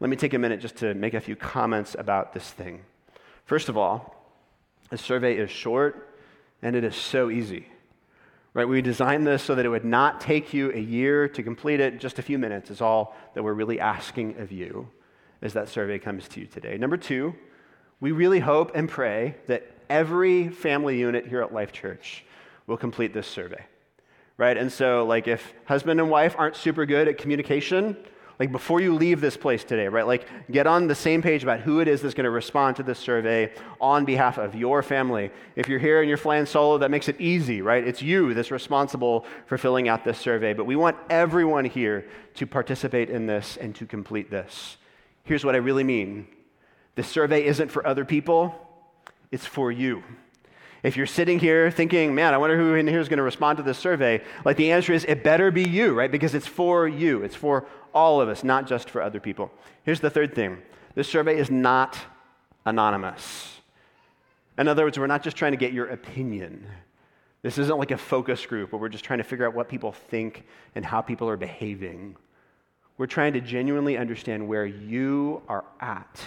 Let 0.00 0.10
me 0.10 0.16
take 0.16 0.34
a 0.34 0.38
minute 0.38 0.60
just 0.60 0.76
to 0.78 0.94
make 0.94 1.14
a 1.14 1.20
few 1.20 1.36
comments 1.36 1.94
about 1.96 2.32
this 2.32 2.50
thing. 2.50 2.82
First 3.44 3.68
of 3.68 3.76
all, 3.76 4.16
the 4.90 4.98
survey 4.98 5.36
is 5.36 5.50
short 5.50 6.08
and 6.62 6.76
it 6.76 6.84
is 6.84 6.96
so 6.96 7.30
easy. 7.30 7.66
Right? 8.52 8.66
We 8.66 8.82
designed 8.82 9.26
this 9.26 9.42
so 9.42 9.54
that 9.54 9.64
it 9.64 9.68
would 9.68 9.84
not 9.84 10.20
take 10.20 10.52
you 10.52 10.72
a 10.72 10.78
year 10.78 11.28
to 11.28 11.42
complete 11.42 11.78
it. 11.78 12.00
Just 12.00 12.18
a 12.18 12.22
few 12.22 12.38
minutes 12.38 12.70
is 12.70 12.80
all 12.80 13.16
that 13.34 13.42
we're 13.42 13.54
really 13.54 13.78
asking 13.78 14.38
of 14.38 14.50
you 14.50 14.88
as 15.40 15.52
that 15.52 15.68
survey 15.68 15.98
comes 15.98 16.28
to 16.28 16.40
you 16.40 16.46
today. 16.46 16.76
Number 16.76 16.96
two, 16.96 17.34
we 18.00 18.12
really 18.12 18.40
hope 18.40 18.72
and 18.74 18.88
pray 18.88 19.36
that 19.46 19.70
every 19.88 20.48
family 20.48 20.98
unit 20.98 21.26
here 21.26 21.42
at 21.42 21.52
Life 21.52 21.70
Church 21.72 22.24
will 22.66 22.76
complete 22.76 23.14
this 23.14 23.26
survey. 23.26 23.64
Right? 24.36 24.56
And 24.56 24.72
so, 24.72 25.04
like, 25.04 25.28
if 25.28 25.52
husband 25.66 26.00
and 26.00 26.10
wife 26.10 26.34
aren't 26.36 26.56
super 26.56 26.86
good 26.86 27.06
at 27.06 27.18
communication, 27.18 27.96
like 28.40 28.50
before 28.50 28.80
you 28.80 28.94
leave 28.94 29.20
this 29.20 29.36
place 29.36 29.62
today, 29.64 29.86
right? 29.86 30.06
Like 30.06 30.26
get 30.50 30.66
on 30.66 30.88
the 30.88 30.94
same 30.94 31.20
page 31.20 31.42
about 31.42 31.60
who 31.60 31.80
it 31.80 31.86
is 31.86 32.00
that's 32.00 32.14
going 32.14 32.24
to 32.24 32.30
respond 32.30 32.76
to 32.76 32.82
this 32.82 32.98
survey 32.98 33.52
on 33.78 34.06
behalf 34.06 34.38
of 34.38 34.54
your 34.54 34.82
family. 34.82 35.30
If 35.56 35.68
you're 35.68 35.78
here 35.78 36.00
and 36.00 36.08
you're 36.08 36.16
flying 36.16 36.46
solo, 36.46 36.78
that 36.78 36.90
makes 36.90 37.10
it 37.10 37.20
easy, 37.20 37.60
right? 37.60 37.86
It's 37.86 38.00
you 38.00 38.32
that's 38.32 38.50
responsible 38.50 39.26
for 39.44 39.58
filling 39.58 39.88
out 39.88 40.04
this 40.04 40.16
survey. 40.16 40.54
But 40.54 40.64
we 40.64 40.74
want 40.74 40.96
everyone 41.10 41.66
here 41.66 42.08
to 42.36 42.46
participate 42.46 43.10
in 43.10 43.26
this 43.26 43.58
and 43.58 43.74
to 43.74 43.84
complete 43.84 44.30
this. 44.30 44.78
Here's 45.24 45.44
what 45.44 45.54
I 45.54 45.58
really 45.58 45.84
mean 45.84 46.26
The 46.94 47.02
survey 47.02 47.44
isn't 47.44 47.70
for 47.70 47.86
other 47.86 48.06
people, 48.06 48.54
it's 49.30 49.44
for 49.44 49.70
you. 49.70 50.02
If 50.82 50.96
you're 50.96 51.06
sitting 51.06 51.38
here 51.38 51.70
thinking, 51.70 52.14
man, 52.14 52.32
I 52.32 52.38
wonder 52.38 52.56
who 52.56 52.74
in 52.74 52.86
here 52.86 53.00
is 53.00 53.08
going 53.08 53.18
to 53.18 53.22
respond 53.22 53.58
to 53.58 53.62
this 53.62 53.78
survey, 53.78 54.22
like 54.46 54.56
the 54.56 54.72
answer 54.72 54.94
is, 54.94 55.04
it 55.04 55.22
better 55.22 55.50
be 55.50 55.62
you, 55.62 55.92
right? 55.92 56.10
Because 56.10 56.34
it's 56.34 56.46
for 56.46 56.88
you. 56.88 57.22
It's 57.22 57.36
for 57.36 57.66
all 57.94 58.20
of 58.20 58.28
us, 58.28 58.44
not 58.44 58.66
just 58.66 58.90
for 58.90 59.02
other 59.02 59.20
people. 59.20 59.50
Here's 59.84 60.00
the 60.00 60.10
third 60.10 60.34
thing 60.34 60.58
this 60.94 61.08
survey 61.08 61.38
is 61.38 61.50
not 61.50 61.98
anonymous. 62.66 63.60
In 64.58 64.68
other 64.68 64.84
words, 64.84 64.98
we're 64.98 65.06
not 65.06 65.22
just 65.22 65.36
trying 65.36 65.52
to 65.52 65.58
get 65.58 65.72
your 65.72 65.86
opinion. 65.86 66.66
This 67.42 67.56
isn't 67.56 67.78
like 67.78 67.90
a 67.90 67.96
focus 67.96 68.44
group 68.44 68.72
where 68.72 68.80
we're 68.80 68.90
just 68.90 69.04
trying 69.04 69.18
to 69.18 69.24
figure 69.24 69.46
out 69.46 69.54
what 69.54 69.68
people 69.68 69.92
think 69.92 70.44
and 70.74 70.84
how 70.84 71.00
people 71.00 71.28
are 71.28 71.38
behaving. 71.38 72.16
We're 72.98 73.06
trying 73.06 73.32
to 73.32 73.40
genuinely 73.40 73.96
understand 73.96 74.46
where 74.46 74.66
you 74.66 75.42
are 75.48 75.64
at. 75.80 76.20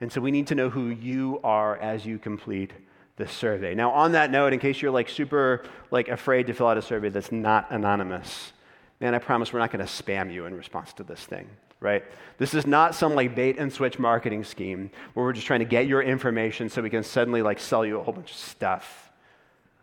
And 0.00 0.10
so 0.10 0.20
we 0.20 0.32
need 0.32 0.48
to 0.48 0.56
know 0.56 0.68
who 0.68 0.88
you 0.88 1.40
are 1.44 1.76
as 1.76 2.04
you 2.04 2.18
complete 2.18 2.72
the 3.16 3.26
survey. 3.28 3.74
Now, 3.74 3.92
on 3.92 4.12
that 4.12 4.30
note, 4.30 4.52
in 4.52 4.58
case 4.58 4.82
you're 4.82 4.90
like 4.90 5.08
super 5.08 5.64
like 5.90 6.08
afraid 6.08 6.48
to 6.48 6.52
fill 6.52 6.66
out 6.66 6.76
a 6.76 6.82
survey 6.82 7.08
that's 7.08 7.32
not 7.32 7.68
anonymous, 7.70 8.52
man, 9.00 9.14
I 9.14 9.18
promise 9.18 9.52
we're 9.52 9.58
not 9.58 9.70
going 9.70 9.84
to 9.84 9.90
spam 9.90 10.32
you 10.32 10.46
in 10.46 10.54
response 10.54 10.92
to 10.94 11.04
this 11.04 11.24
thing, 11.24 11.48
right? 11.80 12.04
This 12.38 12.54
is 12.54 12.66
not 12.66 12.94
some 12.94 13.14
like 13.14 13.34
bait 13.34 13.58
and 13.58 13.72
switch 13.72 13.98
marketing 13.98 14.44
scheme 14.44 14.90
where 15.14 15.24
we're 15.24 15.32
just 15.32 15.46
trying 15.46 15.60
to 15.60 15.66
get 15.66 15.86
your 15.86 16.02
information 16.02 16.68
so 16.68 16.82
we 16.82 16.90
can 16.90 17.02
suddenly 17.02 17.42
like 17.42 17.58
sell 17.58 17.84
you 17.84 17.98
a 17.98 18.02
whole 18.02 18.14
bunch 18.14 18.30
of 18.30 18.36
stuff. 18.36 19.10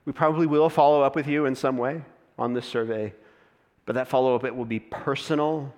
We 0.06 0.14
probably 0.14 0.48
will 0.48 0.70
follow 0.70 1.02
up 1.02 1.16
with 1.16 1.28
you 1.28 1.46
in 1.46 1.56
some 1.56 1.78
way 1.78 2.02
on 2.38 2.54
this 2.54 2.66
survey, 2.66 3.14
but 3.86 3.94
that 3.94 4.08
follow 4.08 4.36
up 4.36 4.44
it 4.44 4.56
will 4.56 4.66
be 4.66 4.80
personal 4.80 5.74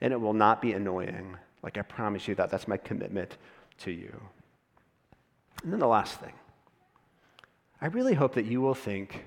and 0.00 0.12
it 0.12 0.20
will 0.20 0.34
not 0.34 0.60
be 0.60 0.72
annoying. 0.72 1.36
Like 1.62 1.78
I 1.78 1.82
promise 1.82 2.28
you 2.28 2.34
that 2.34 2.50
that's 2.50 2.68
my 2.68 2.76
commitment 2.76 3.38
to 3.80 3.90
you. 3.90 4.20
And 5.62 5.72
then 5.72 5.80
the 5.80 5.86
last 5.86 6.20
thing. 6.20 6.32
I 7.80 7.86
really 7.86 8.14
hope 8.14 8.34
that 8.34 8.44
you 8.44 8.60
will 8.60 8.74
think 8.74 9.24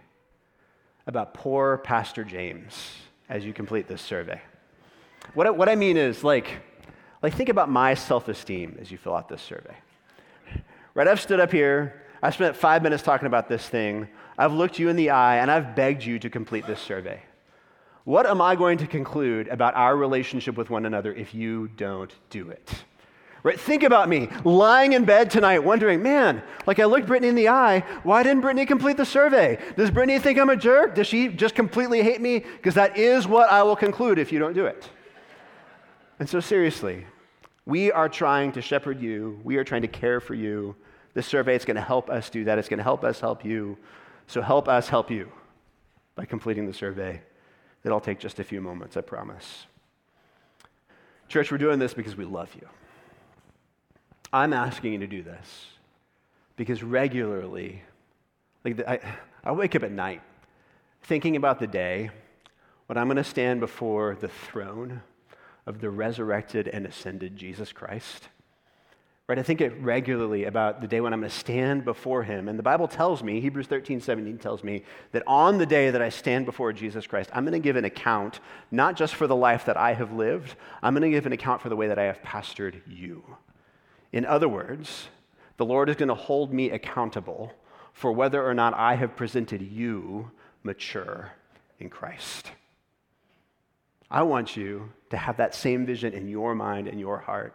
about 1.07 1.33
poor 1.33 1.77
Pastor 1.77 2.23
James 2.23 2.91
as 3.30 3.45
you 3.45 3.53
complete 3.53 3.88
this 3.88 4.01
survey. 4.01 4.41
What 5.34 5.47
I, 5.47 5.49
what 5.49 5.69
I 5.69 5.75
mean 5.75 5.97
is, 5.97 6.23
like, 6.23 6.47
like, 7.21 7.34
think 7.34 7.49
about 7.49 7.69
my 7.69 7.93
self 7.93 8.28
esteem 8.28 8.78
as 8.80 8.91
you 8.91 8.97
fill 8.97 9.15
out 9.15 9.28
this 9.28 9.41
survey. 9.41 9.75
Right? 10.93 11.07
I've 11.07 11.21
stood 11.21 11.39
up 11.39 11.51
here, 11.51 12.03
I've 12.23 12.34
spent 12.34 12.55
five 12.55 12.82
minutes 12.82 13.03
talking 13.03 13.28
about 13.28 13.47
this 13.47 13.67
thing, 13.67 14.07
I've 14.38 14.53
looked 14.53 14.80
you 14.80 14.89
in 14.89 14.95
the 14.95 15.11
eye, 15.11 15.38
and 15.38 15.51
I've 15.51 15.75
begged 15.75 16.03
you 16.03 16.19
to 16.19 16.30
complete 16.30 16.65
this 16.65 16.80
survey. 16.80 17.21
What 18.03 18.25
am 18.25 18.41
I 18.41 18.55
going 18.55 18.78
to 18.78 18.88
conclude 18.88 19.47
about 19.49 19.75
our 19.75 19.95
relationship 19.95 20.55
with 20.55 20.69
one 20.69 20.86
another 20.86 21.13
if 21.13 21.36
you 21.36 21.67
don't 21.67 22.13
do 22.30 22.49
it? 22.49 22.71
Right? 23.43 23.59
Think 23.59 23.83
about 23.83 24.09
me 24.09 24.29
lying 24.43 24.93
in 24.93 25.05
bed 25.05 25.29
tonight 25.29 25.59
wondering, 25.59 26.01
man, 26.01 26.41
like 26.65 26.79
I 26.79 26.85
looked 26.85 27.07
Brittany 27.07 27.29
in 27.29 27.35
the 27.35 27.49
eye. 27.49 27.79
Why 28.03 28.23
didn't 28.23 28.41
Brittany 28.41 28.65
complete 28.65 28.97
the 28.97 29.05
survey? 29.05 29.59
Does 29.75 29.91
Brittany 29.91 30.19
think 30.19 30.39
I'm 30.39 30.49
a 30.49 30.55
jerk? 30.55 30.95
Does 30.95 31.07
she 31.07 31.29
just 31.29 31.55
completely 31.55 32.01
hate 32.01 32.19
me? 32.19 32.39
Because 32.39 32.73
that 32.75 32.97
is 32.97 33.27
what 33.27 33.49
I 33.49 33.63
will 33.63 33.75
conclude 33.75 34.19
if 34.19 34.31
you 34.31 34.39
don't 34.39 34.53
do 34.53 34.65
it. 34.65 34.89
And 36.19 36.27
so, 36.27 36.39
seriously, 36.39 37.05
we 37.65 37.91
are 37.91 38.09
trying 38.09 38.51
to 38.53 38.61
shepherd 38.61 38.99
you, 38.99 39.39
we 39.43 39.57
are 39.57 39.63
trying 39.63 39.83
to 39.83 39.88
care 39.88 40.19
for 40.19 40.33
you. 40.33 40.75
This 41.13 41.27
survey 41.27 41.55
is 41.55 41.65
going 41.65 41.75
to 41.75 41.81
help 41.81 42.09
us 42.09 42.29
do 42.29 42.43
that. 42.45 42.57
It's 42.57 42.69
going 42.69 42.77
to 42.77 42.83
help 42.83 43.03
us 43.03 43.19
help 43.19 43.45
you. 43.45 43.77
So, 44.25 44.41
help 44.41 44.67
us 44.67 44.89
help 44.89 45.11
you 45.11 45.31
by 46.15 46.25
completing 46.25 46.65
the 46.65 46.73
survey. 46.73 47.21
It'll 47.83 48.01
take 48.01 48.19
just 48.19 48.39
a 48.39 48.43
few 48.43 48.61
moments, 48.61 48.97
I 48.97 49.01
promise. 49.01 49.67
Church, 51.29 51.51
we're 51.51 51.57
doing 51.57 51.79
this 51.79 51.93
because 51.93 52.15
we 52.15 52.25
love 52.25 52.53
you. 52.55 52.67
I'm 54.38 54.53
asking 54.53 54.93
you 54.93 54.99
to 54.99 55.07
do 55.07 55.23
this 55.23 55.65
because 56.57 56.83
regularly, 56.83 57.81
like 58.63 58.79
I, 58.88 58.99
I 59.43 59.51
wake 59.51 59.75
up 59.75 59.81
at 59.81 59.91
night 59.91 60.21
thinking 61.01 61.35
about 61.35 61.59
the 61.59 61.65
day 61.65 62.11
when 62.85 62.99
I'm 62.99 63.07
going 63.07 63.17
to 63.17 63.23
stand 63.23 63.59
before 63.59 64.15
the 64.19 64.27
throne 64.27 65.01
of 65.65 65.81
the 65.81 65.89
resurrected 65.89 66.67
and 66.67 66.85
ascended 66.85 67.35
Jesus 67.35 67.71
Christ. 67.73 68.29
Right? 69.27 69.39
I 69.39 69.43
think 69.43 69.59
it 69.59 69.73
regularly 69.81 70.45
about 70.45 70.81
the 70.81 70.88
day 70.88 71.01
when 71.01 71.13
I'm 71.13 71.19
going 71.19 71.31
to 71.31 71.35
stand 71.35 71.83
before 71.83 72.21
him. 72.21 72.47
And 72.47 72.59
the 72.59 72.63
Bible 72.63 72.88
tells 72.88 73.23
me, 73.23 73.41
Hebrews 73.41 73.65
13, 73.65 73.99
17 73.99 74.38
tells 74.38 74.63
me, 74.63 74.83
that 75.13 75.23
on 75.25 75.57
the 75.57 75.65
day 75.65 75.89
that 75.89 76.01
I 76.01 76.09
stand 76.09 76.45
before 76.45 76.71
Jesus 76.73 77.07
Christ, 77.07 77.31
I'm 77.33 77.43
going 77.43 77.53
to 77.53 77.59
give 77.59 77.75
an 77.75 77.85
account, 77.85 78.39
not 78.69 78.95
just 78.95 79.15
for 79.15 79.25
the 79.25 79.35
life 79.35 79.65
that 79.65 79.77
I 79.77 79.95
have 79.95 80.13
lived, 80.13 80.55
I'm 80.83 80.93
going 80.93 81.01
to 81.01 81.09
give 81.09 81.25
an 81.25 81.33
account 81.33 81.61
for 81.61 81.69
the 81.69 81.75
way 81.75 81.88
that 81.88 81.97
I 81.97 82.03
have 82.03 82.21
pastored 82.21 82.81
you. 82.85 83.23
In 84.12 84.26
other 84.26 84.47
words, 84.47 85.08
the 85.58 85.66
Lord 85.66 85.89
is 85.89 85.95
going 85.95 86.10
to 86.10 86.16
hold 86.16 86.53
me 86.53 86.70
accountable 86.70 87.51
for 87.93 88.12
whether 88.12 88.45
or 88.45 88.53
not 88.53 88.74
I 88.76 88.95
have 88.95 89.16
presented 89.16 89.62
you 89.62 90.32
mature 90.64 91.32
in 91.80 91.89
Christ. 91.89 92.51
I 94.10 94.22
want 94.24 94.55
you 94.55 94.93
to 95.10 95.18
have 95.18 95.38
that 95.38 95.55
same 95.55 95.86
vision 95.86 96.14
in 96.14 96.28
your 96.28 96.55
mind 96.55 96.88
and 96.88 96.99
your 96.99 97.18
heart. 97.18 97.53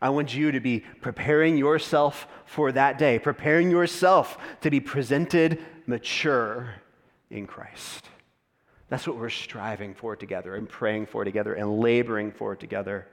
I 0.00 0.10
want 0.10 0.34
you 0.34 0.52
to 0.52 0.60
be 0.60 0.80
preparing 1.00 1.56
yourself 1.56 2.28
for 2.44 2.70
that 2.72 2.98
day, 2.98 3.18
preparing 3.18 3.70
yourself 3.70 4.36
to 4.60 4.70
be 4.70 4.78
presented 4.78 5.58
mature 5.86 6.74
in 7.30 7.46
Christ. 7.46 8.08
That's 8.88 9.06
what 9.06 9.16
we're 9.16 9.30
striving 9.30 9.94
for 9.94 10.14
together 10.14 10.54
and 10.54 10.68
praying 10.68 11.06
for 11.06 11.24
together 11.24 11.54
and 11.54 11.80
laboring 11.80 12.30
for 12.30 12.54
together. 12.54 13.08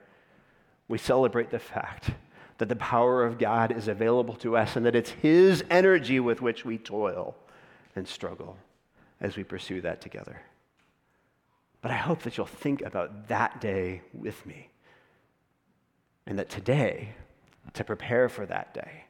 We 0.86 0.98
celebrate 0.98 1.50
the 1.50 1.58
fact 1.58 2.10
that 2.58 2.68
the 2.68 2.76
power 2.76 3.24
of 3.24 3.38
God 3.38 3.72
is 3.72 3.88
available 3.88 4.34
to 4.36 4.56
us 4.56 4.76
and 4.76 4.86
that 4.86 4.94
it's 4.94 5.10
His 5.10 5.64
energy 5.70 6.20
with 6.20 6.40
which 6.40 6.64
we 6.64 6.78
toil 6.78 7.34
and 7.96 8.06
struggle 8.06 8.56
as 9.20 9.36
we 9.36 9.44
pursue 9.44 9.80
that 9.80 10.00
together. 10.00 10.40
But 11.82 11.90
I 11.90 11.96
hope 11.96 12.22
that 12.22 12.36
you'll 12.36 12.46
think 12.46 12.82
about 12.82 13.28
that 13.28 13.60
day 13.60 14.02
with 14.12 14.46
me 14.46 14.70
and 16.26 16.38
that 16.38 16.48
today, 16.48 17.10
to 17.74 17.84
prepare 17.84 18.28
for 18.28 18.46
that 18.46 18.72
day, 18.72 19.04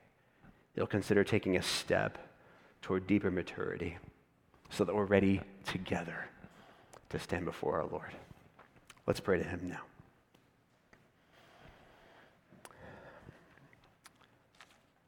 you'll 0.74 0.86
consider 0.86 1.22
taking 1.22 1.56
a 1.56 1.62
step 1.62 2.18
toward 2.82 3.06
deeper 3.06 3.30
maturity 3.30 3.98
so 4.70 4.84
that 4.84 4.94
we're 4.94 5.04
ready 5.04 5.40
together 5.64 6.26
to 7.10 7.18
stand 7.18 7.44
before 7.44 7.80
our 7.80 7.86
Lord. 7.86 8.12
Let's 9.06 9.20
pray 9.20 9.38
to 9.38 9.44
Him 9.44 9.60
now. 9.68 9.80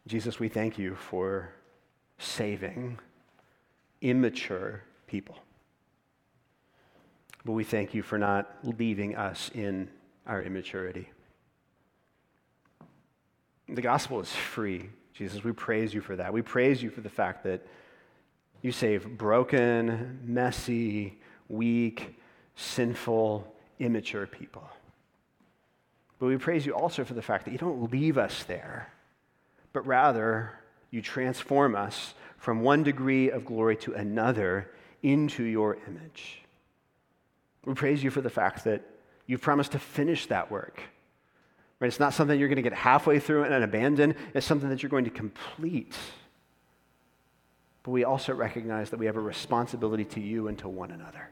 Jesus, 0.06 0.38
we 0.38 0.48
thank 0.48 0.78
you 0.78 0.94
for 0.94 1.50
saving 2.18 2.98
immature 4.00 4.82
people. 5.06 5.36
But 7.44 7.52
we 7.52 7.64
thank 7.64 7.94
you 7.94 8.02
for 8.02 8.18
not 8.18 8.56
leaving 8.62 9.16
us 9.16 9.50
in 9.54 9.88
our 10.26 10.42
immaturity. 10.42 11.10
The 13.68 13.82
gospel 13.82 14.20
is 14.20 14.32
free, 14.32 14.90
Jesus. 15.12 15.42
We 15.42 15.52
praise 15.52 15.92
you 15.92 16.00
for 16.00 16.16
that. 16.16 16.32
We 16.32 16.42
praise 16.42 16.82
you 16.82 16.90
for 16.90 17.00
the 17.00 17.10
fact 17.10 17.44
that 17.44 17.66
you 18.62 18.72
save 18.72 19.18
broken, 19.18 20.20
messy, 20.24 21.18
weak, 21.48 22.16
sinful, 22.54 23.52
immature 23.78 24.26
people. 24.26 24.68
But 26.18 26.26
we 26.26 26.36
praise 26.36 26.64
you 26.64 26.74
also 26.74 27.04
for 27.04 27.14
the 27.14 27.22
fact 27.22 27.44
that 27.44 27.50
you 27.50 27.58
don't 27.58 27.92
leave 27.92 28.18
us 28.18 28.44
there, 28.44 28.92
but 29.76 29.86
rather 29.86 30.58
you 30.90 31.02
transform 31.02 31.76
us 31.76 32.14
from 32.38 32.62
one 32.62 32.82
degree 32.82 33.30
of 33.30 33.44
glory 33.44 33.76
to 33.76 33.92
another 33.92 34.70
into 35.02 35.44
your 35.44 35.76
image. 35.86 36.40
We 37.66 37.74
praise 37.74 38.02
you 38.02 38.10
for 38.10 38.22
the 38.22 38.30
fact 38.30 38.64
that 38.64 38.80
you've 39.26 39.42
promised 39.42 39.72
to 39.72 39.78
finish 39.78 40.28
that 40.28 40.50
work. 40.50 40.80
Right? 41.78 41.88
It's 41.88 42.00
not 42.00 42.14
something 42.14 42.40
you're 42.40 42.48
going 42.48 42.56
to 42.56 42.62
get 42.62 42.72
halfway 42.72 43.18
through 43.18 43.44
and 43.44 43.62
abandon, 43.62 44.14
it's 44.32 44.46
something 44.46 44.70
that 44.70 44.82
you're 44.82 44.88
going 44.88 45.04
to 45.04 45.10
complete. 45.10 45.94
But 47.82 47.90
we 47.90 48.04
also 48.04 48.32
recognize 48.32 48.88
that 48.88 48.98
we 48.98 49.04
have 49.04 49.16
a 49.16 49.20
responsibility 49.20 50.06
to 50.06 50.20
you 50.22 50.48
and 50.48 50.58
to 50.60 50.70
one 50.70 50.90
another 50.90 51.28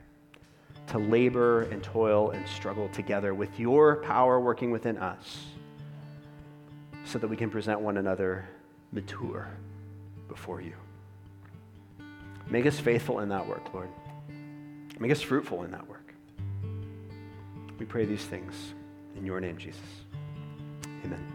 to 0.88 0.98
labor 0.98 1.62
and 1.62 1.82
toil 1.82 2.32
and 2.32 2.46
struggle 2.46 2.90
together 2.90 3.32
with 3.32 3.58
your 3.58 3.96
power 4.02 4.38
working 4.38 4.70
within 4.70 4.98
us 4.98 5.46
so 7.04 7.18
that 7.18 7.28
we 7.28 7.36
can 7.36 7.50
present 7.50 7.80
one 7.80 7.96
another 7.96 8.48
mature 8.92 9.48
before 10.28 10.60
you. 10.60 10.74
Make 12.48 12.66
us 12.66 12.78
faithful 12.78 13.20
in 13.20 13.28
that 13.30 13.46
work, 13.46 13.72
Lord. 13.72 13.88
Make 14.98 15.10
us 15.10 15.20
fruitful 15.20 15.64
in 15.64 15.70
that 15.72 15.88
work. 15.88 16.14
We 17.78 17.86
pray 17.86 18.04
these 18.04 18.24
things 18.24 18.54
in 19.16 19.24
your 19.24 19.40
name, 19.40 19.58
Jesus. 19.58 19.80
Amen. 21.04 21.33